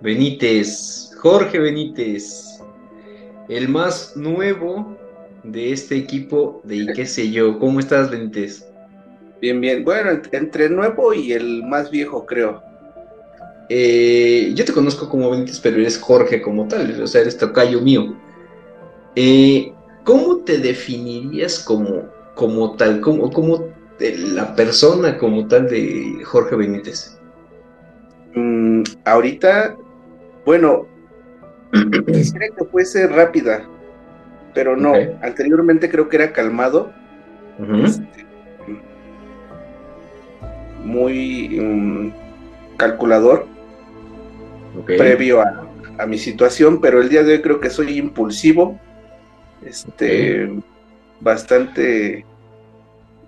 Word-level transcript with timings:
Benítez, 0.00 1.10
Jorge 1.16 1.58
Benítez, 1.58 2.58
el 3.48 3.68
más 3.68 4.14
nuevo 4.14 4.96
de 5.42 5.72
este 5.72 5.96
equipo 5.96 6.60
de 6.64 6.92
qué 6.94 7.06
sé 7.06 7.30
yo. 7.30 7.58
¿Cómo 7.58 7.80
estás, 7.80 8.10
Benítez? 8.10 8.66
Bien, 9.40 9.58
bien. 9.60 9.84
Bueno, 9.84 10.20
entre 10.32 10.68
nuevo 10.68 11.14
y 11.14 11.32
el 11.32 11.62
más 11.64 11.90
viejo, 11.90 12.26
creo. 12.26 12.62
Eh, 13.70 14.52
yo 14.54 14.64
te 14.64 14.72
conozco 14.72 15.08
como 15.08 15.30
Benítez, 15.30 15.60
pero 15.60 15.76
eres 15.78 15.98
Jorge 15.98 16.42
como 16.42 16.68
tal, 16.68 17.02
o 17.02 17.06
sea, 17.06 17.22
eres 17.22 17.38
tocayo 17.38 17.80
mío. 17.80 18.25
Eh, 19.16 19.72
¿Cómo 20.04 20.38
te 20.38 20.58
definirías 20.58 21.58
como, 21.58 22.04
como 22.34 22.76
tal, 22.76 23.00
como, 23.00 23.30
como 23.32 23.64
la 23.98 24.54
persona 24.54 25.18
como 25.18 25.48
tal 25.48 25.68
de 25.68 26.22
Jorge 26.24 26.54
Benítez? 26.54 27.18
Mm, 28.34 28.82
ahorita 29.04 29.76
bueno, 30.46 30.86
quisiera 32.06 32.46
que 32.56 32.64
fuese 32.66 33.08
rápida, 33.08 33.68
pero 34.54 34.76
no. 34.76 34.94
Anteriormente 35.20 35.90
creo 35.90 36.08
que 36.08 36.16
era 36.16 36.32
calmado. 36.32 36.92
Este, 37.84 38.24
muy 40.84 41.58
um, 41.58 42.12
calculador. 42.76 43.46
Previo 44.86 45.40
a, 45.40 46.06
mi 46.06 46.18
situación, 46.18 46.80
pero 46.80 47.00
el 47.00 47.08
día 47.08 47.24
de 47.24 47.32
hoy 47.32 47.42
creo 47.42 47.58
que 47.58 47.70
soy 47.70 47.98
impulsivo. 47.98 48.78
Este. 49.64 50.50
Bastante 51.20 52.24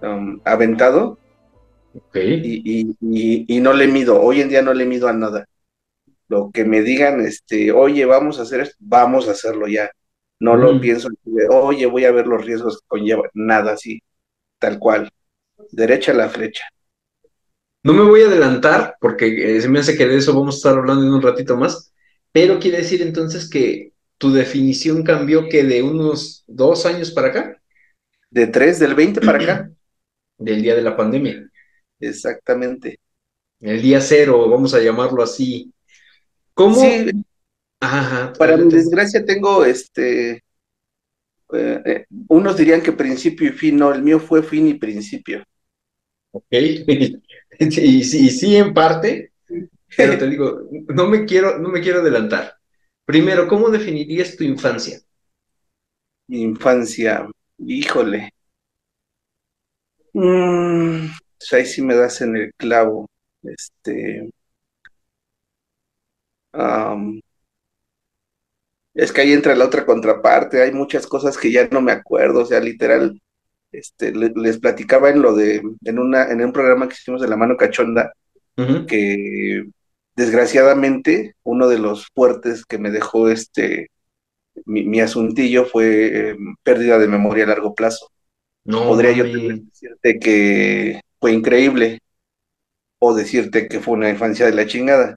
um, 0.02 0.40
aventado. 0.44 1.18
Y, 2.14 2.94
y 3.00 3.60
no 3.60 3.72
le 3.72 3.88
mido. 3.88 4.20
Hoy 4.20 4.40
en 4.40 4.48
día 4.48 4.62
no 4.62 4.74
le 4.74 4.86
mido 4.86 5.08
a 5.08 5.12
nada 5.12 5.46
lo 6.28 6.50
que 6.52 6.64
me 6.64 6.82
digan, 6.82 7.20
este, 7.20 7.72
oye, 7.72 8.04
vamos 8.04 8.38
a 8.38 8.42
hacer 8.42 8.60
esto, 8.60 8.76
vamos 8.80 9.28
a 9.28 9.32
hacerlo 9.32 9.66
ya. 9.66 9.90
No 10.40 10.56
lo 10.56 10.80
pienso, 10.80 11.08
oye, 11.50 11.86
voy 11.86 12.04
a 12.04 12.12
ver 12.12 12.26
los 12.26 12.44
riesgos 12.44 12.80
que 12.80 12.86
conlleva, 12.86 13.28
nada 13.34 13.72
así, 13.72 14.00
tal 14.58 14.78
cual. 14.78 15.10
Derecha 15.72 16.12
a 16.12 16.14
la 16.14 16.28
flecha. 16.28 16.64
No 17.82 17.92
me 17.92 18.02
voy 18.02 18.22
a 18.22 18.26
adelantar 18.26 18.96
porque 19.00 19.56
eh, 19.56 19.60
se 19.60 19.68
me 19.68 19.80
hace 19.80 19.96
que 19.96 20.06
de 20.06 20.16
eso 20.16 20.34
vamos 20.34 20.56
a 20.56 20.58
estar 20.58 20.78
hablando 20.78 21.04
en 21.04 21.12
un 21.12 21.22
ratito 21.22 21.56
más, 21.56 21.92
pero 22.30 22.60
quiere 22.60 22.78
decir 22.78 23.02
entonces 23.02 23.48
que 23.48 23.92
tu 24.18 24.32
definición 24.32 25.02
cambió 25.02 25.48
que 25.48 25.62
de 25.62 25.82
unos 25.82 26.44
dos 26.46 26.84
años 26.86 27.10
para 27.12 27.28
acá. 27.28 27.62
De 28.30 28.46
tres, 28.48 28.78
del 28.78 28.94
20 28.94 29.20
para 29.20 29.42
acá. 29.42 29.70
Del 30.38 30.62
día 30.62 30.76
de 30.76 30.82
la 30.82 30.96
pandemia. 30.96 31.50
Exactamente. 31.98 33.00
El 33.58 33.82
día 33.82 34.00
cero, 34.00 34.48
vamos 34.48 34.72
a 34.72 34.80
llamarlo 34.80 35.20
así. 35.20 35.72
¿Cómo? 36.54 36.76
Sí. 36.76 37.10
Para 37.80 38.56
mi 38.56 38.72
desgracia 38.72 39.24
tengo 39.24 39.64
este. 39.64 40.44
Eh, 41.52 41.82
eh, 41.84 42.06
unos 42.28 42.56
dirían 42.56 42.82
que 42.82 42.92
principio 42.92 43.48
y 43.48 43.52
fin, 43.52 43.78
no, 43.78 43.92
el 43.92 44.02
mío 44.02 44.20
fue 44.20 44.42
fin 44.42 44.68
y 44.68 44.74
principio. 44.74 45.42
Ok. 46.30 46.44
y, 47.58 48.04
sí, 48.04 48.30
sí, 48.30 48.56
en 48.56 48.74
parte, 48.74 49.32
pero 49.96 50.18
te 50.18 50.26
digo, 50.30 50.68
no 50.88 51.08
me 51.08 51.24
quiero, 51.24 51.58
no 51.58 51.68
me 51.68 51.80
quiero 51.80 52.00
adelantar. 52.00 52.57
Primero, 53.08 53.48
¿cómo 53.48 53.70
definirías 53.70 54.36
tu 54.36 54.44
infancia? 54.44 55.00
Mi 56.26 56.42
infancia, 56.42 57.26
híjole. 57.56 58.28
Mm, 60.12 61.06
pues 61.38 61.52
ahí 61.54 61.64
sí 61.64 61.80
me 61.80 61.94
das 61.94 62.20
en 62.20 62.36
el 62.36 62.52
clavo. 62.58 63.08
Este 63.42 64.28
es 68.92 69.10
que 69.12 69.22
ahí 69.22 69.32
entra 69.32 69.54
la 69.54 69.64
otra 69.64 69.86
contraparte, 69.86 70.60
hay 70.60 70.72
muchas 70.72 71.06
cosas 71.06 71.38
que 71.38 71.50
ya 71.50 71.66
no 71.68 71.80
me 71.80 71.92
acuerdo, 71.92 72.42
o 72.42 72.44
sea, 72.44 72.60
literal, 72.60 73.18
este, 73.72 74.12
les 74.12 74.58
platicaba 74.58 75.08
en 75.08 75.22
lo 75.22 75.34
de, 75.34 75.62
en 75.82 75.98
una, 75.98 76.30
en 76.30 76.44
un 76.44 76.52
programa 76.52 76.86
que 76.86 76.94
hicimos 76.94 77.22
de 77.22 77.28
la 77.28 77.38
mano 77.38 77.56
cachonda, 77.56 78.12
que 78.86 79.64
desgraciadamente 80.18 81.36
uno 81.44 81.68
de 81.68 81.78
los 81.78 82.08
fuertes 82.12 82.66
que 82.66 82.76
me 82.76 82.90
dejó 82.90 83.28
este 83.28 83.92
mi, 84.66 85.00
asuntillo 85.00 85.64
fue 85.64 86.30
em, 86.30 86.56
pérdida 86.64 86.98
de 86.98 87.06
memoria 87.06 87.44
a 87.44 87.46
largo 87.46 87.72
plazo. 87.72 88.10
No, 88.64 88.88
Podría 88.88 89.12
yo 89.12 89.24
decirte 89.24 90.18
que 90.18 91.00
fue 91.20 91.32
increíble 91.32 92.00
o 92.98 93.14
decirte 93.14 93.68
que 93.68 93.78
fue 93.78 93.94
una 93.94 94.10
infancia 94.10 94.46
de 94.46 94.54
la 94.54 94.66
chingada. 94.66 95.16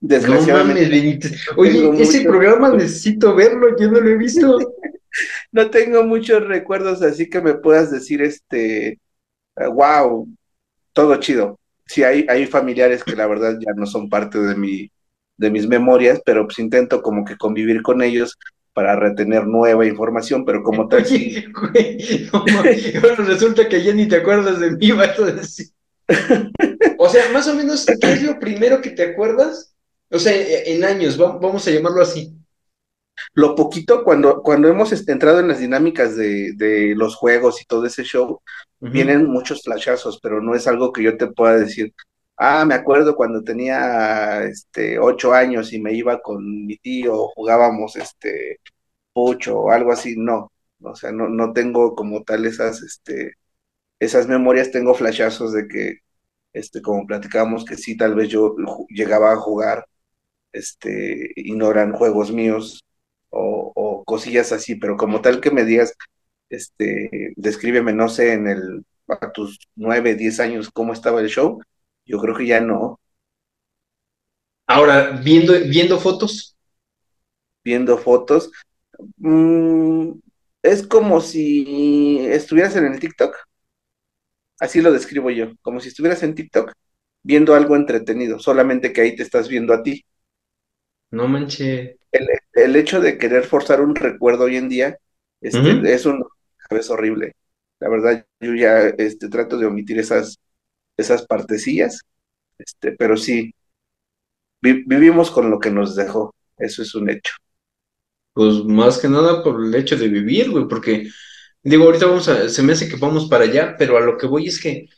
Desgraciadamente. 0.00 1.30
Oye, 1.58 2.02
ese 2.02 2.22
programa 2.24 2.70
necesito 2.70 3.34
verlo, 3.34 3.76
yo 3.78 3.90
no 3.90 4.00
lo 4.00 4.08
he 4.08 4.16
visto. 4.16 4.58
no 5.52 5.68
tengo 5.68 6.02
muchos 6.02 6.42
recuerdos, 6.46 7.02
así 7.02 7.28
que 7.28 7.42
me 7.42 7.54
puedas 7.54 7.90
decir, 7.90 8.22
este, 8.22 8.98
wow, 9.54 10.26
todo 10.94 11.14
chido. 11.16 11.58
Sí, 11.86 12.02
hay, 12.02 12.26
hay 12.28 12.46
familiares 12.46 13.04
que 13.04 13.16
la 13.16 13.26
verdad 13.26 13.58
ya 13.60 13.72
no 13.74 13.86
son 13.86 14.08
parte 14.08 14.38
de 14.38 14.54
mi, 14.54 14.90
de 15.36 15.50
mis 15.50 15.66
memorias, 15.66 16.20
pero 16.24 16.46
pues 16.46 16.58
intento 16.58 17.02
como 17.02 17.24
que 17.24 17.36
convivir 17.36 17.82
con 17.82 18.02
ellos 18.02 18.38
para 18.72 18.96
retener 18.96 19.46
nueva 19.46 19.86
información, 19.86 20.44
pero 20.44 20.62
como 20.62 20.88
tal. 20.88 21.04
sí. 21.06 21.44
bueno, 22.32 23.24
resulta 23.24 23.68
que 23.68 23.82
ya 23.82 23.92
ni 23.92 24.08
te 24.08 24.16
acuerdas 24.16 24.60
de 24.60 24.72
mí, 24.72 24.90
vas 24.92 25.18
a 25.18 25.26
decir. 25.26 25.66
O 26.98 27.08
sea, 27.08 27.30
más 27.32 27.46
o 27.48 27.54
menos, 27.54 27.86
¿qué 27.86 28.12
es 28.12 28.22
lo 28.22 28.38
primero 28.38 28.80
que 28.80 28.90
te 28.90 29.02
acuerdas 29.02 29.74
o 30.14 30.18
sea, 30.20 30.32
en 30.32 30.84
años, 30.84 31.16
vamos 31.16 31.66
a 31.66 31.70
llamarlo 31.72 32.00
así. 32.00 32.32
Lo 33.34 33.54
poquito, 33.54 34.04
cuando, 34.04 34.42
cuando 34.42 34.68
hemos 34.68 34.92
entrado 35.08 35.40
en 35.40 35.48
las 35.48 35.58
dinámicas 35.58 36.16
de, 36.16 36.94
los 36.96 37.16
juegos 37.16 37.60
y 37.62 37.64
todo 37.64 37.86
ese 37.86 38.04
show, 38.04 38.40
vienen 38.80 39.26
muchos 39.26 39.62
flashazos, 39.62 40.20
pero 40.20 40.40
no 40.42 40.54
es 40.54 40.66
algo 40.66 40.92
que 40.92 41.02
yo 41.02 41.16
te 41.16 41.28
pueda 41.28 41.56
decir, 41.56 41.94
ah, 42.36 42.64
me 42.64 42.74
acuerdo 42.74 43.16
cuando 43.16 43.42
tenía 43.42 44.44
este 44.44 44.98
ocho 44.98 45.32
años 45.34 45.72
y 45.72 45.80
me 45.80 45.92
iba 45.94 46.20
con 46.20 46.66
mi 46.66 46.76
tío, 46.78 47.28
jugábamos 47.34 47.96
este 47.96 48.60
pucho 49.12 49.60
o 49.60 49.70
algo 49.70 49.92
así, 49.92 50.16
no. 50.16 50.52
O 50.82 50.94
sea, 50.94 51.12
no, 51.12 51.28
no 51.28 51.52
tengo 51.52 51.94
como 51.94 52.24
tal 52.24 52.44
esas, 52.46 52.82
este, 52.82 53.34
esas 54.00 54.28
memorias, 54.28 54.70
tengo 54.72 54.94
flashazos 54.94 55.52
de 55.52 55.68
que, 55.68 55.98
este, 56.52 56.82
como 56.82 57.06
platicábamos, 57.06 57.64
que 57.64 57.76
sí, 57.76 57.96
tal 57.96 58.14
vez 58.14 58.28
yo 58.28 58.56
llegaba 58.90 59.32
a 59.32 59.36
jugar 59.36 59.86
este, 60.52 61.32
ignoran 61.36 61.92
juegos 61.92 62.32
míos 62.32 62.84
o, 63.34 64.04
cosillas 64.04 64.52
así, 64.52 64.76
pero 64.76 64.96
como 64.96 65.20
tal 65.20 65.40
que 65.40 65.50
me 65.50 65.64
digas, 65.64 65.94
este, 66.50 67.32
descríbeme, 67.36 67.92
no 67.92 68.08
sé, 68.08 68.34
en 68.34 68.48
el, 68.48 68.84
a 69.08 69.32
tus 69.32 69.58
nueve, 69.76 70.14
diez 70.14 70.40
años, 70.40 70.70
cómo 70.70 70.92
estaba 70.92 71.20
el 71.20 71.28
show, 71.28 71.60
yo 72.06 72.20
creo 72.20 72.36
que 72.36 72.46
ya 72.46 72.60
no. 72.60 73.00
Ahora, 74.66 75.10
viendo, 75.22 75.52
viendo 75.68 75.98
fotos. 75.98 76.56
Viendo 77.64 77.96
fotos, 77.98 78.50
mm, 79.16 80.10
es 80.62 80.86
como 80.86 81.20
si 81.20 82.18
estuvieras 82.26 82.76
en 82.76 82.86
el 82.86 83.00
TikTok. 83.00 83.36
Así 84.60 84.80
lo 84.80 84.92
describo 84.92 85.30
yo, 85.30 85.52
como 85.62 85.80
si 85.80 85.88
estuvieras 85.88 86.22
en 86.22 86.34
TikTok 86.34 86.72
viendo 87.24 87.54
algo 87.54 87.74
entretenido, 87.74 88.38
solamente 88.38 88.92
que 88.92 89.00
ahí 89.00 89.16
te 89.16 89.24
estás 89.24 89.48
viendo 89.48 89.74
a 89.74 89.82
ti. 89.82 90.04
No 91.10 91.26
manche. 91.26 91.98
El, 92.12 92.28
hecho 92.54 93.00
de 93.00 93.18
querer 93.18 93.44
forzar 93.44 93.80
un 93.80 93.94
recuerdo 93.94 94.44
hoy 94.44 94.56
en 94.56 94.68
día 94.68 94.98
este, 95.40 95.92
es 95.92 96.06
un 96.06 96.24
es 96.70 96.90
horrible. 96.90 97.36
La 97.80 97.88
verdad, 97.88 98.26
yo 98.40 98.54
ya 98.54 98.88
este, 98.88 99.28
trato 99.28 99.58
de 99.58 99.66
omitir 99.66 99.98
esas, 99.98 100.38
esas 100.96 101.26
partecillas, 101.26 102.00
este, 102.58 102.92
pero 102.92 103.16
sí, 103.16 103.54
vivimos 104.60 105.30
con 105.30 105.50
lo 105.50 105.58
que 105.58 105.70
nos 105.70 105.94
dejó, 105.94 106.34
eso 106.56 106.82
es 106.82 106.94
un 106.94 107.10
hecho. 107.10 107.34
Pues 108.32 108.64
más 108.64 108.98
que 108.98 109.08
nada 109.08 109.42
por 109.44 109.64
el 109.64 109.74
hecho 109.74 109.96
de 109.96 110.08
vivir, 110.08 110.50
güey, 110.50 110.66
porque 110.66 111.08
digo, 111.62 111.84
ahorita 111.84 112.06
vamos 112.06 112.28
a, 112.28 112.48
se 112.48 112.62
me 112.62 112.72
hace 112.72 112.88
que 112.88 112.96
vamos 112.96 113.28
para 113.28 113.44
allá, 113.44 113.76
pero 113.78 113.96
a 113.96 114.00
lo 114.00 114.16
que 114.16 114.26
voy 114.26 114.46
es 114.48 114.60
que, 114.60 114.88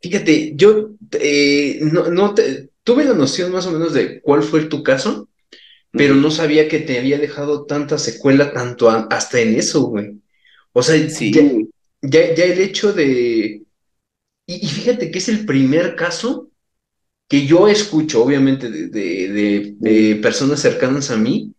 fíjate, 0.00 0.54
yo 0.56 0.90
eh, 1.12 1.80
no, 1.82 2.08
no 2.08 2.34
te, 2.34 2.70
tuve 2.82 3.04
la 3.04 3.14
noción 3.14 3.52
más 3.52 3.66
o 3.66 3.72
menos 3.72 3.92
de 3.92 4.20
cuál 4.22 4.42
fue 4.42 4.64
tu 4.66 4.82
caso, 4.82 5.28
pero 5.92 6.14
no 6.14 6.30
sabía 6.30 6.68
que 6.68 6.80
te 6.80 6.98
había 6.98 7.18
dejado 7.18 7.66
tanta 7.66 7.98
secuela 7.98 8.52
tanto 8.52 8.90
hasta 8.90 9.40
en 9.40 9.54
eso, 9.54 9.82
güey. 9.82 10.20
O 10.72 10.82
sea, 10.82 11.08
sí. 11.08 11.32
ya, 12.00 12.20
el 12.20 12.60
hecho 12.60 12.92
de... 12.92 13.62
Y, 14.46 14.66
fíjate 14.66 15.10
que 15.10 15.18
es 15.18 15.28
el 15.28 15.44
primer 15.44 15.94
caso 15.94 16.50
que 17.28 17.46
yo 17.46 17.68
escucho, 17.68 18.24
obviamente, 18.24 18.70
de, 18.70 19.74
de, 19.78 20.16
personas 20.16 20.60
cercanas 20.60 21.10
a 21.10 21.16
mí, 21.16 21.54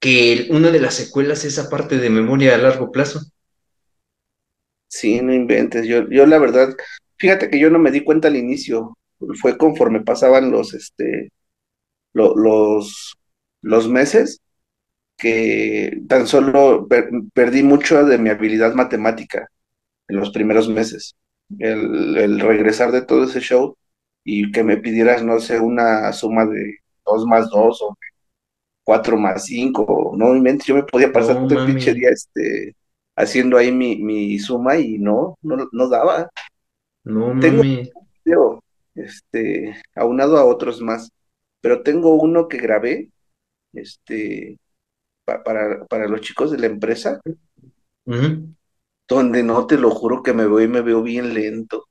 que 0.00 0.48
una 0.50 0.70
de 0.70 0.80
las 0.80 0.94
secuelas 0.94 1.44
es 1.44 1.58
esa 1.58 1.68
parte 1.70 1.98
de 1.98 2.10
memoria 2.10 2.54
a 2.54 2.58
largo 2.58 2.92
plazo. 2.92 3.20
Sí, 4.88 5.20
no 5.22 5.34
inventes. 5.34 5.86
Yo, 5.86 6.08
yo 6.08 6.26
la 6.26 6.38
verdad, 6.38 6.74
fíjate 7.16 7.50
que 7.50 7.58
yo 7.58 7.70
no 7.70 7.78
me 7.78 7.90
di 7.90 8.04
cuenta 8.04 8.28
al 8.28 8.36
inicio. 8.36 8.96
Fue 9.40 9.56
conforme 9.56 10.02
pasaban 10.02 10.50
los, 10.50 10.74
este, 10.74 11.30
los, 12.12 13.16
los 13.66 13.88
meses 13.88 14.40
que 15.18 16.00
tan 16.08 16.26
solo 16.26 16.86
perdí 17.34 17.62
mucho 17.62 18.04
de 18.04 18.18
mi 18.18 18.30
habilidad 18.30 18.74
matemática 18.74 19.48
en 20.08 20.16
los 20.16 20.30
primeros 20.30 20.68
meses. 20.68 21.16
El, 21.58 22.16
el, 22.16 22.40
regresar 22.40 22.92
de 22.92 23.02
todo 23.02 23.24
ese 23.24 23.40
show 23.40 23.76
y 24.24 24.52
que 24.52 24.62
me 24.62 24.76
pidieras, 24.76 25.22
no 25.24 25.40
sé, 25.40 25.58
una 25.58 26.12
suma 26.12 26.46
de 26.46 26.78
dos 27.04 27.24
más 27.26 27.50
dos 27.50 27.80
o 27.82 27.96
cuatro 28.84 29.16
más 29.16 29.44
cinco, 29.46 30.14
no 30.16 30.34
yo 30.64 30.74
me 30.74 30.82
podía 30.84 31.12
pasar 31.12 31.46
todo 31.48 31.60
el 31.60 31.66
pinche 31.66 31.92
día 31.92 32.10
este, 32.10 32.76
haciendo 33.16 33.56
ahí 33.56 33.72
mi, 33.72 33.96
mi 33.96 34.38
suma 34.38 34.76
y 34.76 34.98
no, 34.98 35.36
no, 35.42 35.68
no 35.72 35.88
daba. 35.88 36.30
No 37.02 37.38
tengo 37.40 37.62
un 37.62 37.90
video, 38.24 38.62
este, 38.94 39.76
aunado 39.94 40.36
a 40.36 40.44
otros 40.44 40.80
más, 40.80 41.10
pero 41.60 41.82
tengo 41.82 42.14
uno 42.14 42.48
que 42.48 42.58
grabé, 42.58 43.10
este, 43.76 44.58
para, 45.24 45.84
para 45.86 46.08
los 46.08 46.20
chicos 46.20 46.50
de 46.50 46.58
la 46.58 46.66
empresa, 46.66 47.20
donde 49.08 49.42
no 49.42 49.66
te 49.66 49.78
lo 49.78 49.90
juro 49.90 50.22
que 50.22 50.32
me 50.32 50.46
veo 50.46 50.60
y 50.60 50.68
me 50.68 50.82
veo 50.82 51.02
bien 51.02 51.34
lento. 51.34 51.86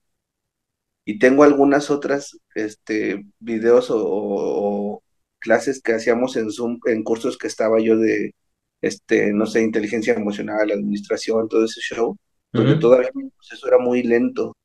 Y 1.05 1.19
tengo 1.19 1.43
algunas 1.43 1.91
otras 1.91 2.37
este, 2.55 3.25
videos 3.39 3.87
o, 3.91 5.01
clases 5.39 5.81
que 5.81 5.93
hacíamos 5.93 6.35
en 6.37 6.51
Zoom, 6.51 6.79
en 6.85 7.03
cursos 7.03 7.37
que 7.37 7.47
estaba 7.47 7.79
yo 7.79 7.97
de, 7.97 8.33
este, 8.81 9.31
no 9.33 9.45
sé, 9.45 9.61
inteligencia 9.61 10.13
emocional, 10.13 10.71
administración, 10.71 11.47
todo 11.47 11.65
ese 11.65 11.81
show, 11.81 12.17
donde 12.51 12.77
todavía 12.77 13.11
mi 13.13 13.29
proceso 13.29 13.67
era 13.67 13.77
muy 13.77 14.01
lento. 14.03 14.55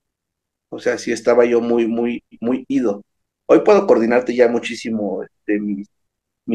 O 0.70 0.78
sea, 0.78 0.98
sí 0.98 1.12
estaba 1.12 1.44
yo 1.44 1.60
muy, 1.60 1.86
muy, 1.86 2.24
muy 2.40 2.64
ido. 2.68 3.02
Hoy 3.46 3.60
puedo 3.64 3.86
coordinarte 3.86 4.34
ya 4.34 4.48
muchísimo 4.48 5.22
este, 5.24 5.60
mis, 5.60 5.88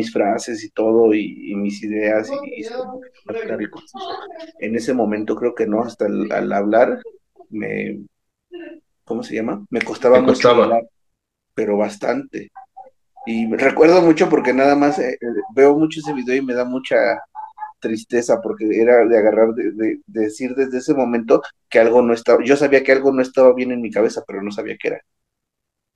frases 0.03 0.63
y 0.63 0.69
todo, 0.69 1.13
y, 1.13 1.55
mis 1.55 1.81
ideas, 1.83 2.29
y, 2.29 2.61
y 2.61 2.65
En 4.59 4.75
ese 4.75 4.93
momento 4.93 5.35
creo 5.35 5.55
que 5.55 5.67
no, 5.67 5.81
hasta 5.81 6.05
al 6.05 6.51
hablar 6.53 7.01
me, 7.49 8.05
¿cómo 9.03 9.23
se 9.23 9.35
llama? 9.35 9.65
Me 9.69 9.81
costaba 9.81 10.19
mucho 10.21 10.49
pero 11.53 11.77
bastante. 11.77 12.51
Y 13.25 13.47
recuerdo 13.55 14.01
mucho 14.01 14.29
porque 14.29 14.53
nada 14.53 14.75
más 14.75 14.99
eh, 14.99 15.13
eh, 15.13 15.27
veo 15.55 15.75
mucho 15.77 15.99
ese 15.99 16.13
video 16.13 16.35
y 16.35 16.41
me 16.41 16.53
da 16.53 16.65
mucha 16.65 16.95
tristeza 17.79 18.41
porque 18.41 18.65
era 18.81 19.05
de 19.05 19.17
agarrar, 19.17 19.53
de, 19.53 19.99
decir 20.05 20.53
desde 20.55 20.79
ese 20.79 20.93
momento 20.93 21.41
que 21.69 21.79
algo 21.79 22.01
no 22.01 22.13
estaba, 22.13 22.43
yo 22.43 22.57
sabía 22.57 22.83
que 22.83 22.91
algo 22.91 23.11
no 23.11 23.21
estaba 23.21 23.53
bien 23.53 23.71
en 23.71 23.81
mi 23.81 23.91
cabeza, 23.91 24.23
pero 24.27 24.41
no 24.43 24.51
sabía 24.51 24.77
qué 24.79 24.89
era. 24.89 25.01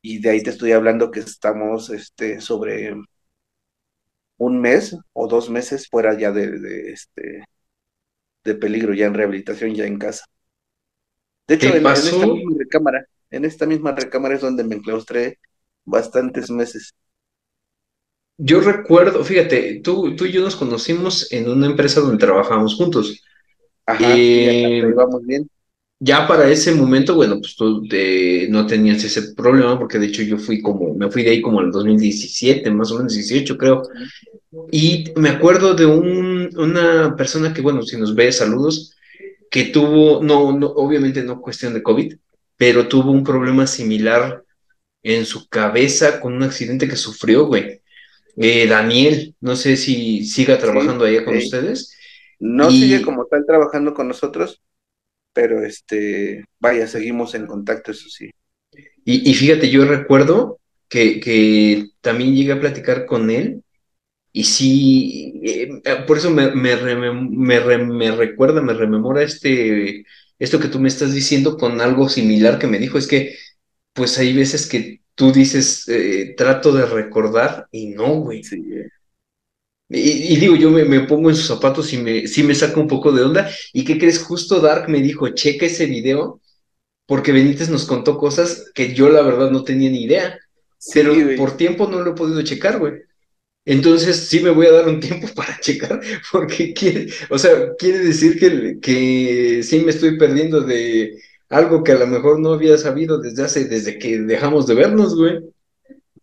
Y 0.01 0.19
de 0.21 0.29
ahí 0.29 0.43
te 0.43 0.51
estoy 0.51 0.71
hablando 0.71 1.11
que 1.11 1.19
estamos 1.19 1.89
este, 1.89 2.41
sobre 2.41 2.95
un 4.39 4.59
mes 4.59 4.97
o 5.13 5.27
dos 5.27 5.49
meses 5.49 5.87
fuera 5.87 6.17
ya 6.17 6.31
de, 6.31 6.59
de, 6.59 6.91
este, 6.91 7.43
de 8.43 8.55
peligro, 8.55 8.93
ya 8.93 9.05
en 9.05 9.13
rehabilitación, 9.13 9.75
ya 9.75 9.85
en 9.85 9.99
casa. 9.99 10.25
De 11.47 11.55
hecho, 11.55 11.67
en, 11.75 11.85
esta 11.85 12.25
misma 12.25 12.55
recámara, 12.57 13.05
en 13.29 13.45
esta 13.45 13.65
misma 13.65 13.91
recámara 13.91 14.35
es 14.35 14.41
donde 14.41 14.63
me 14.63 14.75
enclaustré 14.75 15.39
bastantes 15.85 16.49
meses. 16.49 16.93
Yo 18.37 18.61
recuerdo, 18.61 19.23
fíjate, 19.23 19.81
tú, 19.83 20.15
tú 20.15 20.25
y 20.25 20.31
yo 20.31 20.41
nos 20.41 20.55
conocimos 20.55 21.31
en 21.33 21.49
una 21.49 21.65
empresa 21.65 21.99
donde 21.99 22.17
trabajábamos 22.17 22.75
juntos. 22.75 23.21
Ajá, 23.85 24.13
eh, 24.15 24.83
vamos 24.95 25.25
bien. 25.25 25.49
Ya 26.01 26.25
para 26.27 26.49
ese 26.49 26.73
momento, 26.73 27.15
bueno, 27.15 27.39
pues 27.39 27.55
tú 27.55 27.83
no 28.49 28.65
tenías 28.65 29.03
ese 29.03 29.33
problema, 29.33 29.77
porque 29.77 29.99
de 29.99 30.07
hecho 30.07 30.23
yo 30.23 30.37
fui 30.37 30.61
como, 30.61 30.93
me 30.93 31.11
fui 31.11 31.23
de 31.23 31.31
ahí 31.31 31.41
como 31.41 31.59
en 31.59 31.67
el 31.67 31.71
2017, 31.73 32.71
más 32.71 32.91
o 32.91 32.97
menos 32.97 33.13
18, 33.13 33.57
creo. 33.57 33.83
Y 34.71 35.11
me 35.17 35.29
acuerdo 35.29 35.73
de 35.73 35.85
un, 35.85 36.49
una 36.57 37.15
persona 37.17 37.53
que, 37.53 37.61
bueno, 37.61 37.81
si 37.83 37.97
nos 37.97 38.15
ve, 38.15 38.31
saludos, 38.31 38.95
que 39.51 39.65
tuvo, 39.65 40.23
no, 40.23 40.57
no, 40.57 40.67
obviamente 40.67 41.21
no 41.23 41.41
cuestión 41.41 41.73
de 41.73 41.83
COVID, 41.83 42.15
pero 42.55 42.87
tuvo 42.87 43.11
un 43.11 43.23
problema 43.23 43.67
similar 43.67 44.43
en 45.03 45.25
su 45.25 45.47
cabeza 45.49 46.19
con 46.19 46.33
un 46.33 46.43
accidente 46.43 46.87
que 46.87 46.95
sufrió, 46.95 47.45
güey. 47.45 47.81
Eh, 48.37 48.67
Daniel, 48.67 49.35
no 49.41 49.55
sé 49.55 49.75
si 49.75 50.23
siga 50.25 50.57
trabajando 50.57 51.05
allá 51.05 51.25
con 51.25 51.35
ustedes. 51.35 51.93
No 52.39 52.71
sigue 52.71 53.01
como 53.01 53.25
tal 53.25 53.45
trabajando 53.45 53.93
con 53.93 54.07
nosotros, 54.07 54.61
pero 55.39 55.63
este, 55.63 56.43
vaya, 56.59 56.85
seguimos 56.85 57.33
en 57.33 57.47
contacto, 57.47 57.91
eso 57.91 58.09
sí. 58.09 58.29
Y, 59.05 59.31
y 59.31 59.33
fíjate, 59.33 59.69
yo 59.69 59.85
recuerdo 59.85 60.59
que, 60.89 61.21
que 61.21 61.91
también 62.01 62.35
llegué 62.35 62.51
a 62.51 62.59
platicar 62.59 63.05
con 63.05 63.29
él 63.29 63.63
y 64.33 64.43
sí, 64.43 65.39
eh, 65.45 65.69
por 66.05 66.17
eso 66.17 66.29
me, 66.29 66.51
me, 66.51 66.75
me, 66.75 68.11
recuerda, 68.11 68.61
me 68.61 68.73
rememora 68.73 69.23
este, 69.23 70.03
esto 70.39 70.59
que 70.59 70.67
tú 70.67 70.81
me 70.81 70.89
estás 70.89 71.13
diciendo 71.13 71.55
con 71.57 71.79
algo 71.79 72.09
similar 72.09 72.59
que 72.59 72.67
me 72.67 72.77
dijo. 72.77 72.97
Es 72.97 73.07
que, 73.07 73.37
pues 73.93 74.17
hay 74.19 74.33
veces 74.33 74.67
que 74.67 74.99
tú 75.15 75.31
dices, 75.31 75.87
eh, 75.87 76.33
trato 76.35 76.73
de 76.73 76.85
recordar 76.85 77.67
y 77.71 77.87
no, 77.87 78.15
güey. 78.15 78.41
Y, 79.91 80.35
digo, 80.35 80.55
yo 80.55 80.69
me, 80.69 80.99
pongo 81.01 81.31
en 81.31 81.35
sus 81.35 81.47
zapatos 81.47 81.91
y 81.93 81.97
me, 81.97 82.27
sí 82.27 82.43
me 82.43 82.53
saca 82.53 82.79
un 82.79 82.87
poco 82.87 83.11
de 83.11 83.23
onda. 83.23 83.49
¿Y 83.73 83.83
qué 83.83 83.97
crees? 83.97 84.19
Justo 84.19 84.59
Dark 84.59 84.87
me 84.87 85.01
dijo, 85.01 85.29
checa 85.29 85.65
ese 85.65 85.87
video, 85.87 86.41
porque 87.07 87.31
Benítez 87.31 87.69
nos 87.69 87.85
contó 87.85 88.17
cosas 88.17 88.71
que 88.75 88.93
yo 88.93 89.09
la 89.09 89.23
verdad 89.23 89.49
no 89.49 89.63
tenía 89.63 89.89
ni 89.89 90.03
idea. 90.03 90.37
pero 90.93 91.13
por 91.37 91.57
tiempo 91.57 91.87
no 91.87 92.01
lo 92.01 92.11
he 92.11 92.15
podido 92.15 92.41
checar, 92.43 92.77
güey. 92.77 92.93
Entonces 93.65 94.27
sí 94.27 94.41
me 94.41 94.51
voy 94.51 94.67
a 94.67 94.71
dar 94.71 94.87
un 94.87 94.99
tiempo 94.99 95.27
para 95.35 95.59
checar, 95.59 95.99
porque 96.31 96.73
quiere, 96.73 97.07
o 97.29 97.39
sea, 97.39 97.73
quiere 97.77 97.99
decir 97.99 98.39
que, 98.39 98.79
que 98.79 99.63
sí 99.63 99.79
me 99.79 99.91
estoy 99.91 100.17
perdiendo 100.17 100.61
de 100.61 101.19
algo 101.49 101.83
que 101.83 101.93
a 101.93 101.99
lo 101.99 102.07
mejor 102.07 102.39
no 102.39 102.53
había 102.53 102.77
sabido 102.77 103.19
desde 103.19 103.43
hace, 103.43 103.65
desde 103.65 103.97
que 103.97 104.19
dejamos 104.19 104.67
de 104.67 104.75
vernos, 104.75 105.15
güey. 105.15 105.39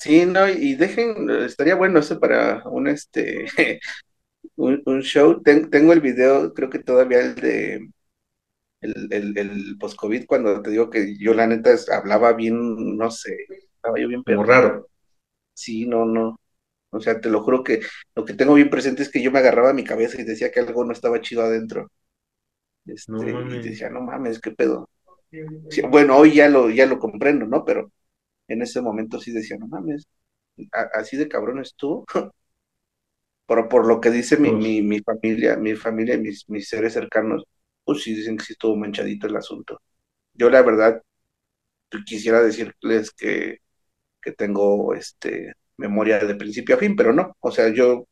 Sí, 0.07 0.25
no, 0.25 0.49
y 0.49 0.77
dejen, 0.77 1.29
estaría 1.31 1.75
bueno 1.75 1.99
eso 1.99 2.21
para 2.21 2.63
un 2.69 2.87
este 2.87 3.47
un, 4.57 5.03
show. 5.03 5.43
tengo 5.43 5.93
el 5.93 6.01
video, 6.01 6.55
creo 6.55 6.71
que 6.71 6.79
todavía 6.79 7.21
el 7.21 7.35
de 7.35 7.91
el, 8.81 9.09
el, 9.11 9.39
el 9.39 9.79
post-COVID, 9.79 10.27
cuando 10.27 10.63
te 10.63 10.71
digo 10.71 10.91
que 10.91 11.17
yo 11.19 11.35
la 11.35 11.47
neta 11.47 11.75
hablaba 11.93 12.33
bien, 12.35 12.97
no 12.97 13.11
sé, 13.11 13.37
estaba 13.75 13.99
yo 13.99 14.09
bien 14.09 14.23
Como 14.23 14.45
raro. 14.45 14.89
Sí, 15.55 15.87
no, 15.87 16.05
no. 16.05 16.39
O 16.91 17.01
sea, 17.01 17.21
te 17.21 17.29
lo 17.29 17.43
juro 17.43 17.65
que 17.65 17.81
lo 18.15 18.25
que 18.25 18.35
tengo 18.35 18.55
bien 18.55 18.71
presente 18.71 19.03
es 19.03 19.11
que 19.11 19.23
yo 19.23 19.33
me 19.33 19.41
agarraba 19.41 19.71
a 19.71 19.75
mi 19.75 19.85
cabeza 19.85 20.21
y 20.21 20.25
decía 20.25 20.51
que 20.53 20.61
algo 20.61 20.85
no 20.85 20.93
estaba 20.93 21.21
chido 21.21 21.43
adentro. 21.43 21.91
Este, 22.87 23.31
y 23.31 23.63
decía, 23.63 23.91
no 23.91 24.01
mames, 24.03 24.41
qué 24.41 24.53
pedo. 24.53 24.89
bueno, 25.91 26.17
hoy 26.17 26.35
ya 26.35 26.49
lo, 26.49 26.71
ya 26.71 26.87
lo 26.87 27.01
comprendo, 27.01 27.47
¿no? 27.47 27.65
Pero 27.65 27.91
en 28.49 28.63
ese 28.63 28.81
momento 28.83 29.21
sí 29.21 29.33
decía, 29.33 29.57
no 29.59 29.69
mames, 29.69 30.07
así 30.95 31.17
de 31.17 31.29
cabrón 31.29 31.61
es 31.61 31.75
tú. 31.77 32.05
Pero 33.47 33.69
por 33.69 33.87
lo 33.87 34.01
que 34.01 34.11
dice 34.11 34.37
mi, 34.39 34.53
mi, 34.53 34.83
mi 34.83 35.01
familia, 35.01 35.57
mi 35.57 35.75
familia 35.77 36.15
y 36.15 36.19
mis, 36.21 36.49
mis 36.49 36.69
seres 36.69 36.93
cercanos, 36.95 37.45
pues 37.85 38.03
sí 38.03 38.15
dicen 38.15 38.37
que 38.37 38.45
sí 38.45 38.53
estuvo 38.55 38.77
manchadito 38.77 39.27
el 39.27 39.37
asunto. 39.37 39.81
Yo 40.35 40.51
la 40.51 40.63
verdad 40.63 41.03
quisiera 42.07 42.43
decirles 42.43 43.11
que, 43.13 43.59
que 44.23 44.33
tengo 44.33 44.95
este 44.95 45.55
memoria 45.79 46.19
de 46.21 46.35
principio 46.37 46.77
a 46.77 46.79
fin, 46.79 46.97
pero 46.97 47.13
no, 47.13 47.37
o 47.41 47.51
sea, 47.53 47.71
yo, 47.75 48.09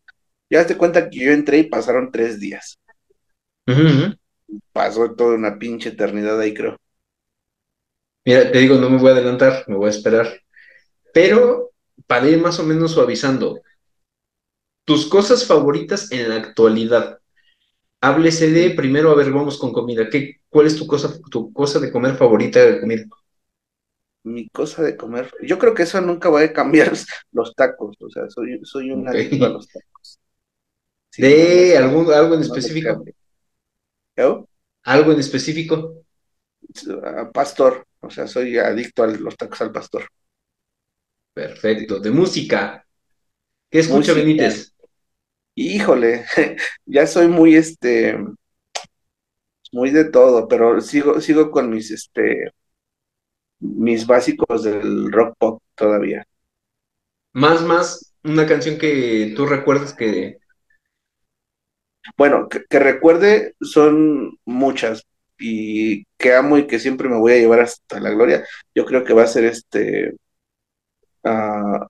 ya 0.51 0.67
te 0.67 0.77
cuenta 0.79 1.11
que 1.11 1.19
yo 1.21 1.33
entré 1.33 1.59
y 1.61 1.71
pasaron 1.71 2.13
tres 2.13 2.41
días. 2.41 2.79
Pasó 4.75 5.15
toda 5.15 5.37
una 5.37 5.59
pinche 5.59 5.89
eternidad 5.89 6.39
ahí, 6.39 6.53
creo. 6.53 6.77
Mira, 8.25 8.51
te 8.51 8.59
digo, 8.59 8.77
no 8.77 8.91
me 8.91 8.99
voy 8.99 9.11
a 9.11 9.13
adelantar, 9.13 9.65
me 9.69 9.77
voy 9.77 9.87
a 9.87 9.91
esperar. 9.91 10.41
Pero 11.13 11.71
para 12.07 12.29
ir 12.29 12.41
más 12.41 12.59
o 12.59 12.65
menos 12.65 12.93
suavizando, 12.93 13.61
tus 14.85 15.07
cosas 15.07 15.47
favoritas 15.47 16.11
en 16.13 16.29
la 16.29 16.37
actualidad. 16.37 17.19
Háblese 18.01 18.51
de 18.51 18.71
primero, 18.71 19.11
a 19.11 19.15
ver, 19.15 19.31
vamos 19.31 19.59
con 19.59 19.73
comida. 19.73 20.09
¿Qué, 20.11 20.41
¿Cuál 20.49 20.67
es 20.67 20.77
tu 20.77 20.87
cosa, 20.87 21.19
tu 21.31 21.53
cosa 21.53 21.79
de 21.79 21.91
comer 21.91 22.17
favorita 22.17 22.61
de 22.61 22.81
comida? 22.81 23.05
mi 24.25 24.49
cosa 24.49 24.83
de 24.83 24.97
comer. 24.97 25.31
Yo 25.43 25.59
creo 25.59 25.75
que 25.75 25.85
eso 25.85 26.01
nunca 26.01 26.29
va 26.31 26.41
a 26.41 26.53
cambiar 26.53 26.93
los 27.33 27.55
tacos, 27.55 27.97
o 28.01 28.11
sea, 28.11 28.29
soy, 28.29 28.61
soy 28.65 28.91
un 28.91 29.07
adicto 29.07 29.45
a 29.45 29.51
los 29.51 29.69
tacos. 29.69 30.19
¿De 31.17 31.77
algún, 31.77 32.13
algo 32.13 32.35
en 32.35 32.41
específico? 32.41 33.05
¿Algo 34.83 35.13
en 35.13 35.21
específico? 35.21 36.03
pastor, 37.33 37.87
o 38.07 38.11
sea, 38.11 38.27
soy 38.27 38.59
adicto 38.59 39.03
a 39.03 39.07
los 39.09 39.37
tacos 39.37 39.61
al 39.61 39.73
pastor. 39.73 40.09
Perfecto. 41.33 41.99
De 41.99 42.11
música. 42.11 42.87
¿Qué 43.71 43.81
escucha 43.81 44.13
Benítez? 44.13 44.73
Híjole, 45.57 46.25
ya 46.87 47.07
soy 47.07 47.29
muy 47.29 47.55
este, 47.55 48.17
muy 49.73 49.91
de 49.91 50.05
todo, 50.05 50.49
pero 50.49 50.81
sigo, 50.81 51.21
sigo 51.21 51.51
con 51.51 51.71
mis 51.71 51.91
este, 51.91 52.53
mis 53.59 54.07
básicos 54.07 54.63
del 54.65 55.11
rock 55.13 55.37
pop 55.39 55.63
todavía. 55.75 56.27
Más, 57.33 57.63
más, 57.63 58.15
una 58.23 58.47
canción 58.47 58.79
que 58.79 59.33
tú 59.37 59.47
recuerdas 59.47 59.95
que. 59.95 60.39
Bueno, 62.17 62.49
que, 62.49 62.79
recuerde 62.79 63.55
son 63.61 64.39
muchas 64.45 65.07
y 65.39 66.05
que 66.19 66.35
amo 66.35 66.59
y 66.59 66.67
que 66.67 66.79
siempre 66.79 67.09
me 67.09 67.19
voy 67.19 67.33
a 67.33 67.37
llevar 67.39 67.61
hasta 67.61 68.01
la 68.01 68.11
gloria. 68.11 68.47
Yo 68.75 68.85
creo 68.85 69.05
que 69.05 69.15
va 69.15 69.25
a 69.25 69.27
ser 69.27 69.45
este. 69.45 70.15
Ah, 71.25 71.87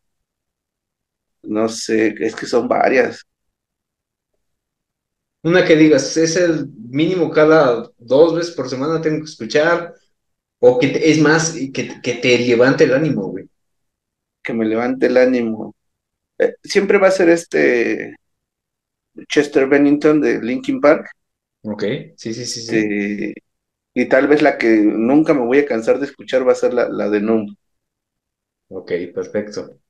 no 1.43 1.69
sé, 1.69 2.15
es 2.19 2.35
que 2.35 2.47
son 2.47 2.69
varias. 2.69 3.25
Una 5.43 5.65
que 5.65 5.77
digas, 5.77 6.17
es 6.17 6.37
el 6.37 6.69
mínimo 6.89 7.31
cada 7.31 7.91
dos 7.99 8.35
veces 8.35 8.55
por 8.55 8.69
semana 8.69 9.01
tengo 9.03 9.19
que 9.19 9.31
escuchar, 9.31 9.95
o 10.61 10.79
que 10.79 10.87
es 11.11 11.21
más, 11.21 11.53
que, 11.73 12.01
que 12.03 12.15
te 12.15 12.39
levante 12.39 12.85
el 12.85 12.95
ánimo, 12.95 13.29
güey. 13.29 13.49
Que 14.43 14.55
me 14.55 14.65
levante 14.67 15.07
el 15.07 15.17
ánimo. 15.19 15.75
Eh, 16.39 16.57
siempre 16.65 16.99
va 16.99 17.09
a 17.09 17.13
ser 17.13 17.31
este 17.31 18.17
Chester 19.29 19.67
Bennington 19.69 20.21
de 20.21 20.41
Linkin 20.41 20.81
Park. 20.81 21.11
Ok, 21.65 21.83
sí, 22.17 22.33
sí, 22.35 22.47
sí, 22.47 22.63
sí. 22.63 22.99
y 23.95 24.09
tal 24.09 24.29
vez 24.29 24.43
la 24.43 24.59
que 24.59 24.69
nunca 24.83 25.35
me 25.35 25.41
voy 25.45 25.59
a 25.59 25.67
cansar 25.67 25.99
de 25.99 26.07
escuchar 26.07 26.47
va 26.47 26.53
a 26.53 26.55
ser 26.57 26.75
la, 26.75 26.89
la 26.89 27.09
de 27.11 27.21
Numb. 27.21 27.57
Ok, 28.69 28.93
perfecto. 29.15 29.81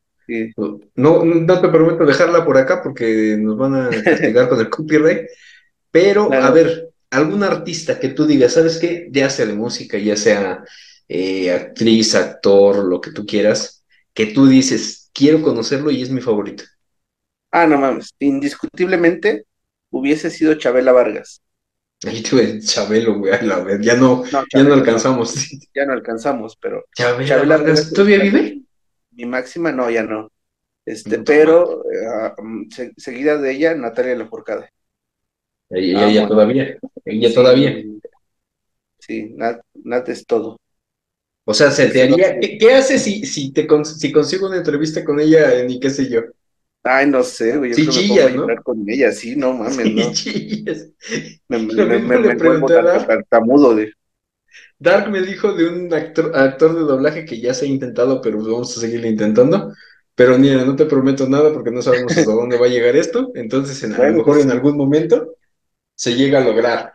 No, 0.97 1.25
no 1.25 1.61
te 1.61 1.69
prometo 1.69 2.05
dejarla 2.07 2.45
por 2.45 2.57
acá 2.59 2.83
porque 2.83 3.37
nos 3.39 3.57
van 3.59 3.75
a 3.75 4.05
castigar 4.05 4.49
con 4.49 4.61
el 4.61 4.71
copyright, 4.71 5.27
pero 5.91 6.39
a 6.43 6.51
ver, 6.51 6.91
algún 7.11 7.45
artista 7.45 8.01
que 8.01 8.11
tú 8.11 8.27
digas, 8.27 8.55
¿sabes 8.55 8.79
qué? 8.79 9.09
Ya 9.13 9.31
sea 9.31 9.47
de 9.47 9.55
música, 9.55 9.99
ya 9.99 10.17
sea 10.17 10.65
eh, 11.09 11.53
actriz, 11.53 12.15
actor, 12.17 12.85
lo 12.85 13.01
que 13.01 13.13
tú 13.13 13.27
quieras, 13.27 13.85
que 14.15 14.27
tú 14.27 14.47
dices, 14.49 15.11
quiero 15.15 15.43
conocerlo 15.43 15.91
y 15.91 16.03
es 16.03 16.11
mi 16.11 16.21
favorito. 16.23 16.65
Ah, 17.51 17.67
no 17.67 17.79
mames, 17.79 18.15
indiscutiblemente 18.19 19.47
hubiese 19.91 20.31
sido 20.31 20.55
Chabela 20.57 20.93
Vargas. 20.93 21.43
Ahí 22.07 22.23
tuve 22.23 22.61
Chabelo, 22.61 23.19
güey, 23.19 23.33
a 23.33 23.61
ver, 23.61 23.81
ya 23.81 23.95
no, 23.95 24.25
ya 24.25 24.63
no 24.63 24.75
alcanzamos. 24.75 25.35
ya 25.75 25.87
no 25.87 25.93
alcanzamos, 25.93 26.57
pero. 26.57 26.85
Chabela, 26.95 27.57
Vargas, 27.57 27.93
¿todavía 27.93 28.19
vive? 28.19 28.63
Mi 29.13 29.25
máxima 29.27 29.73
no, 29.73 29.91
ya 29.91 30.03
no. 30.03 30.31
Este, 30.85 31.19
pero 31.21 31.83
eh, 31.91 32.33
mm, 32.43 32.69
seguida 32.97 33.39
de 33.39 33.53
ella, 33.53 33.75
Natalia 33.75 34.17
Lafourcade. 34.17 34.69
Ella, 35.71 36.09
ella 36.09 36.29
todavía, 36.29 36.79
ella 37.05 37.35
todavía. 37.35 37.83
Sí, 38.99 39.33
Nat, 39.35 39.61
Nat, 39.83 40.09
es 40.09 40.27
todo. 40.27 40.59
O 41.47 41.53
sea, 41.55 41.71
se 41.71 41.89
te 41.89 42.03
haría, 42.03 42.39
¿qué, 42.39 42.73
hace 42.73 42.99
si, 42.99 43.25
si, 43.27 43.53
te, 43.53 43.67
si 43.85 44.13
consigo 44.13 44.47
una 44.47 44.57
entrevista 44.57 45.05
con 45.05 45.21
ella 45.21 45.63
ni 45.65 45.79
qué 45.79 45.91
sé 45.91 46.09
yo? 46.09 46.23
Ay, 46.85 47.09
no 47.09 47.23
sé, 47.23 47.57
güey. 47.57 47.73
Sí, 47.73 47.89
chillas, 47.89 48.35
¿no? 48.35 48.47
con 48.63 48.85
ella, 48.89 49.11
sí, 49.11 49.37
no 49.37 49.55
mames, 49.55 49.77
sí, 49.77 49.95
¿no? 49.95 50.13
chillas. 50.13 50.89
Me, 51.49 51.59
me, 51.59 51.99
me, 51.99 52.19
me 52.19 52.35
vuelvo 52.37 52.67
tartamudo 52.67 53.75
de... 53.75 53.93
Dark 54.79 55.11
me 55.11 55.23
dijo 55.23 55.55
de 55.55 55.67
un 55.67 55.93
actor, 55.95 56.37
actor 56.37 56.75
de 56.75 56.81
doblaje 56.83 57.25
que 57.25 57.41
ya 57.41 57.55
se 57.55 57.65
ha 57.65 57.69
intentado, 57.69 58.21
pero 58.21 58.39
vamos 58.39 58.77
a 58.77 58.81
seguirle 58.81 59.09
intentando. 59.09 59.73
Pero 60.15 60.39
mira, 60.39 60.65
no 60.65 60.77
te 60.77 60.85
prometo 60.85 61.29
nada 61.29 61.53
porque 61.53 61.71
no 61.71 61.81
sabemos 61.81 62.17
hasta 62.17 62.33
dónde 62.33 62.59
va 62.59 62.67
a 62.67 62.69
llegar 62.69 62.95
esto. 62.97 63.33
Entonces, 63.35 63.83
en, 63.83 63.95
a 63.95 64.09
lo 64.09 64.19
mejor 64.19 64.35
pues 64.35 64.45
en 64.45 64.51
algún 64.51 64.77
momento 64.77 65.37
se 65.95 66.15
llega 66.15 66.41
a 66.41 66.45
lograr. 66.45 66.93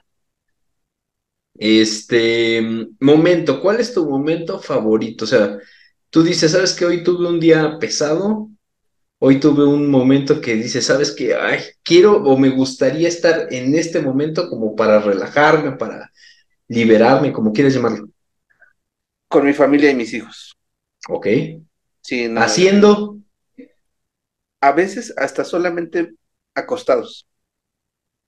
Este 1.56 2.62
momento, 3.02 3.62
¿cuál 3.62 3.80
es 3.82 3.94
tu 3.94 4.10
momento 4.10 4.60
favorito? 4.60 5.26
O 5.26 5.28
sea, 5.28 5.58
tú 6.10 6.24
dices, 6.24 6.52
¿sabes 6.52 6.74
que 6.74 6.86
hoy 6.86 7.04
tuve 7.04 7.28
un 7.28 7.40
día 7.40 7.78
pesado? 7.80 8.50
Hoy 9.22 9.40
tuve 9.40 9.66
un 9.66 9.90
momento 9.92 10.40
que 10.40 10.56
dice, 10.56 10.82
¿sabes 10.82 11.12
qué? 11.12 11.36
Ay, 11.36 11.60
quiero 11.84 12.24
o 12.24 12.38
me 12.38 12.50
gustaría 12.50 13.10
estar 13.10 13.52
en 13.52 13.76
este 13.76 14.02
momento 14.02 14.50
como 14.50 14.76
para 14.76 15.00
relajarme, 15.00 15.74
para 15.74 16.10
liberarme, 16.70 17.34
como 17.34 17.52
quieres 17.52 17.74
llamarlo. 17.74 18.08
Con 19.28 19.46
mi 19.46 19.54
familia 19.54 19.92
y 19.92 19.96
mis 19.96 20.14
hijos. 20.14 20.58
Ok. 21.10 21.28
Sí, 22.02 22.34
Haciendo. 22.38 23.18
A 24.62 24.72
veces 24.72 25.14
hasta 25.18 25.44
solamente 25.44 26.14
acostados. 26.56 27.28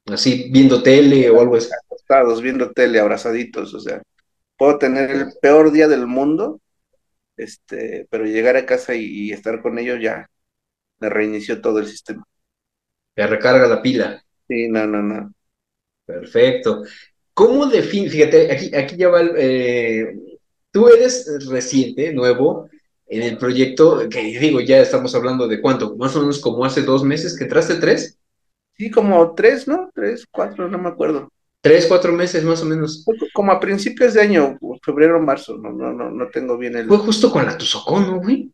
Así, 0.05 0.49
viendo 0.51 0.83
tele 0.83 1.29
o 1.29 1.39
algo 1.39 1.55
así. 1.55 1.69
Acostados, 1.85 2.41
viendo 2.41 2.71
tele, 2.71 2.99
abrazaditos, 2.99 3.73
o 3.73 3.79
sea, 3.79 4.01
puedo 4.57 4.77
tener 4.77 5.09
el 5.11 5.33
peor 5.41 5.71
día 5.71 5.87
del 5.87 6.07
mundo, 6.07 6.59
este, 7.37 8.07
pero 8.09 8.25
llegar 8.25 8.57
a 8.57 8.65
casa 8.65 8.93
y, 8.95 9.31
estar 9.31 9.61
con 9.61 9.79
ellos 9.79 9.99
ya 10.01 10.29
me 11.01 11.09
reinició 11.09 11.59
todo 11.59 11.79
el 11.79 11.87
sistema. 11.87 12.23
Te 13.15 13.27
recarga 13.27 13.67
la 13.67 13.81
pila. 13.81 14.23
Sí, 14.47 14.69
no, 14.69 14.87
no, 14.87 15.01
no. 15.01 15.33
Perfecto. 16.05 16.83
¿Cómo 17.33 17.65
define? 17.65 18.09
Fíjate, 18.09 18.51
aquí, 18.51 18.75
aquí 18.75 18.95
ya 18.95 19.09
va. 19.09 19.21
Eh, 19.35 20.15
tú 20.71 20.87
eres 20.87 21.47
reciente, 21.49 22.13
nuevo, 22.13 22.69
en 23.07 23.23
el 23.23 23.37
proyecto, 23.37 24.07
que 24.09 24.21
digo, 24.39 24.61
ya 24.61 24.79
estamos 24.79 25.13
hablando 25.15 25.47
de 25.47 25.59
cuánto, 25.59 25.95
más 25.97 26.15
o 26.15 26.21
menos 26.21 26.39
como 26.39 26.63
hace 26.63 26.81
dos 26.81 27.03
meses 27.03 27.37
que 27.37 27.43
entraste, 27.43 27.75
tres. 27.75 28.17
Sí, 28.77 28.89
como 28.89 29.33
tres, 29.35 29.67
¿no? 29.67 29.89
Tres, 29.93 30.25
cuatro, 30.31 30.69
no 30.69 30.77
me 30.77 30.89
acuerdo. 30.89 31.29
Tres, 31.61 31.85
cuatro 31.87 32.13
meses 32.13 32.43
más 32.43 32.61
o 32.61 32.65
menos. 32.65 33.05
Como 33.33 33.51
a 33.51 33.59
principios 33.59 34.13
de 34.13 34.21
año, 34.21 34.57
febrero, 34.81 35.21
marzo, 35.21 35.57
no, 35.57 35.71
no, 35.71 35.93
no, 35.93 36.09
no 36.09 36.29
tengo 36.29 36.57
bien 36.57 36.75
el. 36.75 36.87
Fue 36.87 36.97
justo 36.97 37.31
con 37.31 37.45
la 37.45 37.57
Tuzocón, 37.57 38.07
¿no, 38.07 38.19
güey? 38.19 38.51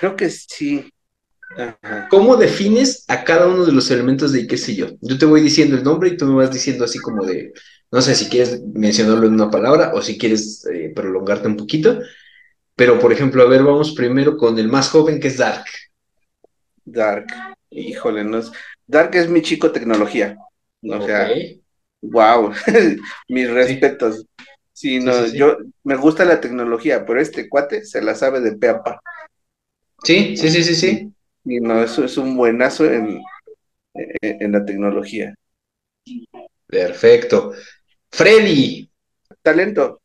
Creo 0.00 0.16
que 0.16 0.30
sí. 0.30 0.90
¿Cómo 2.08 2.36
defines 2.36 3.04
a 3.06 3.22
cada 3.22 3.48
uno 3.48 3.66
de 3.66 3.72
los 3.72 3.90
elementos 3.90 4.32
de 4.32 4.46
qué 4.46 4.56
sé 4.56 4.74
yo? 4.74 4.86
Yo 5.02 5.18
te 5.18 5.26
voy 5.26 5.42
diciendo 5.42 5.76
el 5.76 5.84
nombre 5.84 6.08
y 6.08 6.16
tú 6.16 6.24
me 6.24 6.36
vas 6.36 6.50
diciendo 6.50 6.86
así 6.86 6.98
como 6.98 7.26
de, 7.26 7.52
no 7.90 8.00
sé 8.00 8.14
si 8.14 8.30
quieres 8.30 8.62
mencionarlo 8.72 9.26
en 9.26 9.34
una 9.34 9.50
palabra 9.50 9.92
o 9.92 10.00
si 10.00 10.16
quieres 10.16 10.64
eh, 10.72 10.90
prolongarte 10.96 11.48
un 11.48 11.58
poquito. 11.58 12.00
Pero, 12.74 12.98
por 12.98 13.12
ejemplo, 13.12 13.42
a 13.42 13.46
ver, 13.46 13.62
vamos 13.62 13.92
primero 13.92 14.38
con 14.38 14.58
el 14.58 14.68
más 14.68 14.88
joven 14.88 15.20
que 15.20 15.28
es 15.28 15.36
Dark. 15.36 15.66
Dark, 16.82 17.26
híjole, 17.68 18.24
no 18.24 18.38
es... 18.38 18.50
Dark 18.86 19.14
es 19.16 19.28
mi 19.28 19.42
chico 19.42 19.70
tecnología. 19.70 20.34
O 20.82 21.04
sea, 21.04 21.28
wow, 22.00 22.52
mis 23.28 23.50
respetos. 23.50 24.24
Sí, 24.72 24.98
no, 24.98 25.26
yo 25.26 25.58
me 25.84 25.96
gusta 25.96 26.24
la 26.24 26.40
tecnología, 26.40 27.04
pero 27.04 27.20
este 27.20 27.50
cuate 27.50 27.84
se 27.84 28.00
la 28.00 28.14
sabe 28.14 28.40
de 28.40 28.56
pe 28.56 28.68
Sí, 30.04 30.36
sí, 30.36 30.50
sí, 30.50 30.62
sí, 30.62 30.74
sí. 30.74 31.12
Y 31.44 31.60
no, 31.60 31.82
eso 31.82 32.04
es 32.04 32.16
un 32.16 32.36
buenazo 32.36 32.90
en, 32.90 33.22
en, 33.94 34.52
la 34.52 34.64
tecnología. 34.64 35.34
Perfecto. 36.66 37.52
Freddy. 38.10 38.90
Talento. 39.42 40.00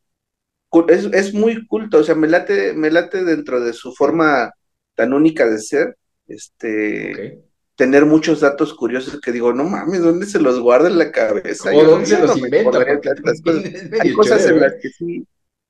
Es, 0.88 1.04
es, 1.06 1.32
muy 1.32 1.66
culto, 1.66 1.98
o 1.98 2.04
sea, 2.04 2.14
me 2.14 2.26
late, 2.26 2.74
me 2.74 2.90
late 2.90 3.24
dentro 3.24 3.60
de 3.60 3.72
su 3.72 3.94
forma 3.94 4.52
tan 4.94 5.14
única 5.14 5.48
de 5.48 5.58
ser, 5.58 5.96
este, 6.26 7.40
tener 7.76 8.04
muchos 8.04 8.40
datos 8.40 8.74
curiosos 8.74 9.20
que 9.20 9.32
digo, 9.32 9.52
no 9.52 9.64
mames, 9.64 10.02
¿dónde 10.02 10.26
se 10.26 10.40
los 10.40 10.58
guarda 10.60 10.88
en 10.88 10.98
la 10.98 11.12
cabeza? 11.12 11.70
¿O 11.72 11.84
dónde 11.84 12.06
se 12.06 12.18
los 12.18 12.36
inventa? 12.36 12.78
Hay 14.00 14.12
cosas 14.12 14.46
en 14.46 14.60
las 14.60 14.74
que 14.80 14.88
sí, 14.88 15.26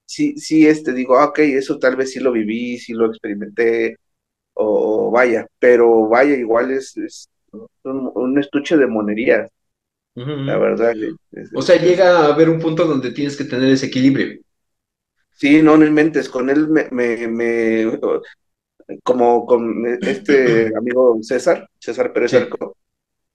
sí, 0.06 0.36
sí, 0.38 0.66
este, 0.66 0.92
digo, 0.92 1.18
ah, 1.18 1.26
ok, 1.26 1.40
eso 1.40 1.78
tal 1.78 1.96
vez 1.96 2.12
sí 2.12 2.20
lo 2.20 2.32
viví, 2.32 2.78
sí 2.78 2.92
lo 2.92 3.06
experimenté, 3.06 3.96
o, 4.56 5.10
vaya, 5.10 5.46
pero 5.58 6.08
vaya, 6.08 6.34
igual 6.34 6.70
es, 6.70 6.94
un, 7.84 8.38
estuche 8.38 8.76
de 8.76 8.86
monerías, 8.86 9.50
la 10.14 10.56
verdad. 10.56 10.94
o 11.54 11.62
sea, 11.62 11.76
llega 11.76 12.18
a 12.18 12.32
haber 12.32 12.48
un 12.48 12.58
punto 12.58 12.86
donde 12.86 13.12
tienes 13.12 13.36
que 13.36 13.44
tener 13.44 13.70
ese 13.70 13.86
equilibrio. 13.86 14.40
Sí, 15.32 15.60
no, 15.60 15.76
no 15.76 15.84
inventes, 15.84 16.30
con 16.30 16.48
él 16.48 16.68
me, 16.68 16.88
me, 16.90 17.98
como 19.02 19.44
con 19.44 19.86
este 20.00 20.72
amigo 20.76 21.18
César, 21.22 21.68
César 21.78 22.12
Pérez 22.12 22.32
Arco. 22.34 22.76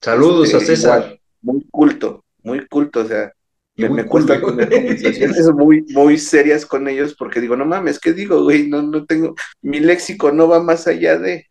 Saludos 0.00 0.52
a 0.54 0.58
este, 0.58 0.76
César. 0.76 1.18
muy 1.42 1.64
culto, 1.70 2.24
muy 2.42 2.66
culto, 2.66 3.00
o 3.00 3.04
sea, 3.04 3.32
me, 3.76 3.88
me 3.88 4.06
cuesta 4.06 4.40
tener 4.40 4.68
conversaciones 4.68 5.50
muy, 5.54 5.82
muy 5.88 6.18
serias 6.18 6.66
con 6.66 6.88
ellos 6.88 7.14
porque 7.14 7.40
digo, 7.40 7.56
no 7.56 7.64
mames, 7.64 7.98
¿qué 7.98 8.12
digo, 8.12 8.42
güey? 8.42 8.68
No, 8.68 8.82
no 8.82 9.04
tengo, 9.06 9.34
mi 9.62 9.80
léxico 9.80 10.32
no 10.32 10.48
va 10.48 10.62
más 10.62 10.86
allá 10.86 11.18
de... 11.18 11.46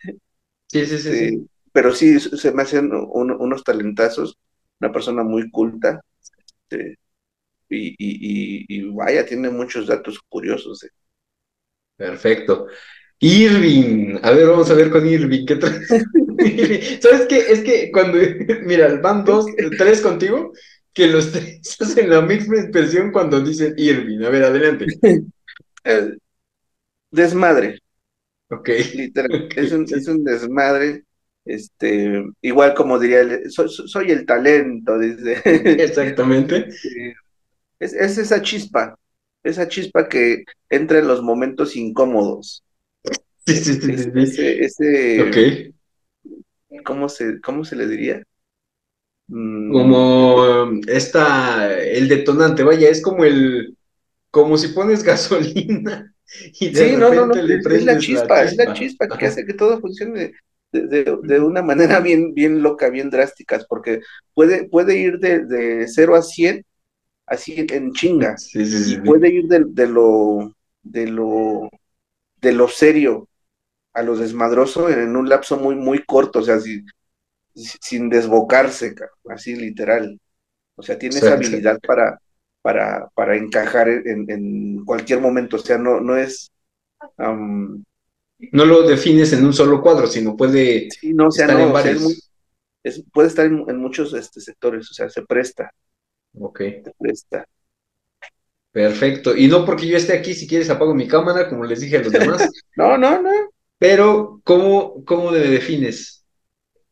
Sí, 0.67 0.85
sí, 0.85 0.97
sí. 0.99 1.11
sí. 1.11 1.47
Pero 1.73 1.93
sí, 1.93 2.19
se 2.19 2.51
me 2.51 2.63
hacen 2.63 2.91
unos 2.91 3.63
talentazos, 3.63 4.37
una 4.79 4.91
persona 4.91 5.23
muy 5.23 5.49
culta, 5.49 6.01
este, 6.69 6.97
y, 7.69 7.95
y, 7.97 8.65
y, 8.67 8.83
vaya, 8.91 9.25
tiene 9.25 9.49
muchos 9.49 9.87
datos 9.87 10.19
curiosos. 10.27 10.83
Eh. 10.83 10.89
Perfecto. 11.95 12.67
Irving, 13.19 14.17
a 14.23 14.31
ver, 14.31 14.47
vamos 14.47 14.69
a 14.71 14.73
ver 14.73 14.89
con 14.89 15.07
Irving, 15.07 15.45
¿qué 15.45 15.55
traes? 15.55 15.87
¿Sabes 17.01 17.27
qué? 17.29 17.37
Es 17.49 17.61
que 17.61 17.91
cuando, 17.91 18.17
mira, 18.65 18.99
van 18.99 19.23
dos, 19.23 19.45
tres 19.77 20.01
contigo, 20.01 20.51
que 20.93 21.07
los 21.07 21.31
tres 21.31 21.61
hacen 21.79 22.09
la 22.09 22.21
misma 22.21 22.59
expresión 22.59 23.11
cuando 23.11 23.41
dicen 23.41 23.73
Irving. 23.77 24.23
A 24.23 24.29
ver, 24.29 24.43
adelante. 24.43 24.85
desmadre. 27.11 27.79
Ok. 28.49 28.69
Literal. 28.95 29.49
Es, 29.55 29.71
un, 29.71 29.83
es 29.83 30.07
un 30.07 30.23
desmadre. 30.23 31.03
Este, 31.43 32.23
igual 32.41 32.75
como 32.75 32.99
diría, 32.99 33.23
soy, 33.49 33.67
soy 33.67 34.11
el 34.11 34.25
talento, 34.25 34.99
dice. 34.99 35.41
Exactamente. 35.43 36.67
Es, 37.79 37.93
es, 37.93 38.17
esa 38.19 38.43
chispa, 38.43 38.95
esa 39.43 39.67
chispa 39.67 40.07
que 40.07 40.43
entra 40.69 40.99
en 40.99 41.07
los 41.07 41.23
momentos 41.23 41.75
incómodos. 41.75 42.63
Sí, 43.47 43.55
sí, 43.55 43.73
sí, 43.73 43.93
sí. 43.95 44.11
Ese, 44.15 44.65
ese. 44.65 45.73
¿cómo 46.85 47.09
se, 47.09 47.41
cómo 47.41 47.63
se 47.63 47.75
le 47.75 47.87
diría? 47.87 48.23
Mm, 49.31 49.71
Como 49.71 50.65
esta, 50.87 51.73
el 51.81 52.09
detonante, 52.09 52.63
vaya, 52.63 52.89
es 52.89 53.01
como 53.01 53.23
el, 53.23 53.77
como 54.31 54.57
si 54.57 54.69
pones 54.69 55.03
gasolina 55.05 56.15
y 56.59 56.69
de 56.71 56.87
Sí, 56.87 56.95
no, 56.97 57.13
no, 57.13 57.25
no, 57.25 57.35
le 57.35 57.59
es, 57.59 57.69
es 57.69 57.83
prendes 57.83 57.85
la 57.85 57.97
chispa, 57.97 58.43
es 58.43 58.55
la 58.55 58.71
chispa. 58.71 59.07
que 59.17 59.25
hace 59.27 59.45
que 59.45 59.53
todo 59.53 59.79
funcione 59.81 60.33
de, 60.71 60.87
de- 60.87 61.17
de 61.23 61.39
una 61.41 61.61
manera 61.61 61.99
bien, 61.99 62.33
bien 62.33 62.61
loca, 62.63 62.89
bien 62.89 63.09
drásticas, 63.09 63.65
porque 63.67 64.01
puede, 64.33 64.69
puede 64.69 64.97
ir 64.97 65.19
de, 65.19 65.45
de 65.45 65.87
0 65.87 66.15
a 66.15 66.21
100 66.21 66.65
así 67.25 67.65
en 67.69 67.93
chinga, 67.93 68.43
Sí, 68.45 68.65
sí, 68.65 68.83
sí, 68.83 68.95
y 68.95 68.97
puede 69.01 69.29
ir 69.29 69.47
de, 69.47 69.65
de 69.67 69.87
lo, 69.87 70.55
de 70.83 71.07
lo, 71.07 71.69
de 72.41 72.53
lo 72.53 72.67
serio 72.67 73.29
a 73.93 74.03
lo 74.03 74.17
desmadroso 74.17 74.89
en 74.89 75.15
un 75.15 75.29
lapso 75.29 75.57
muy, 75.57 75.75
muy 75.75 76.03
corto, 76.05 76.39
o 76.39 76.43
sea, 76.43 76.59
si- 76.59 76.83
sin 77.55 78.09
desbocarse, 78.09 78.95
ca- 78.95 79.09
así 79.29 79.55
literal. 79.55 80.19
O 80.75 80.83
sea, 80.83 80.99
tiene 80.99 81.19
esa 81.19 81.33
habilidad 81.35 81.79
para, 81.85 82.19
para, 82.61 83.09
para 83.15 83.37
encajar 83.37 83.89
en, 83.89 84.29
en 84.31 84.85
cualquier 84.85 85.21
momento, 85.21 85.57
o 85.57 85.59
sea, 85.59 85.77
no, 85.79 86.01
no 86.01 86.17
es... 86.17 86.51
No 88.51 88.63
lo 88.65 88.83
defines 88.87 89.33
en 89.33 89.45
un 89.45 89.51
solo 89.53 89.81
cuadro, 89.81 90.07
sino 90.07 90.37
puede 90.37 90.99
Sí, 91.01 91.13
no, 91.13 91.27
o 91.27 91.31
sea, 91.31 91.47
estar 91.47 91.47
no, 91.47 91.59
en 91.59 91.71
o 91.71 91.75
sea, 91.75 91.91
es 91.91 91.99
muy, 91.99 92.15
varios. 92.15 92.31
es- 92.83 93.03
puede 93.13 93.29
estar 93.29 93.45
en, 93.47 93.65
en 93.69 93.77
muchos 93.77 94.13
este, 94.15 94.41
sectores, 94.41 94.91
o 94.91 94.93
sea, 94.95 95.09
se 95.09 95.23
presta, 95.25 95.71
Ok, 96.33 96.59
se 96.83 96.91
presta. 96.99 97.45
perfecto. 98.71 99.35
Y 99.35 99.47
no 99.47 99.65
porque 99.65 99.87
yo 99.87 99.97
esté 99.97 100.13
aquí, 100.17 100.33
si 100.33 100.47
quieres 100.47 100.69
apago 100.69 100.93
mi 100.95 101.07
cámara, 101.07 101.49
como 101.49 101.65
les 101.65 101.81
dije 101.81 101.97
a 101.97 102.01
los 102.03 102.13
demás, 102.13 102.51
No, 102.75 102.97
no, 102.97 103.21
no, 103.21 103.31
pero 103.77 104.41
¿cómo, 104.43 105.03
cómo 105.05 105.31
me 105.31 105.39
defines? 105.39 106.20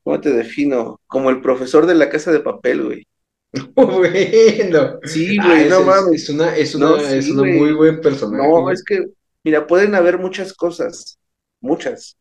¿Cómo 0.09 0.21
te 0.21 0.31
defino? 0.31 0.99
Como 1.07 1.29
el 1.29 1.41
profesor 1.41 1.85
de 1.85 1.95
la 1.95 2.09
casa 2.09 2.31
de 2.31 2.41
papel, 2.41 2.83
güey. 2.83 3.07
Bueno, 3.75 4.99
Sí, 5.03 5.37
ah, 5.37 5.41
güey, 5.41 5.65
es, 5.65 5.79
no 5.79 5.81
es, 5.81 5.85
mames. 5.85 6.23
es 6.23 6.29
una, 6.29 6.55
es 6.55 6.75
No, 6.75 6.97
una, 6.97 7.11
es 7.13 7.29
sí, 7.29 7.31
una 7.31 7.43
muy 7.43 7.73
buen 7.73 8.01
personaje. 8.01 8.53
No, 8.53 8.71
es 8.71 8.83
que, 8.83 9.05
mira, 9.43 9.67
pueden 9.67 9.95
haber 9.95 10.19
muchas 10.19 10.53
cosas, 10.53 11.19
muchas, 11.61 12.17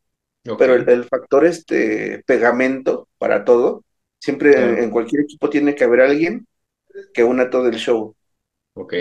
pero 0.57 0.75
el, 0.75 0.89
el 0.89 1.05
factor 1.05 1.47
este 1.47 2.23
pegamento 2.27 3.09
para 3.19 3.45
todo, 3.45 3.85
siempre 4.21 4.83
en 4.83 4.91
cualquier 4.91 5.23
equipo 5.25 5.51
tiene 5.51 5.75
que 5.75 5.85
haber 5.85 6.03
alguien 6.03 6.47
que 7.15 7.25
una 7.25 7.51
todo 7.51 7.69
el 7.69 7.77
show. 7.77 8.17
Ok. 8.75 8.95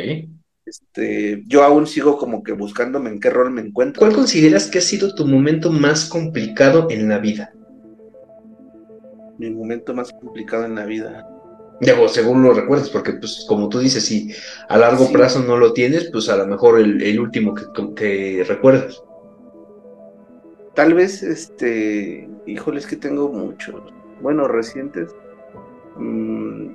Este, 0.66 1.44
yo 1.48 1.64
aún 1.64 1.88
sigo 1.88 2.18
como 2.18 2.44
que 2.44 2.52
buscándome 2.54 3.10
en 3.10 3.20
qué 3.20 3.30
rol 3.32 3.52
me 3.52 3.62
encuentro. 3.62 4.00
¿Cuál 4.02 4.14
consideras 4.14 4.68
que 4.70 4.78
ha 4.78 4.82
sido 4.82 5.14
tu 5.16 5.26
momento 5.26 5.72
más 5.72 6.06
complicado 6.08 6.88
en 6.90 7.10
la 7.10 7.18
vida? 7.20 7.54
Mi 9.38 9.50
momento 9.52 9.94
más 9.94 10.12
complicado 10.14 10.66
en 10.66 10.76
la 10.76 10.86
vida. 10.86 11.28
Digo, 11.80 12.08
según 12.08 12.42
lo 12.42 12.54
recuerdas, 12.54 12.90
porque 12.90 13.14
pues 13.14 13.46
como 13.48 13.70
tú 13.70 13.80
dices, 13.80 14.04
si 14.06 14.34
a 14.68 14.78
largo 14.78 15.06
Sí. 15.06 15.14
plazo 15.14 15.40
no 15.42 15.58
lo 15.58 15.74
tienes, 15.74 16.10
pues 16.12 16.28
a 16.30 16.36
lo 16.36 16.48
mejor 16.48 16.80
el, 16.80 17.02
el 17.04 17.20
último 17.20 17.54
que, 17.54 17.66
que 17.96 18.44
recuerdas. 18.48 19.00
Tal 20.74 20.94
vez, 20.96 21.22
este, 21.24 22.28
híjole, 22.48 22.80
es 22.80 22.88
que 22.88 22.96
tengo 22.96 23.30
muchos, 23.30 23.76
bueno, 24.22 24.48
recientes. 24.48 25.10
Mm, 25.98 26.70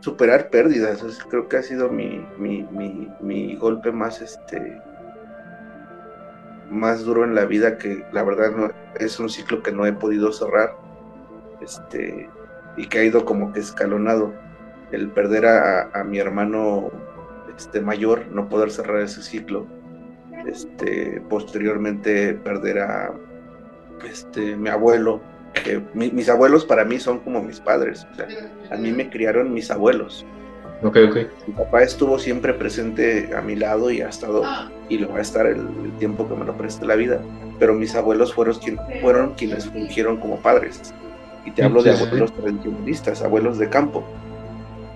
superar 0.00 0.50
pérdidas, 0.50 1.02
creo 1.28 1.48
que 1.48 1.56
ha 1.58 1.62
sido 1.62 1.90
mi, 1.90 2.24
mi, 2.38 2.62
mi, 2.72 3.08
mi 3.20 3.56
golpe 3.56 3.92
más, 3.92 4.20
este, 4.22 4.80
más 6.70 7.04
duro 7.04 7.24
en 7.24 7.34
la 7.34 7.44
vida, 7.44 7.78
que 7.78 8.04
la 8.12 8.22
verdad 8.22 8.52
no, 8.56 8.70
es 8.98 9.18
un 9.18 9.28
ciclo 9.28 9.62
que 9.62 9.72
no 9.72 9.86
he 9.86 9.92
podido 9.92 10.32
cerrar, 10.32 10.74
este, 11.60 12.28
y 12.76 12.86
que 12.86 12.98
ha 12.98 13.04
ido 13.04 13.24
como 13.24 13.52
que 13.52 13.60
escalonado. 13.60 14.32
El 14.92 15.10
perder 15.10 15.46
a, 15.46 16.04
mi 16.04 16.18
hermano 16.18 16.90
este, 17.56 17.80
mayor, 17.80 18.26
no 18.28 18.48
poder 18.48 18.70
cerrar 18.70 19.00
ese 19.00 19.22
ciclo 19.22 19.66
este, 20.46 21.20
posteriormente 21.28 22.34
perder 22.34 22.78
a 22.80 23.12
este, 24.08 24.56
mi 24.56 24.68
abuelo, 24.70 25.20
que 25.64 25.82
mi- 25.94 26.10
mis 26.10 26.28
abuelos 26.28 26.64
para 26.64 26.84
mí 26.84 26.98
son 26.98 27.18
como 27.20 27.42
mis 27.42 27.60
padres, 27.60 28.06
a 28.70 28.76
mí 28.76 28.92
me 28.92 29.10
criaron 29.10 29.52
mis 29.52 29.70
abuelos. 29.70 30.24
Ok, 30.82 30.96
ok. 31.08 31.16
Mi 31.46 31.54
papá 31.54 31.82
estuvo 31.82 32.18
siempre 32.18 32.54
presente 32.54 33.30
a 33.36 33.40
mi 33.40 33.56
lado 33.56 33.90
y 33.90 34.00
ha 34.00 34.08
estado 34.08 34.44
y 34.88 34.98
lo 34.98 35.10
va 35.10 35.18
a 35.18 35.22
estar 35.22 35.46
el, 35.46 35.66
el 35.84 35.92
tiempo 35.98 36.28
que 36.28 36.34
me 36.34 36.44
lo 36.44 36.56
preste 36.56 36.86
la 36.86 36.94
vida, 36.94 37.20
pero 37.58 37.74
mis 37.74 37.94
abuelos 37.94 38.32
fueron, 38.32 38.56
quien, 38.58 38.78
fueron 39.00 39.34
quienes 39.34 39.66
fungieron 39.66 40.18
como 40.18 40.36
padres. 40.36 40.94
Y 41.44 41.50
te 41.50 41.64
hablo 41.64 41.82
de 41.82 41.96
sí, 41.96 42.04
abuelos 42.04 42.32
tradicionalistas, 42.32 43.22
abuelos 43.22 43.58
de 43.58 43.68
campo. 43.68 44.04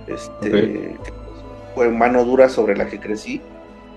Este, 0.06 0.96
fue 1.74 1.88
mano 1.88 2.24
dura 2.24 2.48
sobre 2.48 2.76
la 2.76 2.86
que 2.86 3.00
crecí. 3.00 3.40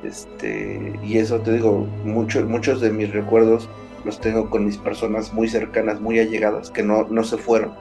Este, 0.04 0.94
y 1.04 1.18
eso 1.18 1.40
te 1.40 1.54
digo, 1.54 1.88
muchos 2.04 2.46
muchos 2.46 2.82
de 2.82 2.92
mis 2.92 3.12
recuerdos 3.12 3.68
los 4.04 4.22
tengo 4.22 4.50
con 4.50 4.66
mis 4.66 4.78
personas 4.78 5.34
muy 5.34 5.48
cercanas, 5.48 6.00
muy 6.00 6.20
allegadas, 6.20 6.70
que 6.70 6.84
no, 6.84 7.08
no 7.10 7.24
se 7.24 7.38
fueron. 7.38 7.74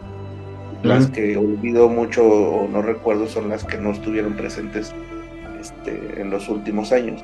Las 0.85 1.07
que 1.09 1.37
olvido 1.37 1.89
mucho 1.89 2.25
o 2.27 2.69
no 2.69 2.83
recuerdo 2.83 3.27
son 3.27 3.49
las 3.49 3.65
que 3.65 3.79
no 3.79 3.91
estuvieron 3.93 4.35
presentes 4.35 4.93
este, 5.61 6.21
en 6.21 6.31
los 6.31 6.49
últimos 6.49 6.93
años. 6.93 7.23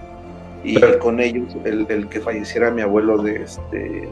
Y 0.64 0.78
con 0.98 1.20
ellos, 1.20 1.56
el, 1.64 1.86
el 1.88 2.08
que 2.08 2.20
falleciera 2.20 2.70
mi 2.70 2.82
abuelo 2.82 3.18
de, 3.22 3.42
este, 3.42 4.08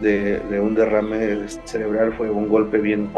de, 0.00 0.38
de 0.38 0.60
un 0.60 0.74
derrame 0.74 1.46
cerebral 1.64 2.12
fue 2.14 2.30
un 2.30 2.48
golpe 2.48 2.78
bien 2.78 3.08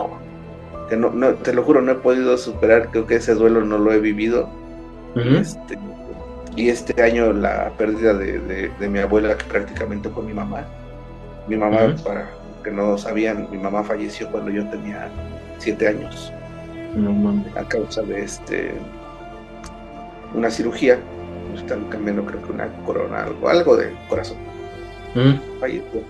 que 0.89 0.97
no, 0.97 1.11
no, 1.11 1.35
te 1.35 1.53
lo 1.53 1.63
juro, 1.65 1.83
no 1.83 1.93
he 1.93 1.97
podido 1.97 2.37
superar, 2.39 2.89
creo 2.91 3.07
que 3.07 3.17
ese 3.17 3.35
duelo 3.35 3.63
no 3.65 3.79
lo 3.79 3.93
he 3.93 3.99
vivido. 4.01 4.49
Este, 5.39 5.79
y 6.55 6.69
este 6.69 7.03
año 7.03 7.33
la 7.33 7.71
pérdida 7.77 8.15
de, 8.15 8.39
de- 8.39 8.71
de 8.79 8.89
mi 8.89 8.99
abuela, 9.01 9.37
que 9.37 9.45
prácticamente 9.45 10.09
fue 10.11 10.23
mi 10.23 10.33
mamá. 10.35 10.65
Mi 11.49 11.57
mamá, 11.57 11.79
para 12.05 12.31
que 12.67 12.73
no 12.73 12.99
sabían, 12.99 13.47
mi 13.53 13.59
mamá 13.59 13.85
falleció 13.85 14.29
cuando 14.29 14.51
yo 14.51 14.69
tenía 14.69 15.09
siete 15.59 15.87
años 15.87 16.33
No 16.97 17.13
mames. 17.13 17.57
a 17.57 17.63
causa 17.63 18.03
de 18.03 18.25
este 18.25 18.73
una 20.35 20.51
cirugía. 20.51 20.99
Me 21.53 21.61
Están 21.61 21.85
cambiando, 21.85 22.25
creo 22.27 22.43
que 22.43 22.51
una 22.53 22.67
corona, 22.85 23.23
algo, 23.23 23.49
algo 23.49 23.77
de 23.77 23.93
corazón. 24.09 24.37
Ujú. 25.15 25.39
Falleció. 25.61 26.03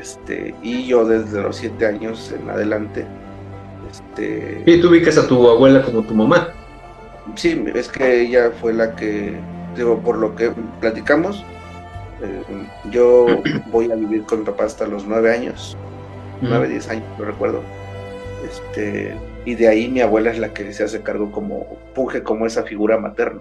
Este, 0.00 0.54
y 0.62 0.86
yo 0.86 1.04
desde 1.04 1.42
los 1.42 1.56
siete 1.56 1.86
años 1.86 2.32
en 2.32 2.48
adelante, 2.48 3.04
este, 3.90 4.62
Y 4.64 4.80
tú 4.80 4.90
ubicas 4.90 5.18
a 5.18 5.26
tu 5.26 5.48
abuela 5.48 5.82
como 5.82 6.02
tu 6.02 6.14
mamá. 6.14 6.48
Sí, 7.34 7.64
es 7.74 7.88
que 7.88 8.22
ella 8.22 8.52
fue 8.60 8.72
la 8.72 8.94
que, 8.94 9.34
digo, 9.74 9.98
por 9.98 10.16
lo 10.18 10.36
que 10.36 10.52
platicamos, 10.80 11.44
eh, 12.22 12.42
yo 12.90 13.26
voy 13.72 13.90
a 13.90 13.96
vivir 13.96 14.22
con 14.22 14.40
mi 14.40 14.44
papá 14.46 14.64
hasta 14.64 14.86
los 14.86 15.04
nueve 15.06 15.34
años, 15.34 15.76
nueve, 16.40 16.68
diez 16.68 16.88
años, 16.88 17.04
no 17.18 17.24
recuerdo. 17.24 17.62
Este, 18.44 19.14
y 19.44 19.54
de 19.54 19.68
ahí 19.68 19.88
mi 19.88 20.00
abuela 20.00 20.30
es 20.30 20.38
la 20.38 20.52
que 20.52 20.72
se 20.72 20.84
hace 20.84 21.00
cargo 21.02 21.32
como, 21.32 21.66
funge 21.94 22.22
como 22.22 22.46
esa 22.46 22.62
figura 22.62 22.98
materna. 22.98 23.40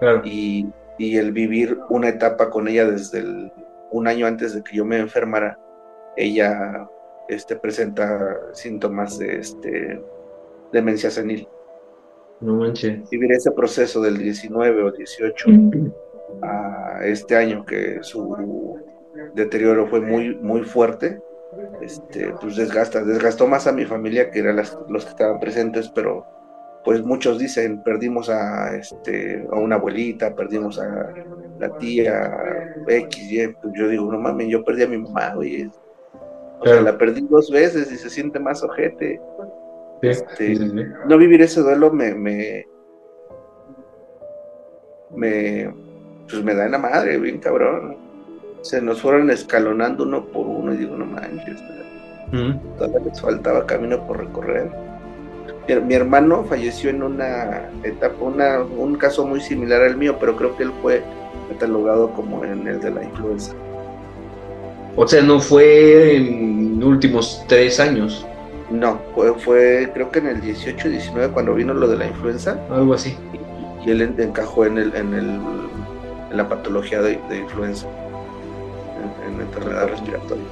Claro. 0.00 0.22
Y, 0.24 0.66
y 0.98 1.16
el 1.16 1.32
vivir 1.32 1.78
una 1.88 2.08
etapa 2.08 2.50
con 2.50 2.68
ella 2.68 2.86
desde 2.88 3.18
el- 3.20 3.52
un 3.90 4.06
año 4.08 4.26
antes 4.26 4.54
de 4.54 4.62
que 4.62 4.76
yo 4.76 4.84
me 4.84 4.98
enfermara, 4.98 5.58
ella 6.16 6.88
este, 7.28 7.56
presenta 7.56 8.36
síntomas 8.52 9.18
de 9.18 9.38
este, 9.38 10.00
demencia 10.72 11.10
senil. 11.10 11.48
No 12.40 12.56
manches. 12.56 13.08
vivir 13.10 13.32
ese 13.32 13.50
proceso 13.52 14.02
del 14.02 14.18
19 14.18 14.82
o 14.82 14.92
18 14.92 15.48
a 16.42 17.00
este 17.04 17.34
año 17.34 17.64
que 17.64 17.98
su 18.02 18.78
deterioro 19.34 19.86
fue 19.86 20.00
muy 20.00 20.34
muy 20.36 20.62
fuerte 20.62 21.18
este 21.80 22.34
pues 22.40 22.56
desgasta 22.56 23.02
desgastó 23.04 23.46
más 23.46 23.66
a 23.66 23.72
mi 23.72 23.84
familia 23.84 24.30
que 24.30 24.40
eran 24.40 24.56
las- 24.56 24.78
los 24.88 25.04
que 25.04 25.10
estaban 25.10 25.38
presentes 25.40 25.88
pero 25.90 26.24
pues 26.84 27.02
muchos 27.04 27.38
dicen 27.38 27.82
perdimos 27.82 28.28
a 28.30 28.76
este 28.76 29.46
a 29.50 29.56
una 29.56 29.76
abuelita 29.76 30.34
perdimos 30.34 30.78
a 30.78 31.12
la 31.58 31.70
tía 31.78 32.30
X, 32.88 33.32
Y, 33.32 33.48
pues 33.48 33.72
yo 33.74 33.88
digo, 33.88 34.12
no 34.12 34.18
mames, 34.18 34.48
yo 34.48 34.62
perdí 34.62 34.82
a 34.84 34.86
mi 34.88 34.98
mamá, 34.98 35.34
güey. 35.34 35.68
O 36.60 36.66
sea, 36.66 36.80
la 36.82 36.96
perdí 36.96 37.22
dos 37.28 37.50
veces 37.50 37.90
y 37.90 37.96
se 37.96 38.08
siente 38.10 38.38
más 38.38 38.62
ojete. 38.62 39.20
Este, 40.02 40.54
no 41.06 41.18
vivir 41.18 41.42
ese 41.42 41.62
duelo 41.62 41.90
me, 41.92 42.14
me, 42.14 42.64
me, 45.10 45.74
pues 46.28 46.42
me 46.42 46.54
da 46.54 46.66
en 46.66 46.72
la 46.72 46.78
madre, 46.78 47.18
bien 47.18 47.38
cabrón. 47.38 47.96
Se 48.68 48.82
nos 48.82 49.00
fueron 49.00 49.30
escalonando 49.30 50.02
uno 50.02 50.24
por 50.24 50.44
uno 50.44 50.74
y 50.74 50.78
digo, 50.78 50.96
no 50.96 51.06
manches, 51.06 51.62
todavía 52.76 52.98
les 53.06 53.20
faltaba 53.20 53.64
camino 53.64 54.04
por 54.08 54.18
recorrer. 54.18 54.68
Mi, 55.84 55.94
hermano 55.94 56.44
falleció 56.48 56.90
en 56.90 57.04
una 57.04 57.70
etapa, 57.84 58.16
una, 58.20 58.60
un 58.60 58.96
caso 58.96 59.24
muy 59.24 59.40
similar 59.40 59.82
al 59.82 59.96
mío, 59.96 60.16
pero 60.18 60.36
creo 60.36 60.56
que 60.56 60.64
él 60.64 60.72
fue 60.82 61.02
catalogado 61.48 62.12
como 62.12 62.44
en 62.44 62.66
el 62.66 62.80
de 62.80 62.90
la 62.90 63.04
influenza. 63.04 63.52
O 64.96 65.06
sea, 65.06 65.22
no 65.22 65.38
fue 65.38 66.16
en 66.16 66.82
últimos 66.82 67.44
tres 67.46 67.78
años. 67.78 68.26
No, 68.68 68.98
fue, 69.14 69.32
fue 69.34 69.90
creo 69.94 70.10
que 70.10 70.18
en 70.18 70.26
el 70.26 70.40
18, 70.40 70.88
19 70.88 71.32
cuando 71.32 71.54
vino 71.54 71.72
lo 71.72 71.86
de 71.86 71.98
la 71.98 72.08
influenza. 72.08 72.58
Algo 72.68 72.94
así. 72.94 73.16
Y, 73.84 73.90
él 73.92 74.02
encajó 74.02 74.66
en 74.66 74.78
el, 74.78 74.92
en 74.96 75.14
el 75.14 75.40
en 76.30 76.36
la 76.36 76.48
patología 76.48 77.02
de, 77.02 77.18
influenza, 77.36 77.86
en, 79.26 79.40
enfermedad 79.40 79.88
respiratoria. 79.88 80.44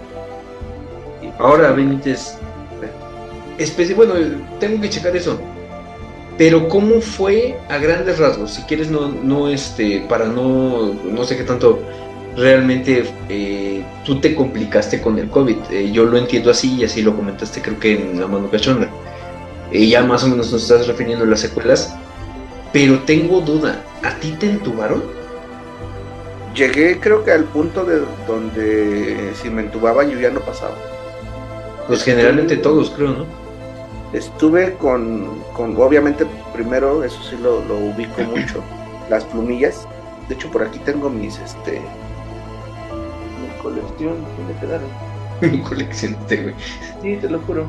Ahora, 1.39 1.73
Benítez, 1.73 2.37
bueno, 3.97 4.15
tengo 4.61 4.81
que 4.81 4.91
checar 4.91 5.17
eso. 5.17 5.39
Pero 6.37 6.69
cómo 6.69 7.01
fue 7.01 7.57
a 7.69 7.79
grandes 7.79 8.19
rasgos, 8.19 8.55
si 8.55 8.63
quieres 8.63 8.91
no, 8.91 9.09
no 9.09 9.49
este, 9.49 10.05
para 10.09 10.27
no, 10.27 10.93
no 10.93 11.25
sé 11.25 11.37
qué 11.37 11.45
tanto 11.45 11.81
realmente 12.37 13.05
eh, 13.29 13.85
tú 14.05 14.21
te 14.21 14.35
complicaste 14.35 15.01
con 15.01 15.19
el 15.19 15.29
COVID. 15.29 15.57
Eh, 15.71 15.91
yo 15.93 16.05
lo 16.05 16.19
entiendo 16.19 16.51
así 16.51 16.75
y 16.75 16.85
así 16.85 17.03
lo 17.03 17.15
comentaste 17.15 17.63
creo 17.63 17.79
que 17.79 17.93
en 17.93 18.21
la 18.21 18.27
mano 18.27 18.51
cachonda. 18.51 18.91
Eh, 19.71 19.87
ya 19.87 20.03
más 20.03 20.25
o 20.25 20.29
menos 20.29 20.53
nos 20.53 20.63
estás 20.63 20.87
refiriendo 20.87 21.25
a 21.25 21.29
las 21.29 21.41
secuelas. 21.41 21.95
Pero 22.73 22.99
tengo 23.01 23.41
duda, 23.41 23.85
¿a 24.03 24.17
ti 24.17 24.33
te 24.33 24.51
entubaron? 24.51 25.05
Llegué 26.55 27.01
creo 27.01 27.25
que 27.25 27.33
al 27.33 27.45
punto 27.45 27.85
de 27.85 28.03
donde 28.27 29.33
si 29.35 29.51
me 29.51 29.63
entubaban 29.63 30.11
yo 30.11 30.19
ya 30.19 30.31
no 30.31 30.41
pasaba. 30.41 30.77
Pues 31.87 32.03
generalmente 32.03 32.57
todos 32.57 32.91
creo, 32.91 33.11
¿no? 33.11 33.27
Estuve 34.13 34.75
con, 34.75 35.43
con 35.53 35.77
obviamente 35.77 36.25
primero, 36.53 37.03
eso 37.03 37.21
sí 37.23 37.37
lo, 37.37 37.65
lo 37.65 37.77
ubico 37.77 38.23
mucho, 38.35 38.63
las 39.11 39.25
plumillas. 39.25 39.87
De 40.29 40.35
hecho 40.35 40.51
por 40.51 40.63
aquí 40.63 40.79
tengo 40.79 41.11
mis 41.11 41.39
este 41.39 41.81
colección, 43.65 44.17
¿dónde 44.37 44.55
quedaron? 44.61 44.89
Mi 45.41 45.61
colección, 45.63 46.17
güey. 46.29 46.55
Sí, 47.03 47.17
te 47.17 47.29
lo 47.29 47.41
juro. 47.41 47.67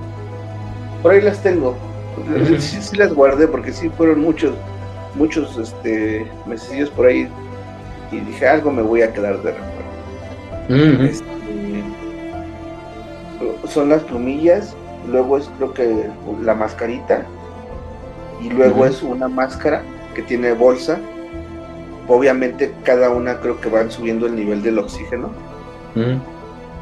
Por 1.02 1.14
ahí 1.14 1.22
las 1.22 1.42
tengo. 1.42 1.76
sí, 2.60 2.96
las 2.98 3.14
guardé 3.14 3.48
porque 3.48 3.72
sí 3.72 3.90
fueron 3.90 4.20
muchos, 4.22 4.54
muchos 5.16 5.58
este, 5.58 6.30
mesillos 6.46 6.90
por 6.90 7.08
ahí. 7.08 7.30
Y 8.16 8.20
dije, 8.22 8.48
algo 8.48 8.72
me 8.72 8.82
voy 8.82 9.02
a 9.02 9.14
quedar 9.14 9.42
de 9.42 9.52
recuerdo. 9.52 11.06
Este, 11.06 11.26
son 13.68 13.90
las 13.90 14.04
plumillas, 14.04 14.76
luego 15.10 15.38
es 15.38 15.50
creo 15.58 15.74
que 15.74 16.10
la 16.42 16.56
mascarita, 16.56 17.26
y 18.42 18.50
luego 18.50 18.86
es 18.86 19.04
una 19.04 19.28
máscara 19.28 19.84
que 20.14 20.22
tiene 20.22 20.54
bolsa. 20.54 20.98
Obviamente 22.08 22.72
cada 22.84 23.10
una 23.10 23.40
creo 23.40 23.60
que 23.60 23.70
van 23.70 23.92
subiendo 23.92 24.28
el 24.28 24.36
nivel 24.36 24.62
del 24.62 24.80
oxígeno 24.80 25.32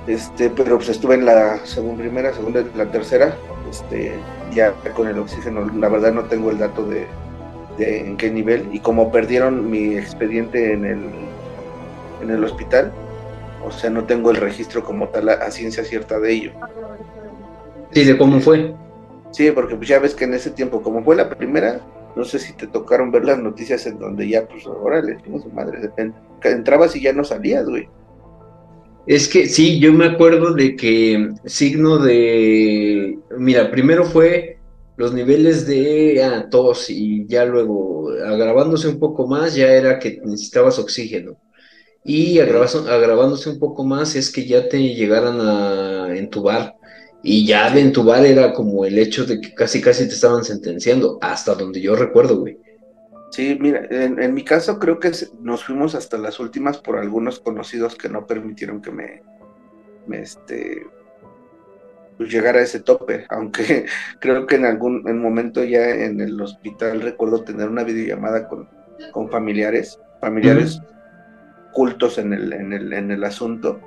este, 0.08 0.50
pero 0.50 0.78
pues 0.78 0.90
estuve 0.90 1.16
en 1.16 1.26
la 1.26 1.66
segunda, 1.66 2.02
primera, 2.02 2.34
segunda, 2.34 2.64
la 2.76 2.86
tercera, 2.92 3.36
este, 3.70 4.14
ya 4.54 4.74
con 4.96 5.08
el 5.08 5.18
oxígeno. 5.18 5.70
La 5.78 5.88
verdad 5.88 6.14
no 6.14 6.24
tengo 6.24 6.52
el 6.52 6.58
dato 6.58 6.86
de, 6.86 7.08
en 7.78 8.18
qué 8.18 8.30
nivel 8.30 8.68
y 8.72 8.80
como 8.80 9.12
perdieron 9.12 9.70
mi 9.70 9.98
expediente 9.98 10.74
en 10.74 10.86
el, 10.86 11.00
en 12.22 12.30
el 12.30 12.44
hospital, 12.44 12.92
o 13.66 13.72
sea, 13.72 13.90
no 13.90 14.04
tengo 14.06 14.32
el 14.32 14.38
registro 14.38 14.84
como 14.84 15.08
tal 15.10 15.30
a, 15.30 15.50
ciencia 15.52 15.84
cierta 15.84 16.20
de 16.20 16.32
ello. 16.34 16.52
Sí, 17.92 18.04
de 18.04 18.18
cómo 18.18 18.40
fue. 18.40 18.74
Sí, 19.32 19.50
porque 19.52 19.76
pues 19.76 19.88
ya 19.88 20.00
ves 20.00 20.14
que 20.14 20.26
en 20.26 20.34
ese 20.34 20.52
tiempo, 20.52 20.82
como 20.82 21.04
fue 21.04 21.16
la 21.16 21.30
primera, 21.30 21.80
no 22.16 22.24
sé 22.24 22.40
si 22.40 22.54
te 22.54 22.68
tocaron 22.68 23.12
ver 23.12 23.26
las 23.26 23.40
noticias 23.40 23.86
en 23.88 24.00
donde 24.00 24.28
ya, 24.28 24.48
pues, 24.48 24.68
órale, 24.68 25.18
su 25.24 25.50
madre, 25.50 25.90
entrabas 26.44 26.96
y 26.96 27.02
ya 27.02 27.14
no 27.14 27.24
salías, 27.24 27.66
güey. 27.66 27.88
Es 29.06 29.28
que 29.28 29.48
sí, 29.48 29.80
yo 29.80 29.92
me 29.92 30.06
acuerdo 30.06 30.54
de 30.54 30.76
que 30.76 31.34
signo 31.46 31.98
de, 31.98 33.20
mira, 33.38 33.70
primero 33.70 34.06
fue 34.06 34.60
los 34.96 35.14
niveles 35.14 35.66
de 35.66 36.24
ah, 36.24 36.48
tos 36.50 36.90
y 36.90 37.26
ya 37.28 37.46
luego 37.46 38.12
agravándose 38.12 38.88
un 38.88 39.00
poco 39.00 39.28
más 39.28 39.56
ya 39.56 39.72
era 39.72 40.00
que 40.00 40.22
necesitabas 40.24 40.80
oxígeno. 40.80 41.38
Y 42.06 42.40
agravándose 42.40 43.50
un 43.50 43.60
poco 43.60 43.86
más 43.86 44.16
es 44.16 44.32
que 44.32 44.46
ya 44.46 44.68
te 44.68 44.78
llegaran 44.94 45.40
a 45.40 46.16
entubar. 46.16 46.76
Y 47.24 47.46
ya 47.48 47.70
de 47.70 47.80
entubar 47.80 48.26
era 48.26 48.54
como 48.54 48.84
el 48.84 49.00
hecho 49.00 49.26
de 49.26 49.40
que 49.40 49.54
casi 49.54 49.82
casi 49.82 50.08
te 50.08 50.14
estaban 50.14 50.44
sentenciando, 50.44 51.18
hasta 51.22 51.56
donde 51.56 51.80
yo 51.80 51.96
recuerdo, 51.96 52.40
güey. 52.42 52.58
Sí, 53.32 53.58
mira, 53.60 53.88
en, 53.90 54.34
mi 54.34 54.44
caso 54.44 54.78
creo 54.78 55.00
que 55.00 55.12
nos 55.40 55.64
fuimos 55.64 55.96
hasta 55.96 56.18
las 56.18 56.40
últimas 56.40 56.78
por 56.78 57.00
algunos 57.00 57.40
conocidos 57.40 57.96
que 57.96 58.10
no 58.10 58.28
permitieron 58.28 58.82
que 58.82 58.92
me, 58.92 59.24
este, 60.12 60.86
pues 62.18 62.32
llegara 62.32 62.60
a 62.60 62.64
ese 62.64 62.80
tope, 62.80 63.26
aunque 63.30 63.86
creo 64.20 64.46
que 64.46 64.56
en 64.56 64.66
algún 64.66 65.04
momento 65.22 65.64
ya 65.64 65.90
en 65.90 66.22
el 66.22 66.40
hospital 66.40 67.02
recuerdo 67.02 67.44
tener 67.44 67.70
una 67.70 67.84
videollamada 67.84 68.48
con, 68.48 68.68
con 69.12 69.30
familiares, 69.30 70.00
familiares 70.22 70.82
cultos 71.74 72.18
en 72.20 72.34
el, 72.34 72.54
en, 72.54 72.72
el, 72.72 72.94
en 72.94 73.12
el 73.12 73.24
asunto, 73.24 73.80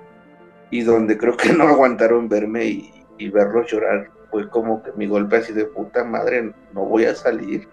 y 0.70 0.82
donde 0.82 1.16
creo 1.16 1.36
que 1.36 1.52
no 1.52 1.64
aguantaron 1.64 2.28
verme 2.28 2.64
y, 2.64 2.90
y 3.18 3.30
verlos 3.30 3.70
llorar, 3.70 4.10
fue 4.30 4.48
como 4.48 4.82
que 4.82 4.92
mi 4.92 5.06
golpe 5.06 5.36
así 5.36 5.52
de 5.52 5.64
puta 5.64 6.04
madre, 6.04 6.52
no 6.74 6.84
voy 6.84 7.04
a 7.04 7.14
salir. 7.14 7.68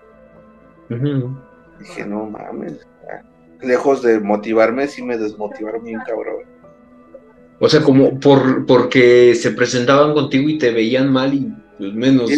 Dije, 1.80 2.06
no 2.06 2.26
mames. 2.26 2.88
Lejos 3.62 4.04
de 4.04 4.20
motivarme, 4.20 4.88
sí 4.88 5.02
me 5.02 5.18
desmotivaron 5.18 5.84
bien 5.84 6.00
cabrón. 6.06 6.53
O 7.64 7.70
sea, 7.70 7.82
como 7.82 8.20
por 8.20 8.66
porque 8.66 9.36
se 9.36 9.52
presentaban 9.52 10.14
contigo 10.14 10.50
y 10.50 10.58
te 10.58 10.72
veían 10.72 11.12
mal 11.12 11.34
y 11.34 11.54
pues 11.78 11.94
menos. 11.94 12.30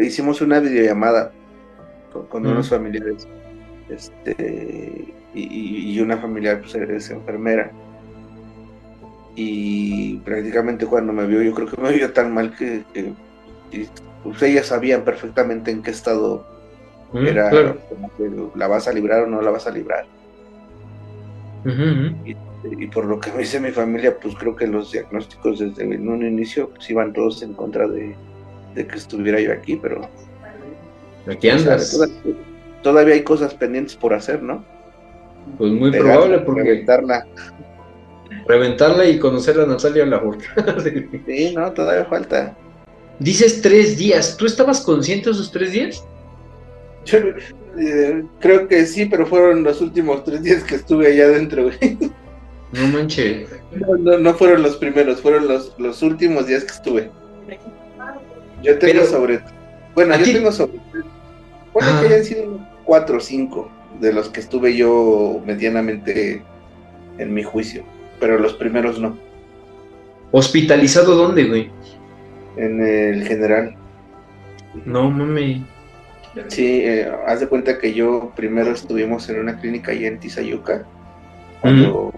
hicimos 0.00 0.40
una 0.40 0.60
videollamada 0.60 1.32
con, 2.28 2.46
unos 2.46 2.68
familiares. 2.68 3.26
Este 3.88 5.12
y, 5.34 6.00
una 6.00 6.16
familiar 6.18 6.60
pues 6.60 6.74
es 6.74 7.10
enfermera. 7.10 7.72
Y 9.34 10.16
prácticamente 10.18 10.86
cuando 10.86 11.12
me 11.12 11.26
vio, 11.26 11.42
yo 11.42 11.54
creo 11.54 11.68
que 11.68 11.80
me 11.80 11.92
vio 11.92 12.12
tan 12.12 12.32
mal 12.32 12.54
que, 12.56 12.84
pues 14.22 14.42
ellas 14.42 14.66
sabían 14.66 15.04
perfectamente 15.04 15.70
en 15.70 15.82
qué 15.82 15.90
estado 15.90 16.46
Mm, 17.12 17.26
era 17.26 17.74
como 17.88 18.10
que 18.16 18.30
la 18.54 18.68
vas 18.68 18.86
a 18.86 18.92
librar 18.92 19.22
o 19.22 19.26
no 19.26 19.42
la 19.42 19.50
vas 19.50 19.66
a 19.66 19.70
librar. 19.70 20.06
y, 22.24 22.36
por 22.92 23.06
lo 23.06 23.18
que 23.18 23.32
me 23.32 23.38
dice 23.38 23.60
mi 23.60 23.70
familia, 23.70 24.16
pues 24.18 24.34
creo 24.34 24.54
que 24.54 24.66
los 24.66 24.92
diagnósticos 24.92 25.58
desde 25.60 25.84
un 25.84 26.26
inicio 26.26 26.68
pues 26.70 26.90
iban 26.90 27.12
todos 27.12 27.42
en 27.42 27.54
contra 27.54 27.88
de, 27.88 28.14
que 28.74 28.96
estuviera 28.96 29.40
yo 29.40 29.52
aquí, 29.52 29.76
pero... 29.76 30.08
Aquí 31.26 31.48
andas. 31.48 31.98
todavía, 32.82 33.14
hay 33.14 33.22
cosas 33.22 33.54
pendientes 33.54 33.94
por 33.94 34.12
hacer, 34.14 34.42
¿no? 34.42 34.64
Pues 35.58 35.72
muy 35.72 35.90
probable 35.90 36.38
porque... 36.40 36.62
Reventarla. 36.62 37.26
Reventarla 38.46 39.04
y 39.06 39.18
conocer 39.18 39.58
a 39.60 39.66
Natalia 39.66 40.06
Lajour. 40.06 40.38
sí, 41.26 41.54
no, 41.54 41.72
todavía 41.72 42.04
falta. 42.04 42.56
Dices 43.18 43.60
tres 43.60 43.98
días. 43.98 44.36
¿Tú 44.36 44.46
estabas 44.46 44.80
consciente 44.80 45.26
de 45.26 45.32
esos 45.32 45.50
tres 45.50 45.72
días? 45.72 46.04
Yo 47.04 47.18
eh, 47.78 48.24
creo 48.40 48.68
que 48.68 48.84
sí, 48.86 49.06
pero 49.06 49.26
fueron 49.26 49.62
los 49.62 49.80
últimos 49.80 50.24
tres 50.24 50.42
días 50.42 50.64
que 50.64 50.76
estuve 50.76 51.08
allá 51.08 51.24
adentro, 51.24 51.64
güey. 51.64 51.98
No 52.72 52.86
manches. 52.88 53.48
No, 53.72 54.18
no, 54.18 54.34
fueron 54.34 54.62
los 54.62 54.76
primeros, 54.76 55.20
fueron 55.20 55.48
los, 55.48 55.74
los 55.78 56.02
últimos 56.02 56.46
días 56.46 56.64
que 56.64 56.72
estuve. 56.72 57.10
Yo 58.62 58.78
tengo 58.78 59.04
sobre. 59.04 59.40
Bueno, 59.94 60.16
yo 60.16 60.24
tengo 60.24 60.52
sobre. 60.52 60.78
Puede 61.72 61.86
que 61.86 61.92
ah. 61.92 62.00
hayan 62.00 62.24
sido 62.24 62.60
cuatro 62.84 63.18
o 63.18 63.20
cinco 63.20 63.70
de 64.00 64.12
los 64.12 64.28
que 64.28 64.40
estuve 64.40 64.76
yo 64.76 65.40
medianamente 65.44 66.42
en 67.18 67.34
mi 67.34 67.42
juicio, 67.42 67.84
pero 68.18 68.38
los 68.38 68.54
primeros 68.54 69.00
no. 69.00 69.18
¿Hospitalizado 70.30 71.16
dónde, 71.16 71.44
güey? 71.44 71.70
En 72.56 72.80
el 72.80 73.26
general. 73.26 73.76
No 74.84 75.10
mami. 75.10 75.66
Sí, 76.48 76.82
eh, 76.84 77.10
haz 77.26 77.40
de 77.40 77.48
cuenta 77.48 77.78
que 77.78 77.92
yo 77.92 78.32
primero 78.36 78.70
estuvimos 78.70 79.28
en 79.28 79.40
una 79.40 79.58
clínica 79.58 79.90
allá 79.90 80.06
en 80.06 80.20
Tizayuca 80.20 80.84
cuando 81.60 82.12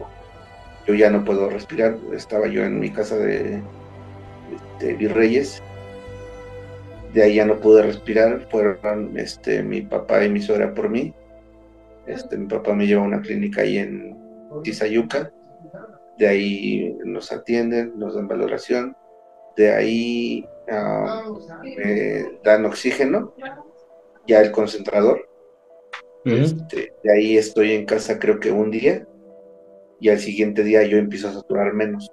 yo 0.87 0.95
ya 0.95 1.11
no 1.11 1.25
puedo 1.25 1.49
respirar. 1.49 1.97
Estaba 2.12 2.47
yo 2.49 2.64
en 2.64 2.81
mi 2.81 2.90
casa 2.90 3.16
de, 3.16 3.62
de 4.81 4.95
Virreyes. 4.95 5.62
De 7.12 7.23
ahí 7.23 7.37
ya 7.37 7.47
no 7.47 7.61
pude 7.61 7.83
respirar. 7.83 8.49
Fueron 8.51 9.16
este, 9.18 9.62
mi 9.62 9.83
papá 9.83 10.25
y 10.25 10.31
mi 10.31 10.40
suegra 10.40 10.75
por 10.75 10.88
mí. 10.88 11.14
Este, 12.07 12.37
mi 12.37 12.47
papá 12.47 12.75
me 12.75 12.87
lleva 12.87 13.03
a 13.03 13.07
una 13.07 13.23
clínica 13.23 13.62
ahí 13.62 13.79
en 13.79 14.16
Tizayuca. 14.62 15.33
De 16.18 16.29
ahí 16.29 16.97
nos 17.05 17.33
atienden, 17.33 17.92
nos 17.97 18.14
dan 18.14 18.29
valoración. 18.29 18.97
De 19.57 19.71
ahí 19.73 20.47
ah, 20.71 21.25
me 21.62 22.38
dan 22.42 22.64
oxígeno, 22.64 23.35
ya 24.27 24.40
el 24.40 24.51
concentrador. 24.51 25.29
Este, 26.25 26.92
de 27.03 27.12
ahí 27.12 27.37
estoy 27.37 27.73
en 27.73 27.85
casa 27.85 28.21
creo 28.21 28.38
que 28.38 28.53
un 28.53 28.71
día 28.71 29.07
y 30.02 30.08
al 30.08 30.18
siguiente 30.18 30.64
día 30.64 30.82
yo 30.82 30.98
empiezo 30.98 31.28
a 31.28 31.32
saturar 31.32 31.72
menos. 31.74 32.10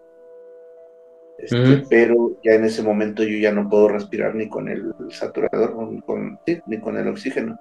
Este, 1.39 1.83
pero 1.89 2.37
ya 2.43 2.53
en 2.53 2.65
ese 2.65 2.83
momento 2.83 3.23
yo 3.23 3.35
ya 3.39 3.51
no 3.51 3.67
puedo 3.67 3.87
respirar 3.87 4.35
ni 4.35 4.47
con 4.47 4.69
el 4.69 4.93
saturador, 5.09 5.75
ni 6.67 6.79
con 6.79 6.97
el 6.97 7.07
oxígeno. 7.07 7.59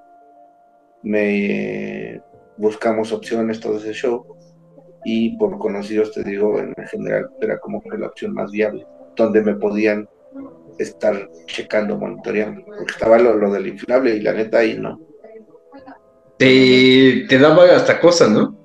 Me 1.02 2.20
buscamos 2.58 3.10
opciones, 3.12 3.58
todo 3.58 3.78
ese 3.78 3.94
show, 3.94 4.36
y 5.02 5.34
por 5.38 5.58
conocidos 5.58 6.12
te 6.12 6.22
digo, 6.22 6.58
en 6.58 6.74
general 6.90 7.30
era 7.40 7.58
como 7.58 7.80
que 7.80 7.96
la 7.96 8.08
opción 8.08 8.34
más 8.34 8.50
viable, 8.50 8.86
donde 9.16 9.40
me 9.42 9.54
podían 9.54 10.06
estar 10.78 11.30
checando, 11.46 11.96
monitoreando, 11.96 12.66
porque 12.66 12.92
estaba 12.92 13.18
lo, 13.18 13.50
del 13.50 13.68
inflable 13.68 14.14
y 14.14 14.20
la 14.20 14.34
neta 14.34 14.58
ahí 14.58 14.78
no. 14.78 15.00
Te, 16.36 17.24
te 17.26 17.38
daba 17.38 17.64
hasta 17.74 17.98
cosas, 17.98 18.30
¿no? 18.30 18.58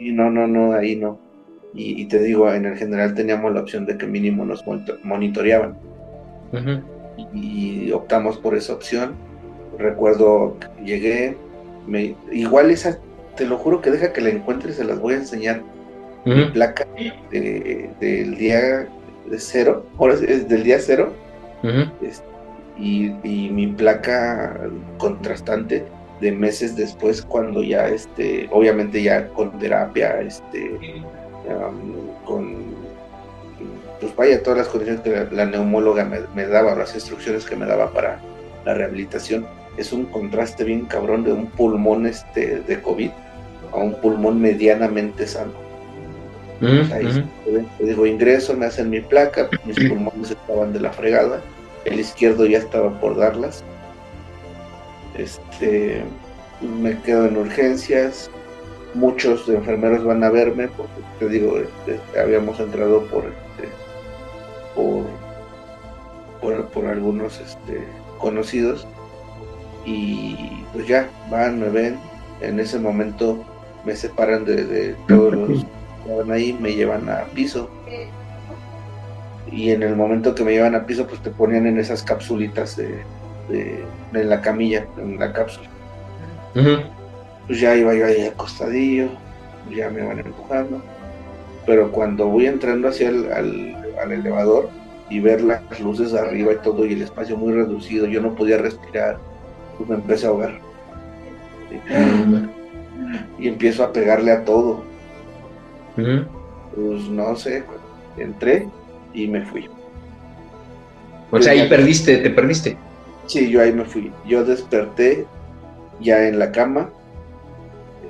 Y 0.00 0.12
no, 0.12 0.30
no, 0.30 0.46
no, 0.46 0.72
ahí 0.72 0.96
no. 0.96 1.20
Y, 1.74 2.06
te 2.06 2.18
digo, 2.18 2.52
en 2.52 2.64
el 2.64 2.76
general 2.76 3.14
teníamos 3.14 3.54
la 3.54 3.60
opción 3.60 3.86
de 3.86 3.96
que 3.96 4.06
mínimo 4.06 4.44
nos 4.44 4.64
monitoreaban. 5.04 5.76
y, 7.32 7.92
optamos 7.92 8.38
por 8.38 8.56
esa 8.56 8.72
opción. 8.72 9.14
Recuerdo 9.78 10.56
que 10.58 10.84
llegué, 10.84 11.36
me, 11.86 12.16
igual 12.32 12.70
esa, 12.70 12.98
te 13.36 13.46
lo 13.46 13.56
juro 13.58 13.80
que 13.80 13.90
deja 13.90 14.12
que 14.12 14.20
la 14.20 14.30
encuentres, 14.30 14.76
se 14.76 14.84
las 14.84 14.98
voy 14.98 15.14
a 15.14 15.18
enseñar. 15.18 15.62
Mi 16.24 16.46
placa 16.46 16.86
del 17.30 18.34
día 18.36 18.88
de 19.30 19.38
cero, 19.38 19.86
ahora 19.98 20.14
es 20.14 20.48
del 20.48 20.64
día 20.64 20.78
cero, 20.80 21.12
y, 22.78 23.12
y 23.22 23.50
mi 23.50 23.68
placa 23.68 24.60
contrastante 24.98 25.84
de 26.20 26.32
meses 26.32 26.76
después 26.76 27.22
cuando 27.22 27.62
ya 27.62 27.88
este 27.88 28.48
obviamente 28.50 29.02
ya 29.02 29.28
con 29.28 29.58
terapia 29.58 30.20
este 30.20 30.78
con 32.24 32.74
pues 34.00 34.16
vaya 34.16 34.42
todas 34.42 34.58
las 34.58 34.68
condiciones 34.68 35.02
que 35.02 35.34
la, 35.34 35.46
neumóloga 35.46 36.04
me, 36.34 36.46
daba 36.46 36.74
las 36.74 36.94
instrucciones 36.94 37.44
que 37.44 37.56
me 37.56 37.66
daba 37.66 37.92
para 37.92 38.18
la 38.64 38.74
rehabilitación 38.74 39.46
es 39.76 39.92
un 39.92 40.06
contraste 40.06 40.64
bien 40.64 40.86
cabrón 40.86 41.24
de 41.24 41.32
un 41.32 41.46
pulmón 41.46 42.06
este 42.06 42.60
de 42.60 42.80
covid 42.80 43.10
a 43.72 43.76
un 43.76 43.94
pulmón 43.94 44.40
medianamente 44.40 45.26
sano. 45.28 45.52
Ahí 46.60 47.24
digo 47.78 48.04
ingreso 48.06 48.54
me 48.54 48.66
hacen 48.66 48.90
mi 48.90 49.00
placa 49.00 49.48
mis 49.64 49.76
pulmones 49.88 50.30
estaban 50.30 50.72
de 50.72 50.80
la 50.80 50.92
fregada 50.92 51.40
el 51.84 51.98
izquierdo 51.98 52.44
ya 52.44 52.58
estaba 52.58 53.00
por 53.00 53.16
darlas 53.16 53.64
este, 55.14 56.02
me 56.60 56.98
quedo 57.00 57.26
en 57.26 57.36
urgencias, 57.36 58.30
muchos 58.94 59.48
enfermeros 59.48 60.04
van 60.04 60.22
a 60.24 60.30
verme, 60.30 60.68
porque 60.68 60.92
te 61.18 61.28
digo, 61.28 61.58
este, 61.58 62.00
habíamos 62.18 62.58
entrado 62.60 63.04
por, 63.06 63.24
este, 63.24 63.68
por, 66.40 66.66
por, 66.68 66.86
algunos 66.86 67.40
este, 67.40 67.84
conocidos, 68.18 68.86
y 69.84 70.64
pues 70.72 70.86
ya, 70.86 71.08
van, 71.30 71.60
me 71.60 71.68
ven, 71.68 71.98
en 72.40 72.60
ese 72.60 72.78
momento 72.78 73.44
me 73.84 73.96
separan 73.96 74.44
de, 74.44 74.94
todos 75.08 75.34
los 75.34 75.48
que 75.48 75.66
estaban 76.02 76.30
ahí, 76.30 76.56
me 76.60 76.74
llevan 76.74 77.08
a 77.08 77.24
piso, 77.34 77.70
y 79.50 79.70
en 79.70 79.82
el 79.82 79.96
momento 79.96 80.34
que 80.34 80.44
me 80.44 80.52
llevan 80.52 80.74
a 80.74 80.86
piso, 80.86 81.06
pues 81.06 81.22
te 81.22 81.30
ponían 81.30 81.66
en 81.66 81.78
esas 81.78 82.02
capsulitas 82.02 82.76
de 82.76 83.02
en 83.52 84.28
la 84.28 84.40
camilla, 84.40 84.86
en 84.98 85.18
la 85.18 85.32
cápsula. 85.32 85.68
Pues 87.46 87.60
ya 87.60 87.76
iba 87.76 87.94
yo 87.94 88.06
ahí 88.06 88.26
acostadillo, 88.26 89.08
ya 89.74 89.90
me 89.90 90.02
van 90.02 90.20
empujando. 90.20 90.82
Pero 91.66 91.90
cuando 91.92 92.26
voy 92.26 92.46
entrando 92.46 92.88
hacia 92.88 93.08
el 93.08 93.32
al, 93.32 94.12
elevador 94.12 94.70
y 95.08 95.20
ver 95.20 95.42
las 95.42 95.80
luces 95.80 96.14
arriba 96.14 96.52
y 96.52 96.56
todo 96.56 96.86
y 96.86 96.94
el 96.94 97.02
espacio 97.02 97.36
muy 97.36 97.52
reducido, 97.52 98.06
yo 98.06 98.20
no 98.20 98.34
podía 98.34 98.58
respirar, 98.58 99.18
pues 99.76 99.88
me 99.88 99.96
empecé 99.96 100.26
a 100.26 100.30
ahogar. 100.30 100.58
Y 103.38 103.48
empiezo 103.48 103.84
a 103.84 103.92
pegarle 103.92 104.32
a 104.32 104.44
todo. 104.44 104.84
Pues 105.96 107.02
no 107.08 107.36
sé, 107.36 107.64
entré 108.16 108.68
y 109.12 109.26
me 109.26 109.42
fui. 109.42 109.68
O 111.30 111.40
sea, 111.40 111.52
ahí 111.52 111.68
perdiste, 111.68 112.16
te 112.18 112.30
perdiste. 112.30 112.76
Sí, 113.30 113.48
yo 113.48 113.62
ahí 113.62 113.72
me 113.72 113.84
fui. 113.84 114.12
Yo 114.26 114.44
desperté 114.44 115.24
ya 116.00 116.26
en 116.26 116.40
la 116.40 116.50
cama, 116.50 116.90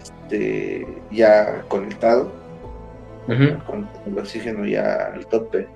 este, 0.00 0.86
ya 1.10 1.60
conectado, 1.68 2.32
con 3.26 3.86
el 4.06 4.18
oxígeno 4.18 4.64
ya 4.64 5.12
al 5.12 5.26
tope, 5.26 5.68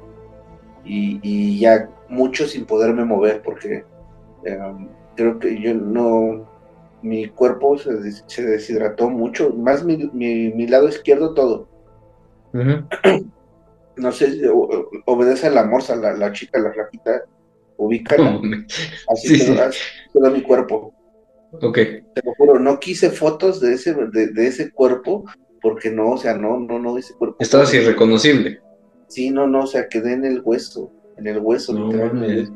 y, 0.83 1.59
ya 1.59 1.91
mucho 2.09 2.47
sin 2.47 2.65
poderme 2.65 3.05
mover 3.05 3.43
porque 3.43 3.85
em, 4.45 4.89
creo 5.15 5.39
que 5.39 5.61
yo 5.61 5.75
no, 5.75 6.49
mi 7.03 7.29
cuerpo 7.29 7.77
se, 7.77 7.93
deshidrató 8.43 9.11
mucho, 9.11 9.51
más 9.51 9.85
mi, 9.85 10.09
mi, 10.15 10.67
lado 10.67 10.89
izquierdo 10.89 11.35
todo. 11.35 11.69
no 13.97 14.11
sé, 14.11 14.41
obedece 15.05 15.49
a 15.49 15.51
la 15.51 15.65
morsa, 15.65 15.97
la, 15.97 16.15
la 16.15 16.33
chica, 16.33 16.59
la 16.59 16.73
flaquita, 16.73 17.25
ubícala. 17.77 18.41
Así, 19.09 19.39
quedó, 20.13 20.31
mi 20.31 20.43
cuerpo. 20.43 20.95
Ok. 21.53 21.75
Te 21.75 22.23
lo 22.25 22.35
juro, 22.35 22.59
no 22.59 22.81
quise 22.81 23.11
fotos 23.11 23.61
de 23.61 23.75
ese, 23.75 23.95
de, 23.95 24.47
ese 24.47 24.71
cuerpo 24.71 25.25
porque 25.63 25.91
no, 25.91 26.11
o 26.11 26.19
sea, 26.19 26.35
no, 26.35 26.59
no, 26.59 26.79
no, 26.79 26.99
ese 26.99 27.15
cuerpo. 27.15 27.37
Estaba 27.41 27.63
así 27.63 27.79
irreconocible. 27.79 28.61
Sí, 29.09 29.31
no, 29.31 29.47
no, 29.47 29.65
o 29.65 29.67
sea, 29.67 29.89
quedé 29.89 30.13
en 30.13 30.25
el 30.25 30.43
hueso, 30.45 30.93
en 31.17 31.27
el 31.27 31.39
hueso, 31.39 31.73
literalmente. 31.73 32.53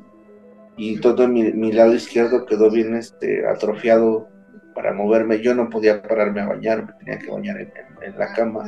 Y 0.76 1.00
todo 1.00 1.26
mi, 1.26 1.72
lado 1.72 1.94
izquierdo 1.94 2.44
quedó 2.44 2.70
bien 2.70 2.94
este, 2.94 3.46
atrofiado 3.46 4.28
para 4.74 4.92
moverme. 4.92 5.40
Yo 5.40 5.54
no 5.54 5.70
podía 5.70 6.02
pararme 6.02 6.40
a 6.40 6.48
bañar, 6.48 6.86
me 6.86 6.92
tenía 6.92 7.18
que 7.18 7.30
bañar 7.30 7.60
en, 7.60 7.72
en 8.02 8.18
la 8.18 8.32
cama 8.32 8.64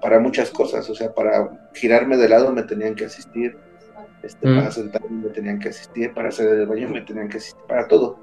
para 0.00 0.20
muchas 0.20 0.50
cosas, 0.50 0.88
o 0.88 0.94
sea, 0.94 1.12
para 1.12 1.68
girarme 1.74 2.16
de 2.16 2.28
lado 2.28 2.52
me 2.52 2.62
tenían 2.62 2.94
que 2.94 3.06
asistir 3.06 3.56
este, 4.26 4.46
para 4.46 4.70
sentarme 4.70 5.24
me 5.24 5.30
tenían 5.30 5.58
que 5.58 5.70
asistir, 5.70 6.12
para 6.12 6.28
hacer 6.28 6.48
el 6.48 6.66
baño 6.66 6.88
me 6.88 7.00
tenían 7.00 7.28
que 7.28 7.38
asistir, 7.38 7.62
para 7.66 7.86
todo. 7.86 8.18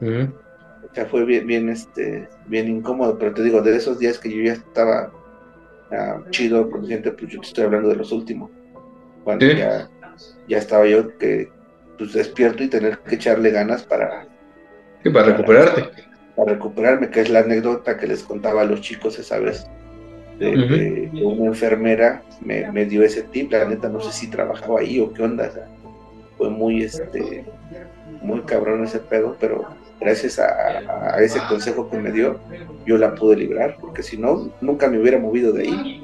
O 0.00 0.94
sea, 0.94 1.06
fue 1.06 1.24
bien, 1.24 1.46
bien, 1.46 1.68
este, 1.68 2.28
bien 2.46 2.68
incómodo, 2.68 3.18
pero 3.18 3.34
te 3.34 3.42
digo, 3.42 3.60
de 3.62 3.76
esos 3.76 3.98
días 3.98 4.18
que 4.18 4.30
yo 4.30 4.42
ya 4.42 4.52
estaba 4.54 5.12
ah, 5.92 6.22
chido, 6.30 6.70
consciente, 6.70 7.12
pues 7.12 7.32
yo 7.32 7.40
te 7.40 7.46
estoy 7.46 7.64
hablando 7.64 7.88
de 7.88 7.96
los 7.96 8.12
últimos. 8.12 8.50
Cuando 9.24 9.46
ya, 9.46 9.88
ya 10.48 10.58
estaba 10.58 10.86
yo 10.86 11.16
que 11.18 11.50
pues 11.98 12.12
despierto 12.12 12.62
y 12.62 12.68
tener 12.68 12.98
que 12.98 13.14
echarle 13.16 13.50
ganas 13.50 13.82
para... 13.82 14.26
para 15.12 15.26
recuperarte. 15.26 16.04
Para 16.36 16.52
recuperarme, 16.52 17.10
que 17.10 17.20
es 17.22 17.30
la 17.30 17.40
anécdota 17.40 17.96
que 17.96 18.06
les 18.06 18.22
contaba 18.22 18.62
a 18.62 18.64
los 18.64 18.82
chicos 18.82 19.18
esa 19.18 19.38
vez 19.38 19.66
de, 20.38 21.10
una 21.22 21.46
enfermera 21.46 22.22
me, 22.40 22.84
dio 22.84 23.02
ese 23.02 23.22
tip, 23.22 23.52
la 23.52 23.64
neta 23.64 23.88
no 23.88 24.00
sé 24.00 24.12
si 24.12 24.28
trabajaba 24.28 24.80
ahí 24.80 25.00
o 25.00 25.12
qué 25.12 25.22
onda, 25.22 25.50
fue 26.36 26.50
muy 26.50 26.82
este 26.82 27.44
muy 28.22 28.40
cabrón 28.42 28.84
ese 28.84 28.98
pedo, 28.98 29.36
pero 29.40 29.64
gracias 30.00 30.38
a, 30.38 31.18
ese 31.20 31.40
consejo 31.48 31.88
que 31.90 31.98
me 31.98 32.12
dio, 32.12 32.38
yo 32.84 32.98
la 32.98 33.14
pude 33.14 33.36
librar, 33.36 33.76
porque 33.80 34.02
si 34.02 34.16
no, 34.16 34.50
nunca 34.60 34.88
me 34.88 34.98
hubiera 34.98 35.18
movido 35.18 35.52
de 35.52 35.62
ahí. 35.62 36.02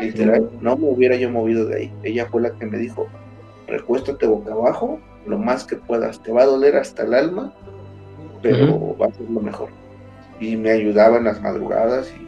Literal, 0.00 0.50
no 0.60 0.76
me 0.76 0.88
hubiera 0.88 1.16
yo 1.16 1.30
movido 1.30 1.66
de 1.66 1.76
ahí. 1.76 1.92
Ella 2.02 2.26
fue 2.26 2.42
la 2.42 2.50
que 2.50 2.66
me 2.66 2.78
dijo, 2.78 3.08
recuéstate 3.66 4.26
boca 4.26 4.52
abajo, 4.52 5.00
lo 5.26 5.38
más 5.38 5.64
que 5.64 5.76
puedas, 5.76 6.22
te 6.22 6.32
va 6.32 6.42
a 6.42 6.46
doler 6.46 6.76
hasta 6.76 7.02
el 7.02 7.14
alma, 7.14 7.52
pero 8.42 8.96
va 8.96 9.06
a 9.06 9.12
ser 9.12 9.28
lo 9.28 9.40
mejor. 9.40 9.70
Y 10.38 10.56
me 10.56 10.70
ayudaba 10.70 11.16
en 11.16 11.24
las 11.24 11.40
madrugadas 11.40 12.12
y 12.20 12.25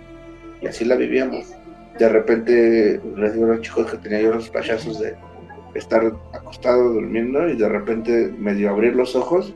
y 0.60 0.66
así 0.66 0.84
la 0.84 0.96
vivíamos. 0.96 1.46
De 1.98 2.08
repente 2.08 3.00
les 3.16 3.34
digo 3.34 3.46
a 3.46 3.56
los 3.56 3.60
chicos 3.60 3.90
que 3.90 3.98
tenía 3.98 4.20
yo 4.20 4.34
los 4.34 4.50
payazos 4.50 5.00
de 5.00 5.14
estar 5.74 6.12
acostado 6.32 6.92
durmiendo 6.92 7.48
y 7.48 7.56
de 7.56 7.68
repente 7.68 8.32
medio 8.38 8.70
abrir 8.70 8.94
los 8.94 9.14
ojos 9.16 9.54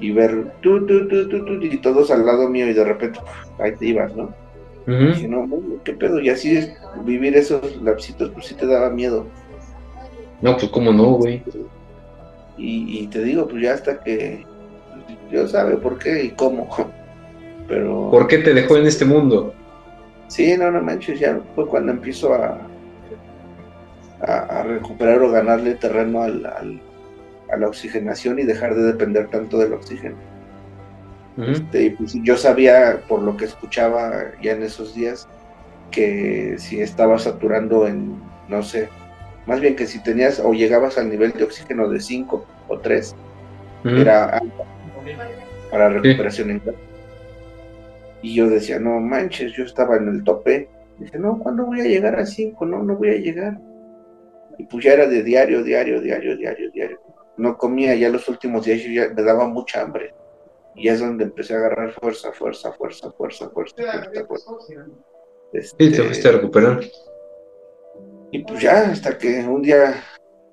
y 0.00 0.10
ver 0.10 0.52
tú, 0.60 0.86
tú, 0.86 1.08
tú, 1.08 1.28
tú, 1.28 1.44
tú, 1.44 1.52
y 1.62 1.76
todos 1.78 2.10
al 2.10 2.26
lado 2.26 2.48
mío 2.48 2.68
y 2.68 2.72
de 2.72 2.84
repente 2.84 3.20
ahí 3.58 3.72
te 3.76 3.86
ibas, 3.86 4.14
¿no? 4.14 4.34
Dije, 4.86 5.28
no, 5.28 5.48
qué 5.82 5.94
pedo, 5.94 6.20
y 6.20 6.28
así 6.28 6.58
es, 6.58 6.70
vivir 7.06 7.34
esos 7.36 7.80
lapsitos, 7.82 8.30
pues 8.30 8.46
sí 8.46 8.54
te 8.54 8.66
daba 8.66 8.90
miedo. 8.90 9.26
No, 10.42 10.58
pues 10.58 10.68
cómo 10.70 10.92
no, 10.92 11.12
güey. 11.12 11.42
Y, 12.58 13.06
te 13.06 13.24
digo, 13.24 13.48
pues 13.48 13.62
ya 13.62 13.72
hasta 13.72 14.00
que 14.00 14.44
Dios 15.30 15.52
sabe 15.52 15.76
por 15.76 15.98
qué 15.98 16.24
y 16.24 16.30
cómo. 16.30 16.68
Pero. 17.68 18.10
¿Por 18.10 18.26
qué 18.26 18.38
te 18.38 18.52
dejó 18.52 18.76
en 18.76 18.86
este 18.86 19.06
mundo? 19.06 19.54
Sí, 20.34 20.56
no, 20.58 20.68
no 20.68 20.82
manches, 20.82 21.20
ya 21.20 21.40
fue 21.54 21.64
cuando 21.68 21.92
empiezo 21.92 22.34
a, 22.34 22.58
a, 24.20 24.64
recuperar 24.64 25.22
o 25.22 25.30
ganarle 25.30 25.76
terreno 25.76 26.22
al, 26.22 26.44
a 26.44 27.56
la 27.56 27.68
oxigenación 27.68 28.40
y 28.40 28.42
dejar 28.42 28.74
de 28.74 28.82
depender 28.82 29.28
tanto 29.28 29.58
del 29.58 29.74
oxígeno. 29.74 30.16
Este, 31.38 31.94
pues, 31.96 32.14
yo 32.24 32.36
sabía, 32.36 33.02
por 33.06 33.22
lo 33.22 33.36
que 33.36 33.44
escuchaba 33.44 34.32
ya 34.42 34.50
en 34.50 34.64
esos 34.64 34.96
días, 34.96 35.28
que 35.92 36.56
si 36.58 36.80
estaba 36.80 37.16
saturando 37.20 37.86
en, 37.86 38.20
no 38.48 38.64
sé, 38.64 38.88
más 39.46 39.60
bien 39.60 39.76
que 39.76 39.86
si 39.86 40.02
tenías 40.02 40.40
o 40.40 40.52
llegabas 40.52 40.98
al 40.98 41.10
nivel 41.10 41.30
de 41.30 41.44
oxígeno 41.44 41.88
de 41.88 42.00
5 42.00 42.44
o 42.66 42.78
3, 42.80 43.14
era 43.84 44.24
alta 44.30 44.64
para 45.70 45.90
recuperación 45.90 46.50
en 46.50 46.58
casa. 46.58 46.78
Y 48.24 48.34
yo 48.34 48.48
decía, 48.48 48.78
no 48.78 49.00
manches, 49.00 49.52
yo 49.52 49.64
estaba 49.64 49.98
en 49.98 50.08
el 50.08 50.24
tope. 50.24 50.70
Dije, 50.98 51.18
no, 51.18 51.38
¿cuándo 51.38 51.66
voy 51.66 51.82
a 51.82 51.84
llegar 51.84 52.18
a 52.18 52.24
5? 52.24 52.64
No, 52.64 52.82
no 52.82 52.96
voy 52.96 53.10
a 53.10 53.18
llegar. 53.18 53.60
Y 54.56 54.64
pues 54.64 54.82
ya 54.82 54.94
era 54.94 55.06
de 55.06 55.22
diario, 55.22 55.62
diario, 55.62 56.00
diario, 56.00 56.34
diario, 56.34 56.70
diario. 56.70 57.00
No 57.36 57.58
comía 57.58 57.94
ya 57.94 58.08
los 58.08 58.26
últimos 58.26 58.64
días, 58.64 58.80
ya 58.82 59.12
me 59.12 59.22
daba 59.22 59.46
mucha 59.46 59.82
hambre. 59.82 60.14
Y 60.74 60.88
es 60.88 61.00
donde 61.00 61.24
empecé 61.24 61.52
a 61.52 61.58
agarrar 61.58 61.92
fuerza, 61.92 62.32
fuerza, 62.32 62.72
fuerza, 62.72 63.12
fuerza, 63.12 63.50
fuerza, 63.50 63.76
fuerza, 63.76 64.24
fuerza. 64.24 64.86
Este, 65.52 65.90
te 65.90 66.02
fuiste 66.02 66.28
a 66.28 66.32
recuperar. 66.32 66.80
Y 68.30 68.42
pues 68.42 68.62
ya, 68.62 68.90
hasta 68.90 69.18
que 69.18 69.44
un 69.46 69.60
día 69.60 69.96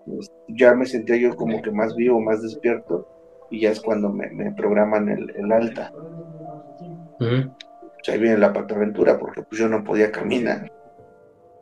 pues, 0.06 0.30
ya 0.50 0.74
me 0.74 0.86
sentía 0.86 1.16
yo 1.16 1.38
como 1.38 1.62
que 1.62 1.72
más 1.72 1.96
vivo, 1.96 2.20
más 2.20 2.42
despierto, 2.42 3.08
y 3.50 3.62
ya 3.62 3.72
es 3.72 3.80
cuando 3.80 4.10
me, 4.10 4.52
programan 4.58 5.08
el, 5.08 5.52
alta. 5.54 5.94
Ahí 7.22 8.20
viene 8.20 8.38
la 8.38 8.54
pataventura, 8.54 9.18
porque 9.20 9.44
pues 9.44 9.60
yo 9.60 9.68
no 9.68 9.84
podía 9.84 10.12
caminar. 10.12 10.72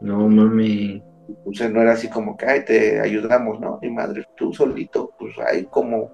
No 0.02 0.28
mami. 0.30 1.04
Pues 1.43 1.69
no 1.69 1.82
era 1.82 1.91
así 1.91 2.10
como 2.10 2.36
que, 2.36 2.45
ay, 2.45 2.65
te 2.65 3.00
ayudamos, 3.00 3.60
¿no? 3.60 3.78
Mi 3.82 3.91
madre, 3.91 4.26
tú 4.36 4.52
solito, 4.54 5.12
pues 5.19 5.38
ahí 5.39 5.65
como 5.65 6.12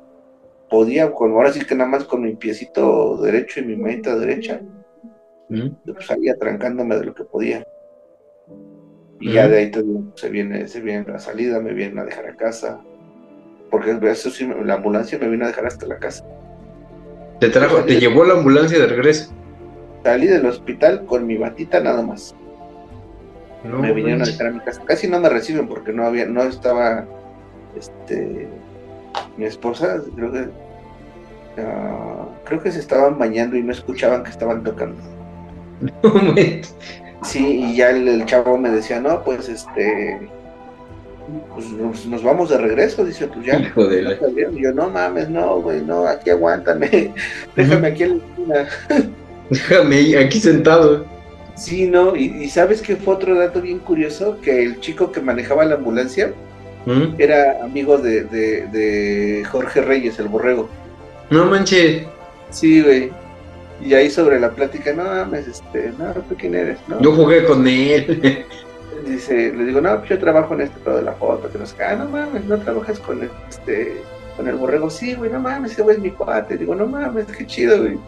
podía, 0.69 1.11
con, 1.11 1.31
ahora 1.31 1.53
sí 1.53 1.65
que 1.65 1.75
nada 1.75 1.89
más 1.89 2.03
con 2.03 2.21
mi 2.21 2.35
piecito 2.35 3.17
derecho 3.17 3.61
y 3.61 3.65
mi 3.65 3.77
manita 3.77 4.17
derecha, 4.17 4.61
pues 5.47 6.11
ahí 6.11 6.27
atrancándome 6.27 6.97
de 6.97 7.05
lo 7.05 7.13
que 7.13 7.23
podía. 7.23 7.65
Y 9.19 9.31
ya 9.33 9.47
de 9.47 9.57
ahí 9.57 9.71
se 10.15 10.29
viene, 10.29 10.67
se 10.67 10.81
viene 10.81 11.05
la 11.07 11.19
salida, 11.19 11.61
me 11.61 11.73
vienen 11.73 11.99
a 11.99 12.03
dejar 12.03 12.27
a 12.27 12.35
casa. 12.35 12.81
Porque 13.71 13.97
eso 14.03 14.29
sí, 14.29 14.47
la 14.63 14.75
ambulancia 14.75 15.17
me 15.17 15.29
vino 15.29 15.45
a 15.45 15.47
dejar 15.47 15.65
hasta 15.65 15.85
la 15.85 15.97
casa. 15.97 16.25
¿Te 17.39 17.49
trajo, 17.49 17.83
te 17.83 17.99
llevó 17.99 18.23
la 18.23 18.35
ambulancia 18.35 18.79
de 18.79 18.87
regreso? 18.87 19.31
Salí 20.03 20.27
del 20.27 20.45
hospital 20.45 21.05
con 21.05 21.25
mi 21.25 21.37
batita 21.37 21.79
nada 21.79 22.01
más. 22.01 22.35
me 23.63 23.91
vinieron 23.91 24.21
a 24.21 24.25
dejar 24.25 24.47
a 24.47 24.51
mi 24.51 24.59
casa. 24.59 24.81
Casi 24.85 25.07
no 25.07 25.19
me 25.19 25.29
reciben 25.29 25.67
porque 25.67 25.91
no 25.91 26.05
había, 26.05 26.25
no 26.25 26.43
estaba 26.43 27.05
este 27.75 28.47
mi 29.37 29.45
esposa, 29.45 30.01
creo 30.15 30.31
que 30.31 30.49
ah, 31.61 32.27
creo 32.45 32.61
que 32.61 32.71
se 32.71 32.79
estaban 32.79 33.17
bañando 33.17 33.55
y 33.57 33.63
no 33.63 33.71
escuchaban 33.71 34.23
que 34.23 34.29
estaban 34.29 34.63
tocando. 34.63 34.97
Sí, 37.21 37.63
y 37.63 37.75
ya 37.75 37.89
el, 37.89 38.23
chavo 38.25 38.55
me 38.57 38.69
decía, 38.69 38.99
no, 38.99 39.23
pues 39.23 39.49
este, 39.49 40.19
pues 41.53 42.05
nos, 42.05 42.23
vamos 42.23 42.49
de 42.49 42.57
regreso, 42.57 43.03
dice, 43.03 43.27
pues 43.27 43.45
ya. 43.45 43.59
Hijo 43.59 43.85
de 43.87 44.17
Y 44.55 44.61
yo, 44.61 44.73
no 44.73 44.89
mames, 44.89 45.29
no, 45.29 45.61
güey, 45.61 45.81
no, 45.81 46.07
aquí 46.07 46.29
aguántame, 46.29 47.13
déjame 47.55 47.87
aquí 47.87 48.03
en 48.03 48.21
la 48.47 48.61
esquina. 48.61 49.09
déjame 49.49 50.17
aquí 50.17 50.39
sentado. 50.39 51.05
Sí, 51.55 51.87
no, 51.87 52.15
y, 52.15 52.49
sabes 52.49 52.81
que 52.81 52.97
fue 52.97 53.15
otro 53.15 53.35
dato 53.35 53.61
bien 53.61 53.79
curioso, 53.79 54.39
que 54.41 54.63
el 54.63 54.79
chico 54.81 55.11
que 55.11 55.21
manejaba 55.21 55.65
la 55.65 55.75
ambulancia 55.75 56.33
era 57.17 57.63
amigo 57.63 57.97
de, 57.97 58.25
de, 58.25 58.67
de 58.67 59.43
Jorge 59.45 59.81
Reyes, 59.81 60.19
el 60.19 60.27
borrego. 60.27 60.69
No 61.31 61.45
manches. 61.45 62.03
Sí, 62.51 62.81
güey. 62.81 63.11
Y 63.83 63.93
ahí 63.93 64.09
sobre 64.09 64.39
la 64.39 64.51
plática, 64.51 64.93
no 64.93 65.03
mames, 65.03 65.47
este, 65.47 65.91
no, 65.97 66.11
¿tú 66.29 66.35
quién 66.37 66.55
eres? 66.55 66.77
No, 66.87 67.01
yo 67.01 67.11
jugué 67.13 67.43
con 67.45 67.67
él. 67.67 68.45
Dice, 69.05 69.53
le 69.53 69.65
digo, 69.65 69.81
no, 69.81 69.97
pues 69.99 70.09
yo 70.09 70.19
trabajo 70.19 70.55
en 70.55 70.61
este 70.61 70.79
pedo 70.79 70.97
de 70.97 71.03
la 71.03 71.13
foto, 71.13 71.51
que 71.51 71.59
nos 71.59 71.75
ah, 71.79 71.95
no 71.95 72.09
mames, 72.09 72.43
no 72.45 72.57
trabajas 72.57 72.99
con 72.99 73.29
este, 73.49 74.01
con 74.35 74.47
el 74.47 74.55
borrego, 74.55 74.89
sí, 74.89 75.13
güey, 75.13 75.31
no 75.31 75.39
mames, 75.39 75.73
ese 75.73 75.83
güey 75.83 75.97
es 75.97 76.01
mi 76.01 76.09
cuate, 76.09 76.57
digo, 76.57 76.73
no 76.73 76.87
mames, 76.87 77.25
qué 77.27 77.45
chido, 77.45 77.79
güey. 77.79 77.99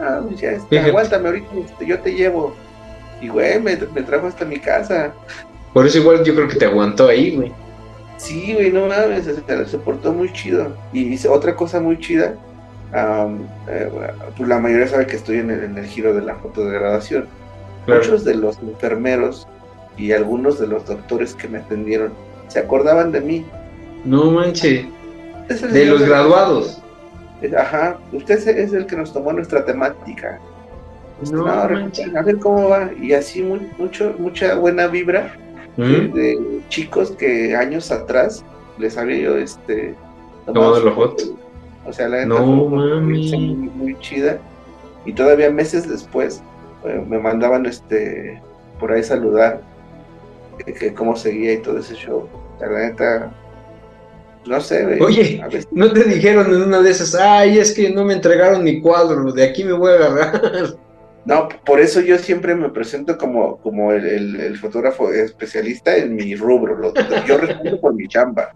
Ah, 0.00 0.20
pues 0.26 0.40
ya, 0.40 0.52
este, 0.52 0.78
aguántame 0.78 1.28
ahorita, 1.28 1.48
este, 1.54 1.86
yo 1.86 1.98
te 1.98 2.14
llevo. 2.14 2.54
Y 3.20 3.28
güey, 3.28 3.60
me, 3.60 3.76
me 3.94 4.02
trajo 4.02 4.28
hasta 4.28 4.44
mi 4.44 4.58
casa. 4.58 5.12
Por 5.74 5.86
eso 5.86 5.98
igual 5.98 6.24
yo 6.24 6.34
creo 6.34 6.48
que 6.48 6.56
te 6.56 6.64
aguantó 6.64 7.08
ahí, 7.08 7.36
güey. 7.36 7.52
Sí, 8.16 8.54
güey, 8.54 8.72
no 8.72 8.86
mames, 8.86 9.26
se, 9.26 9.78
portó 9.78 10.12
muy 10.12 10.32
chido. 10.32 10.74
Y 10.92 11.04
dice 11.04 11.28
otra 11.28 11.54
cosa 11.54 11.78
muy 11.78 11.98
chida, 11.98 12.34
eh, 12.94 13.90
pues 14.36 14.48
la 14.48 14.58
mayoría 14.58 14.88
sabe 14.88 15.06
que 15.06 15.16
estoy 15.16 15.38
en 15.38 15.50
el, 15.50 15.86
giro 15.86 16.14
de 16.14 16.22
la 16.22 16.34
foto 16.36 16.64
de 16.64 16.78
graduación. 16.78 17.26
Muchos 17.86 18.24
de 18.24 18.34
los 18.34 18.58
enfermeros 18.58 19.46
y 19.98 20.12
algunos 20.12 20.58
de 20.58 20.66
los 20.66 20.86
doctores 20.86 21.34
que 21.34 21.48
me 21.48 21.58
atendieron 21.58 22.12
se 22.48 22.60
acordaban 22.60 23.12
de 23.12 23.20
mí. 23.20 23.46
No 24.04 24.30
manche. 24.30 24.88
De 25.48 25.86
los 25.86 26.02
graduados. 26.02 26.80
Ajá, 27.56 27.98
usted 28.12 28.36
es 28.48 28.72
el 28.72 28.86
que 28.86 28.96
nos 28.96 29.12
tomó 29.12 29.32
nuestra 29.32 29.64
temática. 29.64 30.38
No, 31.30 31.44
no 31.44 31.50
a 31.50 32.22
ver 32.22 32.38
cómo 32.38 32.68
va. 32.68 32.90
Y 33.00 33.12
así 33.12 33.42
mucho, 33.42 34.14
mucha 34.18 34.54
buena 34.54 34.86
vibra 34.86 35.34
¿Mm? 35.76 36.12
de, 36.12 36.60
chicos 36.68 37.10
que 37.12 37.56
años 37.56 37.90
atrás 37.90 38.44
les 38.78 38.96
había 38.96 39.18
yo 39.18 39.36
este 39.36 39.94
tomado 40.46 40.80
los 40.80 40.94
fotos 40.94 41.32
o 41.88 41.92
sea, 41.92 42.08
la 42.08 42.26
no, 42.26 42.38
Muy, 42.44 43.96
chida. 44.00 44.38
Y 45.06 45.12
todavía 45.14 45.50
meses 45.50 45.88
después 45.88 46.42
eh, 46.84 47.02
me 47.08 47.18
mandaban 47.18 47.64
este 47.64 48.42
por 48.78 48.92
ahí 48.92 49.02
saludar 49.02 49.62
que, 50.58 50.94
cómo 50.94 51.16
seguía 51.16 51.54
y 51.54 51.58
todo 51.58 51.78
ese 51.78 51.94
show. 51.94 52.28
La 52.60 52.68
neta, 52.68 53.34
no 54.46 54.60
sé. 54.60 54.98
Oye, 55.00 55.42
no 55.70 55.92
te 55.92 56.04
dijeron 56.04 56.52
en 56.54 56.62
una 56.62 56.80
de 56.80 56.90
esas, 56.90 57.14
ay, 57.14 57.58
es 57.58 57.72
que 57.72 57.90
no 57.90 58.04
me 58.04 58.14
entregaron 58.14 58.64
mi 58.64 58.80
cuadro, 58.80 59.32
de 59.32 59.44
aquí 59.44 59.64
me 59.64 59.72
voy 59.72 59.92
a 59.92 59.94
agarrar. 59.96 60.76
No, 61.24 61.46
por 61.66 61.78
eso 61.78 62.00
yo 62.00 62.16
siempre 62.16 62.54
me 62.54 62.70
presento 62.70 63.18
como, 63.18 63.58
como 63.58 63.92
el, 63.92 64.56
fotógrafo 64.56 65.12
especialista 65.12 65.94
en 65.94 66.14
mi 66.14 66.34
rubro. 66.34 66.94
yo 67.26 67.36
respondo 67.36 67.80
por 67.80 67.94
mi 67.94 68.08
chamba. 68.08 68.54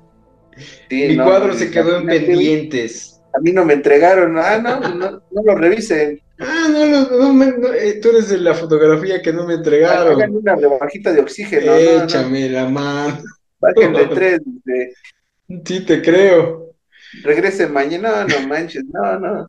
mi 0.90 1.16
cuadro 1.16 1.52
se 1.52 1.70
quedó 1.70 1.98
en 1.98 2.06
pendientes 2.06 3.12
a 3.34 3.40
mí 3.40 3.52
no 3.52 3.64
me 3.64 3.74
entregaron, 3.74 4.38
ah, 4.38 4.58
no, 4.58 4.80
no, 4.80 5.10
no 5.30 5.42
lo 5.44 5.54
revisen. 5.54 6.20
Ah, 6.44 6.68
no, 6.70 7.32
no, 7.32 7.72
eh, 7.72 8.00
tú 8.00 8.10
eres 8.10 8.28
de 8.28 8.38
la 8.38 8.54
fotografía 8.54 9.22
que 9.22 9.32
no 9.32 9.46
me 9.46 9.54
entregaron. 9.54 10.14
Hagan 10.14 10.36
una 10.36 10.56
rebajita 10.56 11.12
de 11.12 11.20
oxígeno. 11.20 11.74
Échame 11.74 12.48
la 12.48 12.68
mano. 12.68 13.22
Bajen 13.60 13.92
de 13.92 14.06
tres. 14.06 14.40
Sí, 15.64 15.80
te 15.84 16.02
creo. 16.02 16.74
Regrese 17.22 17.66
mañana, 17.66 18.24
no, 18.24 18.40
no 18.40 18.48
manches, 18.48 18.84
no, 18.86 19.18
no. 19.18 19.46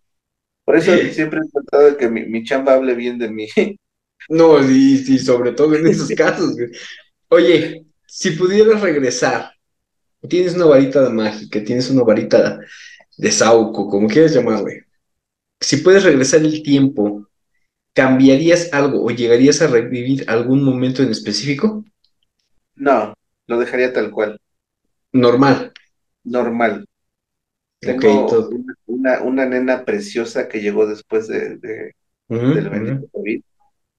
Por 0.65 0.77
eso 0.77 0.95
siempre 1.11 1.39
he 1.39 1.49
tratado 1.49 1.91
de 1.91 1.97
que 1.97 2.09
mi, 2.09 2.25
mi 2.25 2.43
chamba 2.43 2.73
hable 2.73 2.93
bien 2.93 3.17
de 3.17 3.29
mí. 3.29 3.47
No, 4.29 4.59
y, 4.63 4.97
sí, 4.97 5.19
sobre 5.19 5.51
todo 5.51 5.75
en 5.75 5.87
esos 5.87 6.09
casos. 6.09 6.55
Oye, 7.27 7.85
si 8.07 8.31
pudieras 8.31 8.81
regresar, 8.81 9.51
tienes 10.29 10.55
una 10.55 10.65
varita 10.65 11.03
de 11.03 11.09
mágica, 11.09 11.63
tienes 11.63 11.89
una 11.89 12.03
varita 12.03 12.59
de 13.17 13.31
Sauco, 13.31 13.89
como 13.89 14.07
quieras 14.07 14.33
llamarle. 14.33 14.82
Si 15.63 15.77
puedes 15.77 16.03
regresar 16.03 16.41
el 16.41 16.61
tiempo, 16.61 17.29
¿cambiarías 17.93 18.73
algo 18.73 19.03
o 19.03 19.11
llegarías 19.11 19.61
a 19.61 19.67
revivir 19.67 20.25
algún 20.27 20.61
momento 20.63 21.01
en 21.01 21.09
específico? 21.09 21.85
No, 22.75 23.13
lo 23.47 23.59
dejaría 23.59 23.93
tal 23.93 24.11
cual. 24.11 24.39
Normal. 25.13 25.71
Normal. 26.25 26.85
Tengo 27.79 28.49
una, 28.87 29.21
una, 29.21 29.45
nena 29.45 29.85
preciosa 29.85 30.47
que 30.47 30.61
llegó 30.61 30.85
después 30.85 31.27
de, 31.27 31.57
del 31.57 32.69
bendito 32.69 33.07
COVID. 33.11 33.41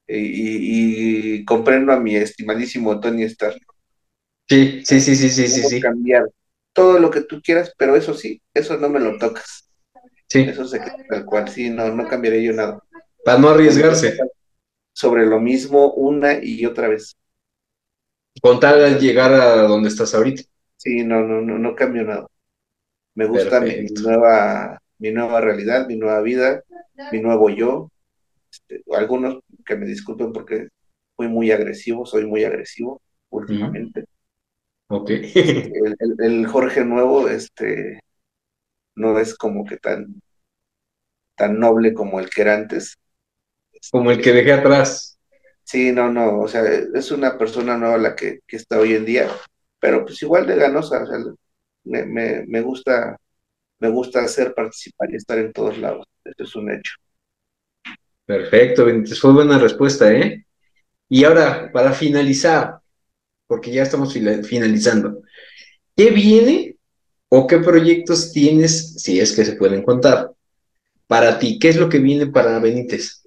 Y, 0.06 1.44
comprendo 1.46 1.92
a 1.92 2.00
mi 2.00 2.16
estimadísimo 2.16 3.00
Tony 3.00 3.22
Stark. 3.24 3.58
Sí, 4.48 4.82
sí, 4.84 5.00
sí, 5.00 5.16
sí, 5.16 5.30
sí, 5.30 5.48
sí, 5.48 5.62
sí. 5.62 5.80
cambiar 5.80 6.24
todo 6.74 6.98
lo 6.98 7.10
que 7.10 7.22
tú 7.22 7.40
quieras, 7.42 7.72
pero 7.78 7.96
eso 7.96 8.12
sí, 8.12 8.42
eso 8.52 8.76
no 8.76 8.90
me 8.90 9.00
lo 9.00 9.16
tocas. 9.16 9.70
Sí. 10.34 10.40
Eso 10.40 10.64
se 10.64 10.80
queda 10.80 10.96
tal 11.08 11.24
cual, 11.24 11.48
sí, 11.48 11.70
no, 11.70 11.94
no 11.94 12.08
cambiaré 12.08 12.42
yo 12.42 12.52
nada. 12.52 12.82
Para 13.24 13.38
no 13.38 13.50
arriesgarse. 13.50 14.18
sobre 14.92 15.26
lo 15.26 15.38
mismo 15.40 15.92
una 15.92 16.42
y 16.42 16.66
otra 16.66 16.88
vez. 16.88 17.16
Con 18.42 18.58
tal 18.58 18.80
de 18.80 18.98
llegar 18.98 19.32
a 19.32 19.62
donde 19.62 19.90
estás 19.90 20.12
ahorita. 20.12 20.42
Sí, 20.76 21.04
no, 21.04 21.22
no, 21.22 21.40
no, 21.40 21.56
no 21.56 21.76
cambio 21.76 22.02
nada. 22.02 22.26
Me 23.14 23.26
gusta 23.26 23.60
mi, 23.60 23.84
nueva, 24.02 24.82
mi 24.98 25.12
nueva 25.12 25.40
realidad, 25.40 25.86
mi 25.86 25.96
nueva 25.96 26.20
vida, 26.20 26.64
mi 27.12 27.20
nuevo 27.20 27.48
yo. 27.48 27.92
Este, 28.50 28.82
algunos 28.92 29.38
que 29.64 29.76
me 29.76 29.86
disculpen 29.86 30.32
porque 30.32 30.66
fui 31.14 31.28
muy 31.28 31.52
agresivo, 31.52 32.06
soy 32.06 32.26
muy 32.26 32.42
agresivo 32.42 33.00
últimamente. 33.30 34.06
Ok. 34.88 35.10
Este, 35.10 35.72
el, 36.18 36.44
Jorge 36.48 36.84
nuevo, 36.84 37.28
este, 37.28 38.00
no 38.96 39.16
es 39.20 39.36
como 39.36 39.64
que 39.64 39.76
tan, 39.76 40.20
tan 41.34 41.58
noble 41.58 41.94
como 41.94 42.20
el 42.20 42.30
que 42.30 42.42
era 42.42 42.54
antes. 42.54 42.96
Como 43.90 44.10
el 44.10 44.20
que 44.20 44.32
dejé 44.32 44.52
atrás. 44.52 45.18
Sí, 45.64 45.92
no, 45.92 46.10
no, 46.10 46.40
o 46.40 46.48
sea, 46.48 46.62
es 46.62 47.10
una 47.10 47.38
persona 47.38 47.76
nueva 47.76 47.96
la 47.96 48.14
que, 48.14 48.40
está 48.48 48.78
hoy 48.78 48.94
en 48.94 49.04
día, 49.04 49.28
pero 49.80 50.04
pues 50.04 50.22
igual 50.22 50.46
de 50.46 50.56
ganosa, 50.56 51.02
o 51.02 51.06
sea, 51.06 51.18
me, 51.84 52.04
me, 52.04 52.44
me 52.46 52.60
gusta, 52.60 53.16
me 53.78 53.88
gusta 53.88 54.20
hacer 54.20 54.54
participar 54.54 55.10
y 55.10 55.16
estar 55.16 55.38
en 55.38 55.52
todos 55.52 55.78
lados, 55.78 56.06
eso 56.24 56.44
es 56.44 56.54
un 56.54 56.70
hecho. 56.70 56.94
Perfecto, 58.26 58.84
Benítez, 58.84 59.18
fue 59.18 59.32
buena 59.32 59.58
respuesta, 59.58 60.12
¿eh? 60.12 60.46
Y 61.08 61.24
ahora, 61.24 61.70
para 61.72 61.92
finalizar, 61.92 62.78
porque 63.46 63.72
ya 63.72 63.82
estamos 63.82 64.12
finalizando, 64.12 65.22
¿qué 65.96 66.10
viene 66.10 66.76
o 67.28 67.46
qué 67.46 67.58
proyectos 67.58 68.32
tienes, 68.32 69.02
si 69.02 69.20
es 69.20 69.34
que 69.34 69.44
se 69.44 69.56
pueden 69.56 69.82
contar, 69.82 70.30
para 71.06 71.38
ti? 71.38 71.58
¿Qué 71.58 71.68
es 71.68 71.76
lo 71.76 71.88
que 71.88 71.98
viene 71.98 72.26
para 72.26 72.58
Benítez? 72.58 73.24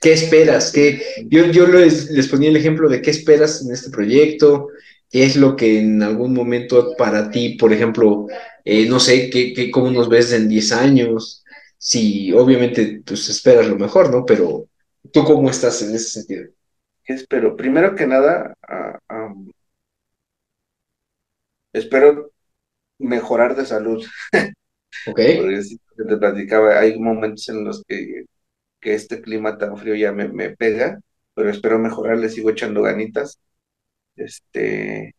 ¿Qué 0.00 0.12
esperas? 0.12 0.72
¿Qué... 0.72 1.02
Yo, 1.28 1.46
yo 1.46 1.66
les, 1.66 2.10
les 2.10 2.28
ponía 2.28 2.50
el 2.50 2.56
ejemplo 2.56 2.88
de 2.88 3.02
qué 3.02 3.10
esperas 3.10 3.62
en 3.62 3.72
este 3.72 3.90
proyecto, 3.90 4.68
qué 5.10 5.24
es 5.24 5.36
lo 5.36 5.56
que 5.56 5.80
en 5.80 6.02
algún 6.02 6.34
momento 6.34 6.94
para 6.96 7.30
ti, 7.30 7.56
por 7.56 7.72
ejemplo, 7.72 8.26
eh, 8.64 8.86
no 8.88 9.00
sé, 9.00 9.30
qué, 9.30 9.52
qué, 9.54 9.70
cómo 9.70 9.90
nos 9.90 10.08
ves 10.08 10.32
en 10.32 10.48
10 10.48 10.72
años, 10.72 11.44
si 11.78 12.32
obviamente 12.32 13.02
pues 13.04 13.28
esperas 13.28 13.66
lo 13.68 13.76
mejor, 13.76 14.10
¿no? 14.10 14.24
Pero 14.24 14.68
tú 15.12 15.24
cómo 15.24 15.50
estás 15.50 15.82
en 15.82 15.94
ese 15.94 16.10
sentido. 16.10 16.50
¿Qué 17.04 17.14
espero? 17.14 17.56
Primero 17.56 17.94
que 17.94 18.06
nada, 18.06 18.54
espero 21.72 22.32
mejorar 22.98 23.54
de 23.56 23.66
salud. 23.66 24.04
Ok. 25.06 25.20
te 26.04 26.16
platicaba, 26.16 26.78
hay 26.78 26.98
momentos 26.98 27.48
en 27.48 27.64
los 27.64 27.82
que, 27.86 28.24
este 28.82 29.20
clima 29.20 29.58
tan 29.58 29.76
frío 29.76 29.94
ya 29.96 30.12
me, 30.12 30.28
me, 30.28 30.50
pega, 30.56 31.00
pero 31.34 31.50
espero 31.50 31.78
mejorar, 31.78 32.18
le 32.18 32.28
sigo 32.28 32.50
echando 32.50 32.82
ganitas. 32.82 33.40
Este, 34.16 35.14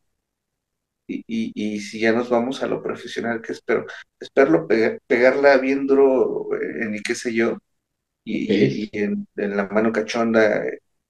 y, 1.08 1.24
y, 1.28 1.80
si 1.80 2.00
ya 2.02 2.12
nos 2.12 2.30
vamos 2.30 2.64
a 2.64 2.68
lo 2.68 2.82
profesional, 2.84 3.42
que 3.42 3.54
espero, 3.54 3.86
espero 4.20 4.68
pegarla 5.08 5.58
bien 5.58 5.88
duro 5.88 6.50
en 6.82 6.96
y 6.96 7.02
qué 7.02 7.16
sé 7.16 7.34
yo, 7.34 7.58
y, 8.28 8.90
en, 8.98 9.28
la 9.36 9.68
mano 9.70 9.92
cachonda, 9.92 10.64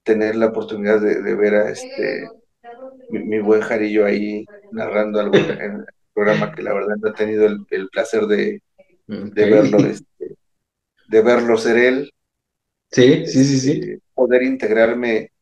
tener 0.04 0.36
la 0.36 0.46
oportunidad 0.46 1.00
de, 1.00 1.34
ver 1.34 1.54
a 1.54 1.70
este 1.70 2.28
mi, 3.10 3.40
buen 3.40 3.60
Jarillo 3.60 4.04
ahí 4.06 4.44
narrando 4.72 5.20
algo 5.20 5.36
en 5.36 5.50
el 5.60 5.86
programa 6.14 6.52
que 6.54 6.62
la 6.62 6.74
verdad 6.74 6.96
no 7.00 7.08
he 7.08 7.12
tenido 7.14 7.46
el, 7.46 7.88
placer 7.90 8.26
de, 8.26 8.62
verlo, 9.08 9.78
este, 9.78 10.36
de 11.08 11.22
verlo 11.22 11.56
ser 11.56 11.76
él. 11.78 12.12
Sí, 12.90 13.26
sí, 13.26 13.44
sí, 13.44 13.60
sí. 13.60 13.70
Este, 13.72 14.00
poder 14.14 14.42
integrarme 14.42 15.32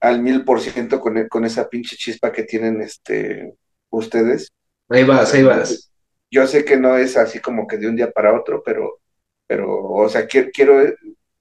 al 0.00 0.20
mil 0.20 0.44
por 0.44 0.60
ciento 0.60 1.00
con, 1.00 1.28
con 1.28 1.44
esa 1.44 1.68
pinche 1.68 1.96
chispa 1.96 2.32
que 2.32 2.42
tienen 2.42 2.80
este 2.80 3.54
ustedes. 3.90 4.48
Ahí 4.88 5.04
vas, 5.04 5.32
ahí 5.32 5.42
vas. 5.42 5.90
Yo 6.30 6.46
sé 6.46 6.64
que 6.64 6.76
no 6.76 6.96
es 6.96 7.16
así 7.16 7.38
como 7.38 7.66
que 7.66 7.76
de 7.76 7.88
un 7.88 7.96
día 7.96 8.10
para 8.10 8.34
otro, 8.34 8.62
pero, 8.64 9.00
pero, 9.46 9.84
o 9.84 10.08
sea, 10.08 10.26
quiero, 10.26 10.50
quiero 10.52 10.82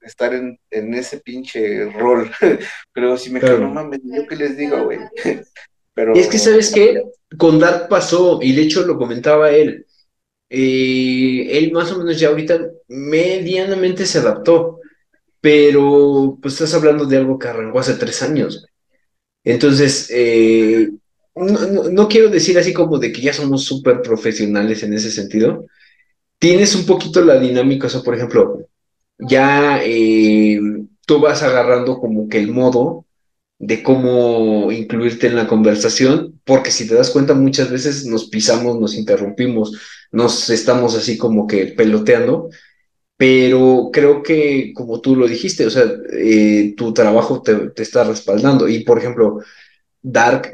estar 0.02 0.34
en, 0.34 0.60
ese 0.70 1.20
pinche 1.20 1.86
rol. 1.92 2.30
pero 2.94 3.18
si 3.18 3.32
me 3.32 3.40
quedo, 3.40 3.60
no 3.60 3.70
mames, 3.70 4.02
yo 4.04 4.28
qué 4.28 4.36
les 4.36 4.58
digo, 4.58 4.84
güey. 4.84 5.00
pero... 5.94 6.16
Y 6.16 6.20
es 6.20 6.28
que, 6.28 6.38
¿sabes 6.38 6.72
qué? 6.74 7.02
Con 7.38 7.60
Dark 7.60 7.88
pasó, 7.88 8.40
y 8.42 8.54
de 8.54 8.64
hecho 8.64 8.86
lo 8.86 8.98
comentaba 8.98 9.52
él. 9.52 9.86
Eh, 10.54 11.48
él 11.58 11.72
más 11.72 11.92
o 11.94 11.98
menos 12.00 12.20
ya 12.20 12.28
ahorita 12.28 12.60
medianamente 12.90 14.06
se 14.06 14.20
adaptó 14.20 14.82
pero 15.42 16.38
pues 16.42 16.54
estás 16.54 16.74
hablando 16.76 17.06
de 17.06 17.18
algo 17.18 17.40
que 17.40 17.48
arrancó 17.48 17.80
hace 17.80 17.96
tres 17.96 18.22
años. 18.22 18.66
Entonces, 19.44 20.08
eh, 20.12 20.92
no, 21.36 22.08
quiero 22.08 22.30
decir 22.30 22.58
así 22.60 22.74
como 22.74 23.00
de 23.00 23.12
que 23.12 23.22
ya 23.22 23.34
somos 23.34 23.64
súper 23.66 24.02
profesionales 24.02 24.84
en 24.84 24.94
ese 24.94 25.12
sentido. 25.12 25.66
Tienes 26.40 26.76
un 26.76 26.86
poquito 26.86 27.22
la 27.24 27.40
dinámica, 27.40 27.88
o 27.88 27.90
sea, 27.90 28.02
por 28.02 28.16
ejemplo, 28.16 28.68
ya 29.18 29.82
eh, 29.84 30.60
tú 31.06 31.20
vas 31.20 31.44
agarrando 31.44 32.00
como 32.00 32.30
que 32.30 32.40
el 32.40 32.52
modo 32.52 33.06
de 33.60 33.84
cómo 33.84 34.72
incluirte 34.72 35.28
en 35.28 35.36
la 35.36 35.48
conversación, 35.48 36.40
porque 36.46 36.72
si 36.72 36.88
te 36.88 36.96
das 36.96 37.12
cuenta 37.12 37.34
muchas 37.36 37.70
veces 37.72 38.06
nos 38.06 38.30
pisamos, 38.30 38.80
nos 38.80 38.96
interrumpimos, 38.96 39.80
nos 40.12 40.50
estamos 40.50 40.96
así 40.96 41.18
como 41.18 41.48
que 41.48 41.68
peloteando 41.68 42.50
pero 43.22 43.92
creo 43.94 44.24
que, 44.24 44.74
como 44.74 45.00
tú 45.00 45.16
lo 45.16 45.28
dijiste, 45.28 45.64
o 45.68 45.70
sea, 45.70 45.84
eh, 46.12 46.74
tu 46.76 46.92
trabajo 46.92 47.44
te, 47.44 47.72
está 47.80 48.04
respaldando. 48.04 48.68
Y, 48.68 48.84
por 48.84 48.98
ejemplo, 48.98 49.44
Dark 50.02 50.52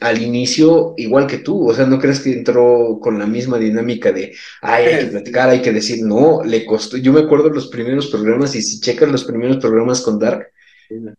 al 0.00 0.20
inicio, 0.20 0.94
igual 0.96 1.28
que 1.28 1.38
tú, 1.38 1.68
o 1.70 1.72
sea, 1.72 1.86
no 1.86 2.00
crees 2.00 2.18
que 2.18 2.32
entró 2.32 2.98
con 3.00 3.16
la 3.16 3.26
misma 3.26 3.58
dinámica 3.60 4.10
de, 4.10 4.34
ay, 4.60 4.86
hay 4.86 5.04
que 5.04 5.10
platicar, 5.12 5.50
hay 5.50 5.62
que 5.62 5.72
decir, 5.72 6.04
no, 6.04 6.42
le 6.42 6.66
costó. 6.66 6.96
Yo 6.96 7.12
me 7.12 7.20
acuerdo 7.20 7.48
los 7.48 7.68
primeros 7.68 8.08
programas, 8.08 8.56
y 8.56 8.62
si 8.62 8.80
checas 8.80 9.08
los 9.12 9.22
primeros 9.22 9.58
programas 9.58 10.00
con 10.00 10.18
Dark, 10.18 10.48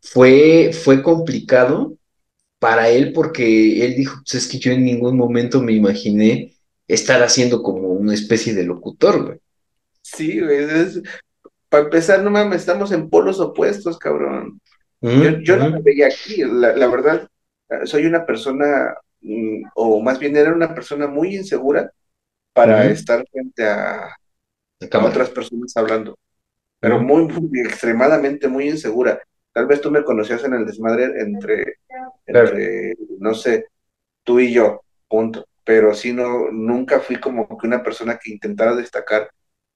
fue, 0.02 0.72
fue 0.74 1.02
complicado 1.02 1.96
para 2.60 2.90
él 2.90 3.14
porque 3.14 3.86
él 3.86 3.96
dijo, 3.96 4.18
pues 4.26 4.44
es 4.44 4.52
que 4.52 4.60
yo 4.60 4.74
en 4.74 4.84
ningún 4.84 5.16
momento 5.16 5.62
me 5.62 5.72
imaginé 5.72 6.53
estar 6.88 7.22
haciendo 7.24 7.62
como 7.62 7.90
una 7.90 8.14
especie 8.14 8.54
de 8.54 8.64
locutor, 8.64 9.26
güey. 9.26 9.40
Sí, 10.02 10.40
güey. 10.42 10.68
para 11.70 11.86
empezar, 11.86 12.22
no 12.22 12.30
mames, 12.30 12.62
estamos 12.62 12.92
en 12.92 13.10
polos 13.10 13.40
opuestos, 13.40 13.98
cabrón. 13.98 14.60
yo, 15.02 15.58
no 15.58 15.70
me 15.70 15.82
veía 15.82 16.08
aquí, 16.08 16.44
la, 16.44 16.88
verdad, 16.88 17.28
soy 17.86 18.06
una 18.06 18.26
persona, 18.26 18.96
mm, 19.22 19.64
o 19.76 20.02
más 20.02 20.20
bien 20.20 20.36
era 20.36 20.54
una 20.54 20.74
persona 20.74 21.08
muy 21.08 21.36
insegura 21.36 21.92
para 22.54 22.86
estar 22.86 23.26
frente 23.32 23.66
a, 23.66 24.16
otras 24.80 25.30
personas 25.30 25.76
hablando, 25.76 26.18
pero 26.80 27.00
muy, 27.00 27.26
muy, 27.26 27.62
extremadamente 27.62 28.48
muy 28.48 28.70
insegura. 28.70 29.22
Tal 29.54 29.66
vez 29.68 29.82
tú 29.82 29.90
me 29.90 30.04
conocías 30.04 30.44
en 30.44 30.56
el 30.56 30.66
desmadre 30.66 31.06
entre, 31.22 31.78
entre 32.26 32.96
no 33.20 33.34
sé, 33.34 33.68
tú 34.24 34.40
y 34.40 34.52
yo, 34.52 34.82
punto. 35.08 35.46
Pero 35.66 35.94
sí, 35.94 36.14
no, 36.14 36.52
nunca 36.52 37.00
fui 37.00 37.20
como 37.20 37.48
que 37.58 37.68
una 37.68 37.84
persona 37.84 38.20
que 38.22 38.32
intentara 38.32 38.76
destacar 38.76 39.30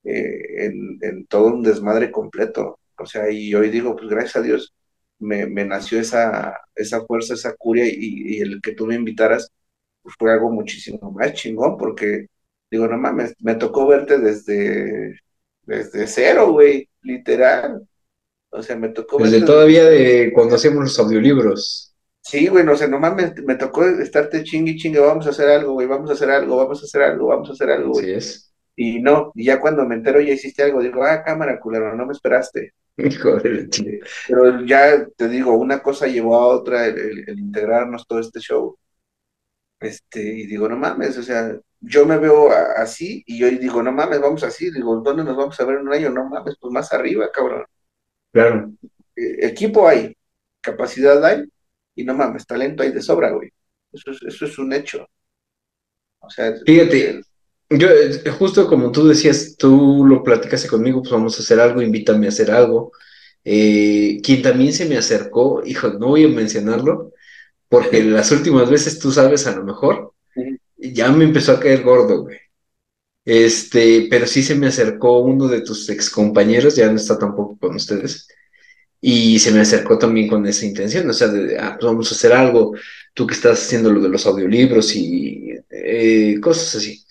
eh, 0.03 0.65
en, 1.01 1.25
todo 1.27 1.47
un 1.47 1.63
desmadre 1.63 2.11
completo. 2.11 2.79
O 2.97 3.05
sea, 3.05 3.29
y 3.29 3.53
hoy 3.55 3.69
digo, 3.69 3.95
pues 3.95 4.09
gracias 4.09 4.37
a 4.37 4.41
Dios 4.41 4.73
me, 5.19 5.47
nació 5.65 5.99
esa, 5.99 6.59
esa 6.75 7.05
fuerza, 7.05 7.33
esa 7.33 7.55
curia 7.55 7.85
y, 7.87 8.39
el 8.41 8.61
que 8.61 8.73
tú 8.73 8.85
me 8.85 8.95
invitaras 8.95 9.51
pues, 10.01 10.15
fue 10.17 10.31
algo 10.31 10.51
muchísimo 10.51 11.11
más 11.11 11.33
chingón 11.33 11.77
porque 11.77 12.27
digo, 12.69 12.87
no 12.87 12.97
mames, 12.97 13.35
me 13.39 13.55
tocó 13.55 13.87
verte 13.87 14.19
desde, 14.19 15.19
desde 15.63 16.07
cero, 16.07 16.51
güey, 16.51 16.89
literal. 17.01 17.87
O 18.49 18.61
sea, 18.61 18.75
me 18.75 18.89
tocó 18.89 19.17
Desde 19.17 19.45
todavía 19.45 19.85
de 19.85 20.31
cuando 20.33 20.55
hacíamos 20.55 20.83
los 20.83 20.99
audiolibros. 20.99 21.86
Sí, 22.27 22.47
güey, 22.47 22.67
o 22.67 22.75
sea, 22.75 22.89
no 22.89 22.99
mames, 22.99 23.41
me 23.45 23.55
tocó 23.55 23.85
estarte 23.85 24.43
chingue 24.43 24.75
chingue, 24.75 24.99
vamos 24.99 25.25
a 25.27 25.29
hacer 25.29 25.47
algo, 25.47 25.71
güey, 25.73 25.87
vamos 25.87 26.09
a 26.09 26.13
hacer 26.13 26.29
algo, 26.29 26.57
vamos 26.57 26.81
a 26.81 26.85
hacer 26.85 27.01
algo, 27.01 27.27
vamos 27.27 27.49
a 27.49 27.53
hacer 27.53 27.69
algo, 27.69 27.91
güey. 27.91 28.05
Así 28.05 28.13
es. 28.13 28.53
Y 28.75 28.99
no, 28.99 29.31
y 29.33 29.45
ya 29.45 29.61
cuando 29.61 29.85
me 29.85 29.95
entero 29.95 30.19
ya 30.19 30.33
hiciste 30.33 30.61
algo, 30.61 30.81
digo, 30.81 31.05
ah, 31.05 31.23
cámara, 31.23 31.57
culero, 31.57 31.95
no 31.95 32.05
me 32.05 32.11
esperaste. 32.11 32.73
Hijo 32.97 33.37
este, 33.37 34.01
Pero 34.27 34.65
ya 34.65 35.07
te 35.15 35.29
digo, 35.29 35.53
una 35.57 35.81
cosa 35.81 36.05
llevó 36.05 36.35
a 36.35 36.47
otra, 36.47 36.85
el, 36.87 37.29
integrarnos 37.29 38.05
todo 38.05 38.19
este 38.19 38.41
show. 38.41 38.77
Este, 39.79 40.21
y 40.21 40.47
digo, 40.47 40.67
no 40.67 40.75
mames, 40.75 41.17
o 41.17 41.23
sea, 41.23 41.57
yo 41.79 42.05
me 42.05 42.17
veo 42.17 42.49
así 42.75 43.23
y 43.25 43.39
yo 43.39 43.47
digo, 43.49 43.81
no 43.81 43.93
mames, 43.93 44.19
vamos 44.19 44.43
así. 44.43 44.69
Digo, 44.69 44.97
¿dónde 44.97 45.23
nos 45.23 45.37
vamos 45.37 45.57
a 45.57 45.63
ver 45.63 45.77
en 45.77 45.87
un 45.87 45.93
año? 45.93 46.09
No 46.09 46.27
mames, 46.27 46.57
pues 46.59 46.73
más 46.73 46.91
arriba, 46.91 47.31
cabrón. 47.31 47.63
Claro. 48.33 48.73
E, 49.15 49.47
equipo 49.47 49.87
hay, 49.87 50.13
capacidad 50.59 51.23
hay, 51.23 51.45
y 51.97 52.03
no 52.05 52.13
mames, 52.13 52.45
talento 52.45 52.83
hay 52.83 52.91
de 52.91 53.01
sobra, 53.01 53.31
güey. 53.31 53.49
Eso 53.91 54.11
es, 54.11 54.21
eso 54.23 54.45
es 54.45 54.57
un 54.59 54.71
hecho. 54.71 55.07
O 56.19 56.29
sea, 56.29 56.53
fíjate, 56.65 57.21
yo, 57.69 57.89
eh, 57.89 58.29
justo 58.31 58.67
como 58.67 58.91
tú 58.91 59.07
decías, 59.07 59.55
tú 59.57 60.05
lo 60.05 60.23
platicaste 60.23 60.67
conmigo, 60.67 61.01
pues 61.01 61.11
vamos 61.11 61.37
a 61.37 61.41
hacer 61.43 61.59
algo, 61.59 61.81
invítame 61.81 62.27
a 62.27 62.29
hacer 62.29 62.51
algo. 62.51 62.91
Eh, 63.43 64.19
quien 64.23 64.41
también 64.41 64.73
se 64.73 64.85
me 64.87 64.97
acercó, 64.97 65.63
hijo, 65.65 65.89
no 65.89 66.09
voy 66.09 66.25
a 66.25 66.27
mencionarlo, 66.29 67.13
porque 67.69 68.03
las 68.03 68.31
últimas 68.31 68.69
veces 68.69 68.99
tú 68.99 69.11
sabes 69.11 69.47
a 69.47 69.55
lo 69.55 69.63
mejor, 69.63 70.13
ya 70.77 71.11
me 71.11 71.25
empezó 71.25 71.53
a 71.53 71.59
caer 71.59 71.83
gordo, 71.83 72.23
güey. 72.23 72.37
Este, 73.25 74.07
pero 74.09 74.25
sí 74.27 74.43
se 74.43 74.55
me 74.55 74.67
acercó 74.67 75.19
uno 75.19 75.47
de 75.47 75.61
tus 75.61 75.89
ex 75.89 76.09
compañeros, 76.09 76.75
ya 76.75 76.89
no 76.89 76.97
está 76.97 77.17
tampoco 77.19 77.57
con 77.57 77.75
ustedes, 77.75 78.27
y 79.01 79.39
se 79.39 79.51
me 79.51 79.61
acercó 79.61 79.97
también 79.97 80.27
con 80.27 80.45
esa 80.47 80.65
intención, 80.65 81.09
o 81.09 81.13
sea, 81.13 81.27
de, 81.27 81.57
ah, 81.59 81.77
pues 81.79 81.85
vamos 81.85 82.11
a 82.11 82.15
hacer 82.15 82.33
algo, 82.33 82.73
tú 83.13 83.27
que 83.27 83.33
estás 83.33 83.63
haciendo 83.63 83.91
lo 83.91 84.01
de 84.01 84.09
los 84.09 84.25
audiolibros 84.25 84.95
y 84.95 85.51
eh, 85.69 86.39
cosas 86.41 86.75
así. 86.75 87.03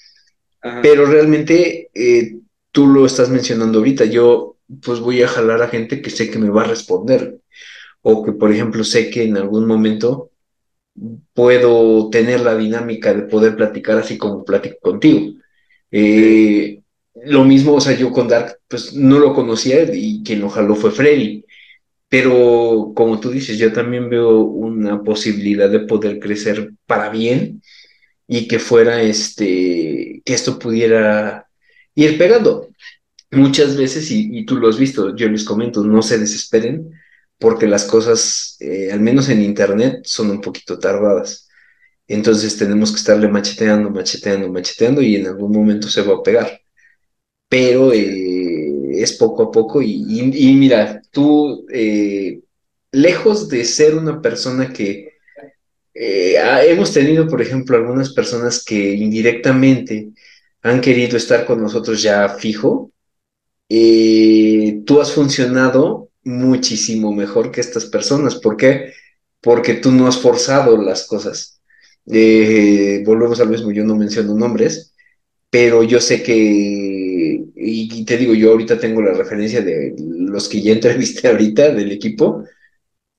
Pero 0.83 1.07
realmente 1.07 1.91
eh, 1.95 2.39
tú 2.73 2.89
lo 2.89 3.07
estás 3.07 3.29
mencionando 3.29 3.79
ahorita, 3.79 4.05
yo 4.05 4.57
pues 4.83 4.99
voy 4.99 5.23
a 5.23 5.29
jalar 5.29 5.63
a 5.63 5.69
gente 5.69 6.03
que 6.03 6.11
sé 6.11 6.29
que 6.29 6.39
me 6.39 6.51
va 6.51 6.63
a 6.63 6.67
responder, 6.67 7.39
o 8.03 8.25
que 8.25 8.33
por 8.33 8.51
ejemplo 8.53 8.83
sé 8.83 9.11
que 9.11 9.25
en 9.25 9.37
algún 9.37 9.67
momento 9.67 10.31
puedo 11.35 12.11
tener 12.11 12.41
la 12.41 12.57
dinámica 12.57 13.15
de 13.15 13.23
poder 13.23 13.57
platicar 13.57 13.99
así 13.99 14.19
como 14.19 14.45
platico 14.45 14.77
contigo. 14.81 15.35
Eh, 15.91 16.81
lo 17.25 17.45
mismo, 17.45 17.75
o 17.75 17.81
sea, 17.81 17.97
yo 17.97 18.13
con 18.13 18.29
Dark, 18.29 18.59
pues 18.69 18.95
no 18.95 19.19
lo 19.19 19.35
conocía 19.35 19.83
y 19.93 20.23
quien 20.23 20.41
lo 20.41 20.51
jaló 20.51 20.75
fue 20.75 20.91
Freddy. 20.91 21.45
Pero 22.09 22.93
como 22.95 23.21
tú 23.21 23.31
dices, 23.31 23.59
yo 23.59 23.73
también 23.73 24.09
veo 24.09 24.41
una 24.41 25.03
posibilidad 25.03 25.69
de 25.71 25.81
poder 25.81 26.21
crecer 26.21 26.73
para 26.87 27.11
bien 27.11 27.63
y 28.29 28.49
que 28.49 28.59
fuera 28.59 29.03
este, 29.03 30.23
que 30.25 30.35
esto 30.35 30.59
pudiera 30.59 31.49
ir 31.95 32.19
pegando. 32.19 32.69
Muchas 33.33 33.77
veces, 33.77 34.11
y, 34.11 34.45
tú 34.47 34.57
lo 34.57 34.69
has 34.69 34.79
visto, 34.79 35.17
yo 35.17 35.29
les 35.29 35.45
comento, 35.45 35.85
no 35.85 36.03
se 36.03 36.19
desesperen 36.19 36.91
porque 37.39 37.67
las 37.67 37.85
cosas, 37.85 38.57
eh, 38.61 38.91
al 38.93 39.01
menos 39.01 39.29
en 39.29 39.43
Internet, 39.43 40.03
son 40.05 40.31
un 40.31 40.41
poquito 40.41 40.79
tardadas. 40.79 41.49
Entonces 42.09 42.57
tenemos 42.57 42.93
que 42.93 42.99
estarle 42.99 43.29
macheteando, 43.29 43.91
macheteando, 43.91 44.53
macheteando 44.53 45.03
y 45.03 45.17
en 45.17 45.27
algún 45.27 45.53
momento 45.53 45.89
se 45.89 46.03
va 46.03 46.15
a 46.17 46.23
pegar. 46.23 46.61
Pero 47.49 47.93
eh, 47.93 48.56
es 49.03 49.13
poco 49.15 49.45
a 49.45 49.51
poco 49.51 49.83
y, 49.83 50.55
mira, 50.55 51.03
tú, 51.11 51.67
eh, 51.73 52.41
lejos 52.93 53.49
de 53.49 53.65
ser 53.65 53.95
una 53.95 54.21
persona 54.21 54.73
que 54.73 55.13
hemos 55.95 56.93
tenido, 56.93 57.27
por 57.27 57.41
ejemplo, 57.41 57.77
algunas 57.77 58.13
personas 58.13 58.63
que 58.65 58.95
indirectamente 58.95 60.11
han 60.63 60.81
querido 60.81 61.17
estar 61.17 61.47
con 61.47 61.63
nosotros 61.63 62.03
ya 62.03 62.29
fijo, 62.29 62.93
tú 63.69 65.01
has 65.01 65.13
funcionado 65.13 66.11
muchísimo 66.27 67.13
mejor 67.13 67.51
que 67.51 67.61
estas 67.61 67.87
personas. 67.87 68.35
¿Por 68.35 68.57
qué? 68.57 68.93
Porque 69.41 69.75
tú 69.75 69.93
no 69.93 70.07
has 70.09 70.19
forzado 70.19 70.77
las 70.77 71.07
cosas. 71.07 71.61
Eh, 72.07 73.03
volvemos 73.07 73.41
al 73.41 73.49
mismo, 73.49 73.73
yo 73.73 73.85
no 73.85 73.97
menciono 73.97 74.35
nombres, 74.35 74.95
pero 75.51 75.83
yo 75.83 76.01
sé 76.01 76.23
que, 76.23 76.96
y, 77.67 78.05
te 78.05 78.17
digo, 78.17 78.35
yo 78.35 78.53
ahorita 78.53 78.79
tengo 78.79 79.03
la 79.03 79.13
referencia 79.13 79.61
de 79.63 79.95
los 79.99 80.49
que 80.49 80.61
ya 80.63 80.73
entrevisté 80.73 81.29
ahorita 81.29 81.73
del 81.73 81.93
equipo, 81.93 82.45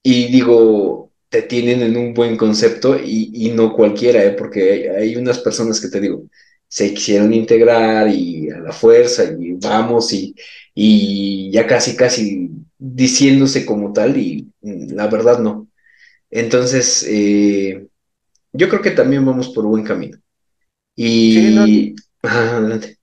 y 0.04 0.28
digo, 0.28 1.12
te 1.30 1.42
tienen 1.44 1.82
en 1.82 1.98
un 1.98 2.14
buen 2.14 2.38
concepto 2.38 2.98
y, 2.98 3.52
no 3.56 3.74
cualquiera, 3.74 4.24
¿eh? 4.24 4.32
porque 4.32 4.90
hay, 4.90 5.16
unas 5.16 5.40
personas 5.40 5.82
que 5.82 5.90
te 5.90 6.00
digo, 6.00 6.24
se 6.68 6.94
quisieron 6.94 7.34
integrar 7.34 8.10
y 8.10 8.50
a 8.50 8.60
la 8.60 8.72
fuerza 8.72 9.24
y 9.24 9.54
vamos 9.54 10.14
y, 10.14 10.36
y 10.76 11.52
ya 11.52 11.68
casi, 11.68 11.96
casi 11.96 12.50
diciéndose 12.78 13.66
como 13.66 13.94
tal 13.94 14.18
y 14.18 14.48
la 14.62 15.08
verdad 15.08 15.40
no. 15.40 15.68
Entonces, 16.30 17.06
eh, 17.08 17.88
yo 18.54 18.70
creo 18.70 18.82
que 18.82 18.92
también 18.92 19.26
vamos 19.26 19.50
por 19.50 19.66
buen 19.66 19.84
camino. 19.84 20.18
Y... 20.96 21.96
adelante. 22.22 22.97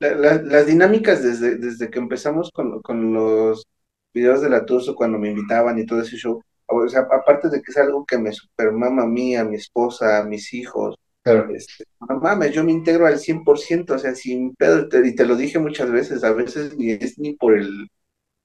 Las 0.00 0.66
dinámicas 0.66 1.22
desde, 1.22 1.56
desde 1.56 1.90
que 1.90 1.98
empezamos 1.98 2.50
con, 2.52 2.80
con 2.82 3.12
los 3.12 3.66
videos 4.14 4.40
de 4.40 4.50
la 4.50 4.64
Tuso 4.64 4.94
cuando 4.94 5.18
me 5.18 5.30
invitaban 5.30 5.78
y 5.78 5.86
todo 5.86 6.00
ese 6.00 6.16
show, 6.16 6.42
o 6.66 6.88
sea, 6.88 7.00
aparte 7.00 7.48
de 7.48 7.62
que 7.62 7.70
es 7.70 7.76
algo 7.76 8.04
que 8.04 8.18
me 8.18 8.32
supermama 8.32 9.02
a 9.02 9.06
mí, 9.06 9.34
a 9.36 9.44
mi 9.44 9.56
esposa, 9.56 10.18
a 10.18 10.24
mis 10.24 10.52
hijos, 10.54 10.96
este, 11.24 11.84
no 12.08 12.18
mames, 12.20 12.52
yo 12.52 12.64
me 12.64 12.72
integro 12.72 13.06
al 13.06 13.18
100%, 13.18 13.90
o 13.90 13.98
sea, 13.98 14.14
sin 14.14 14.54
pedo, 14.54 14.88
y 15.04 15.14
te 15.14 15.26
lo 15.26 15.36
dije 15.36 15.58
muchas 15.58 15.90
veces, 15.90 16.24
a 16.24 16.32
veces 16.32 16.76
ni 16.76 16.92
es 16.92 17.18
ni 17.18 17.34
por 17.34 17.56
el, 17.56 17.88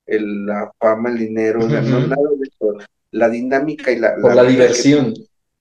la 0.06 0.72
fama, 0.80 1.10
el 1.10 1.18
dinero, 1.18 1.66
o 1.66 1.70
sea, 1.70 1.82
no 1.82 2.00
nada 2.02 2.30
de 2.38 2.48
eso, 2.48 2.78
la 3.12 3.30
dinámica 3.30 3.92
y 3.92 4.00
la... 4.00 4.16
Por 4.22 4.36
la, 4.36 4.44
diversión. 4.44 5.14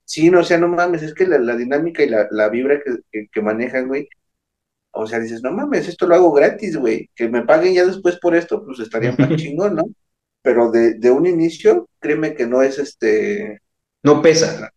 sí, 0.04 0.30
no, 0.30 0.40
o 0.40 0.44
sea, 0.44 0.58
no 0.58 0.68
mames, 0.68 1.02
es 1.02 1.14
que 1.14 1.26
la, 1.26 1.56
dinámica 1.56 2.02
y 2.02 2.08
la, 2.08 2.48
vibra 2.48 2.80
que, 2.80 3.28
que, 3.30 3.42
manejan, 3.42 3.88
güey, 3.88 4.08
o 4.92 5.06
sea, 5.06 5.20
dices, 5.20 5.42
no 5.42 5.52
mames, 5.52 5.88
esto 5.88 6.06
lo 6.06 6.14
hago 6.14 6.32
gratis, 6.32 6.76
güey, 6.76 7.10
que 7.14 7.28
me 7.28 7.42
paguen 7.42 7.74
ya 7.74 7.86
después 7.86 8.18
por 8.20 8.34
esto, 8.34 8.64
pues 8.64 8.80
estaría 8.80 9.12
más 9.12 9.30
chingón, 9.36 9.76
¿no? 9.76 9.84
Pero 10.42 10.70
de, 10.70 10.94
de 10.94 11.10
un 11.10 11.26
inicio, 11.26 11.88
créeme 12.00 12.34
que 12.34 12.46
no 12.46 12.62
es 12.62 12.78
este... 12.78 13.60
No 14.02 14.20
pesa 14.22 14.72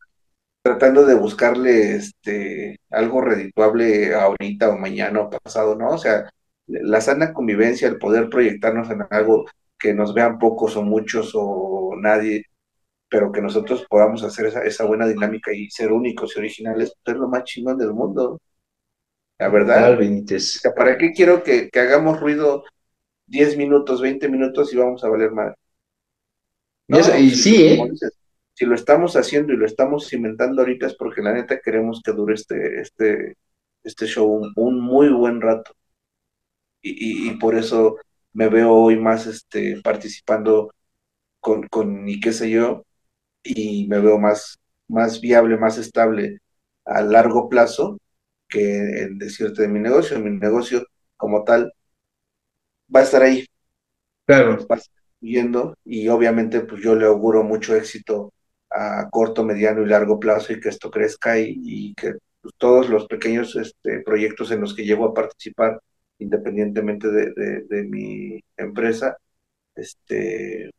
tratando 0.65 1.05
de 1.05 1.13
buscarle 1.13 1.95
este 1.97 2.79
algo 2.89 3.21
redituable 3.21 4.15
ahorita 4.15 4.69
o 4.69 4.77
mañana 4.79 5.21
o 5.21 5.29
pasado, 5.29 5.75
¿no? 5.75 5.89
O 5.89 5.97
sea, 5.99 6.27
la 6.67 7.01
sana 7.01 7.33
convivencia, 7.33 7.87
el 7.87 7.99
poder 7.99 8.29
proyectarnos 8.29 8.89
en 8.89 9.03
algo 9.11 9.45
que 9.77 9.93
nos 9.93 10.15
vean 10.15 10.39
pocos 10.39 10.75
o 10.77 10.81
muchos 10.83 11.33
o 11.35 11.93
nadie, 11.99 12.45
pero 13.09 13.31
que 13.31 13.41
nosotros 13.41 13.85
podamos 13.89 14.23
hacer 14.23 14.47
esa, 14.47 14.63
esa 14.63 14.85
buena 14.85 15.07
dinámica 15.07 15.53
y 15.53 15.69
ser 15.69 15.91
únicos 15.91 16.35
y 16.35 16.39
originales, 16.39 16.95
pues 17.03 17.15
es 17.15 17.21
lo 17.21 17.27
más 17.29 17.43
chingón 17.43 17.77
del 17.77 17.93
mundo. 17.93 18.41
La 19.37 19.49
verdad. 19.49 19.97
Benítez. 19.97 20.57
O 20.57 20.59
sea, 20.59 20.73
¿para 20.73 20.97
qué 20.97 21.11
quiero 21.11 21.43
que, 21.43 21.69
hagamos 21.73 22.19
ruido 22.19 22.63
10 23.27 23.57
minutos, 23.57 24.01
20 24.01 24.29
minutos 24.29 24.73
y 24.73 24.77
vamos 24.77 25.03
a 25.03 25.09
valer 25.09 25.31
mal? 25.31 25.55
y 26.87 27.31
sí, 27.31 27.67
¿eh? 27.67 27.91
si 28.53 28.65
lo 28.65 28.75
estamos 28.75 29.15
haciendo 29.15 29.53
y 29.53 29.57
lo 29.57 29.65
estamos 29.65 30.07
cimentando 30.07 30.61
ahorita 30.61 30.85
es 30.85 30.95
porque 30.95 31.21
la 31.21 31.33
neta 31.33 31.59
queremos 31.59 32.01
que 32.03 32.11
dure 32.11 32.35
este, 32.35 32.79
este, 32.79 33.37
este 33.83 34.05
show 34.05 34.51
un, 34.55 34.79
muy 34.79 35.09
buen 35.09 35.41
rato. 35.41 35.73
Y, 36.81 37.31
por 37.37 37.55
eso 37.55 37.97
me 38.33 38.47
veo 38.47 38.71
hoy 38.71 38.97
más 38.99 39.25
este, 39.25 39.81
participando 39.81 40.71
con, 41.39 41.67
con 41.67 42.07
y 42.07 42.19
qué 42.19 42.31
sé 42.31 42.51
yo, 42.51 42.85
y 43.43 43.87
me 43.87 43.99
veo 43.99 44.19
más, 44.19 44.59
más 44.87 45.19
viable, 45.19 45.57
más 45.57 45.79
estable 45.79 46.39
a 46.85 47.01
largo 47.01 47.49
plazo 47.49 47.97
que 48.47 49.03
en 49.03 49.17
decirte 49.17 49.63
de 49.63 49.67
mi 49.67 49.79
negocio. 49.79 50.19
Mi 50.19 50.31
negocio 50.31 50.85
como 51.17 51.43
tal 51.43 51.73
va 52.93 53.01
a 53.01 53.03
estar 53.03 53.21
ahí. 53.23 53.45
Claro. 54.25 54.57
Va 54.67 54.75
a 54.75 54.77
estar 54.79 54.95
yendo 55.21 55.77
y 55.83 56.07
obviamente 56.09 56.61
pues 56.61 56.81
yo 56.81 56.95
le 56.95 57.05
auguro 57.05 57.43
mucho 57.43 57.75
éxito 57.75 58.33
a 58.69 59.09
corto, 59.09 59.43
mediano 59.43 59.81
y 59.83 59.87
largo 59.87 60.19
plazo 60.19 60.53
y 60.53 60.59
que 60.59 60.69
esto 60.69 60.91
crezca 60.91 61.39
y, 61.39 61.93
que 61.95 62.13
pues, 62.41 62.53
todos 62.57 62.89
los 62.89 63.07
pequeños 63.07 63.55
este, 63.55 64.01
proyectos 64.01 64.51
en 64.51 64.61
los 64.61 64.75
que 64.75 64.85
llego 64.85 65.05
a 65.05 65.13
participar, 65.13 65.79
independientemente 66.19 67.07
de, 67.09 67.83
mi 67.85 68.43
empresa, 68.57 69.17
este, 69.75 70.71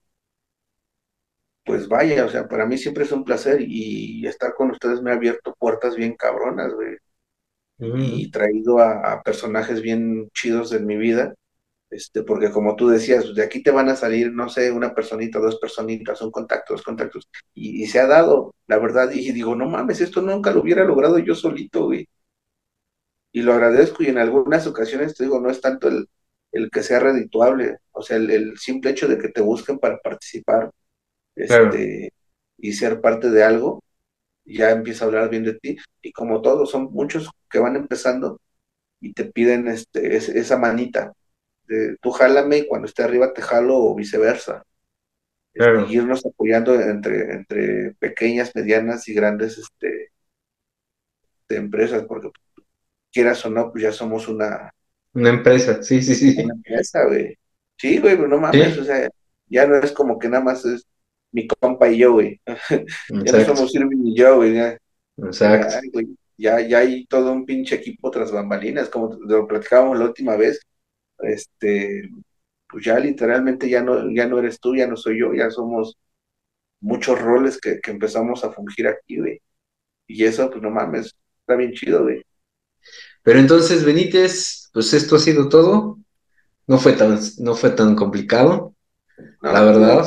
pues 1.64 1.88
vaya, 1.88 2.24
o 2.24 2.28
sea, 2.28 2.48
para 2.48 2.66
mí 2.66 2.78
siempre 2.78 3.04
es 3.04 3.12
un 3.12 3.24
placer 3.24 3.58
y 3.60 4.26
estar 4.26 4.54
con 4.54 4.70
ustedes 4.70 5.02
me 5.02 5.10
ha 5.10 5.14
abierto 5.14 5.54
puertas 5.58 5.96
bien 5.96 6.14
cabronas, 6.14 6.72
güey. 6.74 6.96
Y 7.78 8.30
traído 8.30 8.78
a, 8.78 9.12
a, 9.12 9.22
personajes 9.22 9.82
bien 9.82 10.30
chidos 10.32 10.72
en 10.72 10.86
mi 10.86 10.96
vida 10.96 11.34
este, 11.90 12.22
porque 12.24 12.50
como 12.50 12.74
tú 12.76 12.88
decías, 12.88 13.34
de 13.34 13.42
aquí 13.44 13.62
te 13.62 13.70
van 13.70 13.88
a 13.88 13.96
salir, 13.96 14.32
no 14.32 14.48
sé, 14.48 14.72
una 14.72 14.94
personita, 14.94 15.38
dos 15.38 15.58
personitas, 15.58 16.20
un 16.20 16.30
contacto, 16.32 16.74
dos 16.74 16.82
contactos, 16.82 17.28
y, 17.54 17.86
se 17.86 18.00
ha 18.00 18.06
dado, 18.06 18.54
la 18.66 18.78
verdad, 18.78 19.10
y 19.12 19.32
digo, 19.32 19.54
no 19.54 19.68
mames, 19.68 20.00
esto 20.00 20.20
nunca 20.22 20.52
lo 20.52 20.62
hubiera 20.62 20.84
logrado 20.84 21.18
yo 21.18 21.34
solito, 21.34 21.84
güey. 21.86 22.08
Y 23.32 23.42
lo 23.42 23.52
agradezco, 23.52 24.02
y 24.02 24.06
en 24.08 24.18
algunas 24.18 24.66
ocasiones 24.66 25.14
te 25.14 25.24
digo, 25.24 25.40
no 25.40 25.50
es 25.50 25.60
tanto 25.60 25.88
el, 25.88 26.08
el 26.52 26.70
que 26.70 26.82
sea 26.82 27.00
redituable, 27.00 27.78
o 27.92 28.02
sea, 28.02 28.16
el, 28.16 28.56
simple 28.58 28.90
hecho 28.90 29.08
de 29.08 29.18
que 29.18 29.28
te 29.28 29.40
busquen 29.42 29.78
para 29.78 29.98
participar, 29.98 30.70
este, 31.36 32.12
y 32.58 32.72
ser 32.72 33.00
parte 33.00 33.30
de 33.30 33.44
algo, 33.44 33.82
ya 34.46 34.70
empieza 34.70 35.04
a 35.04 35.08
hablar 35.08 35.28
bien 35.28 35.44
de 35.44 35.54
ti, 35.54 35.76
y 36.02 36.12
como 36.12 36.40
todos, 36.42 36.70
son 36.70 36.92
muchos 36.92 37.30
que 37.50 37.58
van 37.58 37.76
empezando 37.76 38.40
y 39.00 39.12
te 39.12 39.24
piden 39.24 39.68
este, 39.68 40.16
esa 40.16 40.56
manita, 40.56 41.12
tú 42.00 42.10
jálame 42.10 42.58
y 42.58 42.66
cuando 42.66 42.86
esté 42.86 43.02
arriba 43.02 43.32
te 43.32 43.42
jalo 43.42 43.76
o 43.76 43.94
viceversa. 43.94 44.62
Este, 45.52 45.86
y 45.88 45.96
irnos 45.96 46.24
apoyando 46.26 46.78
entre, 46.78 47.32
entre 47.32 47.94
pequeñas, 47.98 48.54
medianas 48.54 49.08
y 49.08 49.14
grandes 49.14 49.56
este, 49.56 50.12
empresas, 51.48 52.04
porque 52.04 52.30
quieras 53.10 53.44
o 53.46 53.50
no, 53.50 53.72
pues 53.72 53.84
ya 53.84 53.92
somos 53.92 54.28
una... 54.28 54.72
Una 55.14 55.30
empresa, 55.30 55.82
sí, 55.82 56.02
sí, 56.02 56.14
sí. 56.14 56.42
Una 56.44 56.54
empresa, 56.54 57.06
güey. 57.06 57.38
Sí, 57.78 57.98
güey, 57.98 58.16
pero 58.16 58.28
no 58.28 58.38
mames, 58.38 58.76
o 58.76 58.84
sea, 58.84 59.08
Ya 59.48 59.66
no 59.66 59.76
es 59.76 59.92
como 59.92 60.18
que 60.18 60.28
nada 60.28 60.44
más 60.44 60.64
es 60.66 60.86
mi 61.32 61.46
compa 61.46 61.88
y 61.88 61.98
yo, 61.98 62.12
güey. 62.12 62.40
ya 63.24 63.32
no 63.32 63.44
somos 63.44 63.74
Irving 63.74 64.06
y 64.06 64.16
yo, 64.16 64.36
güey. 64.36 64.54
Ya, 64.54 64.78
Exacto. 65.18 66.00
Ya, 66.38 66.60
ya, 66.60 66.78
hay 66.78 67.06
todo 67.06 67.32
un 67.32 67.46
pinche 67.46 67.76
equipo 67.76 68.10
tras 68.10 68.30
bambalinas, 68.30 68.90
como 68.90 69.16
lo 69.20 69.46
platicábamos 69.46 69.98
la 69.98 70.04
última 70.04 70.36
vez. 70.36 70.60
Este, 71.18 72.10
pues 72.68 72.84
ya 72.84 72.98
literalmente 72.98 73.70
ya 73.70 73.82
no, 73.82 74.10
ya 74.10 74.26
no 74.26 74.38
eres 74.38 74.60
tú, 74.60 74.76
ya 74.76 74.86
no 74.86 74.96
soy 74.96 75.20
yo, 75.20 75.32
ya 75.32 75.50
somos 75.50 75.96
muchos 76.80 77.18
roles 77.20 77.58
que, 77.58 77.80
que 77.80 77.90
empezamos 77.90 78.44
a 78.44 78.52
fungir 78.52 78.88
aquí, 78.88 79.18
güey. 79.18 79.40
Y 80.06 80.24
eso, 80.24 80.50
pues 80.50 80.62
no 80.62 80.70
mames, 80.70 81.14
está 81.40 81.56
bien 81.56 81.72
chido, 81.72 82.02
güey. 82.02 82.22
Pero 83.22 83.38
entonces, 83.38 83.84
Benítez, 83.84 84.70
pues 84.72 84.92
esto 84.92 85.16
ha 85.16 85.18
sido 85.18 85.48
todo. 85.48 85.98
No 86.66 86.78
fue 86.78 86.92
tan, 86.92 87.18
no 87.38 87.54
fue 87.54 87.70
tan 87.70 87.94
complicado. 87.94 88.74
la 89.40 89.64
verdad. 89.64 90.06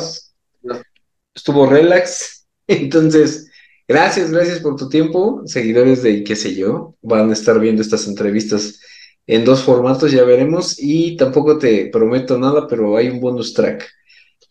Estuvo 1.40 1.66
relax. 1.66 2.46
Entonces, 2.68 3.50
gracias, 3.88 4.30
gracias 4.30 4.60
por 4.60 4.76
tu 4.76 4.90
tiempo. 4.90 5.42
Seguidores 5.46 6.04
de 6.04 6.24
qué 6.26 6.36
sé 6.36 6.54
yo, 6.54 6.96
van 7.02 7.30
a 7.30 7.34
estar 7.34 7.60
viendo 7.60 7.82
estas 7.82 8.08
entrevistas 8.08 8.82
en 9.26 9.46
dos 9.46 9.64
formatos, 9.64 10.12
ya 10.12 10.24
veremos. 10.24 10.76
Y 10.78 11.16
tampoco 11.16 11.58
te 11.58 11.86
prometo 11.86 12.38
nada, 12.38 12.68
pero 12.68 12.98
hay 12.98 13.08
un 13.08 13.22
bonus 13.22 13.54
track 13.54 13.88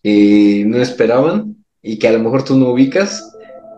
que 0.03 0.65
no 0.67 0.79
esperaban 0.79 1.57
y 1.83 1.99
que 1.99 2.09
a 2.09 2.13
lo 2.13 2.21
mejor 2.21 2.43
tú 2.43 2.57
no 2.57 2.71
ubicas, 2.71 3.31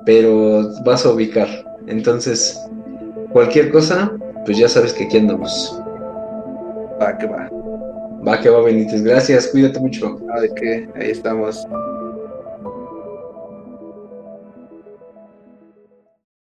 pero 0.06 0.70
vas 0.84 1.04
a 1.04 1.11
ubicar. 1.11 1.48
Entonces, 1.88 2.56
cualquier 3.32 3.72
cosa, 3.72 4.16
pues 4.44 4.56
ya 4.56 4.68
sabes 4.68 4.92
que 4.92 5.04
aquí 5.04 5.16
andamos. 5.16 5.76
Va 7.02 7.18
que 7.18 7.26
va. 7.26 7.50
Va 8.24 8.40
que 8.40 8.50
va, 8.50 8.62
Benítez. 8.62 9.02
Gracias, 9.02 9.48
cuídate 9.48 9.80
mucho. 9.80 10.20
Ah, 10.32 10.40
de 10.40 10.54
qué, 10.54 10.88
ahí 10.94 11.11
estamos. 11.11 11.66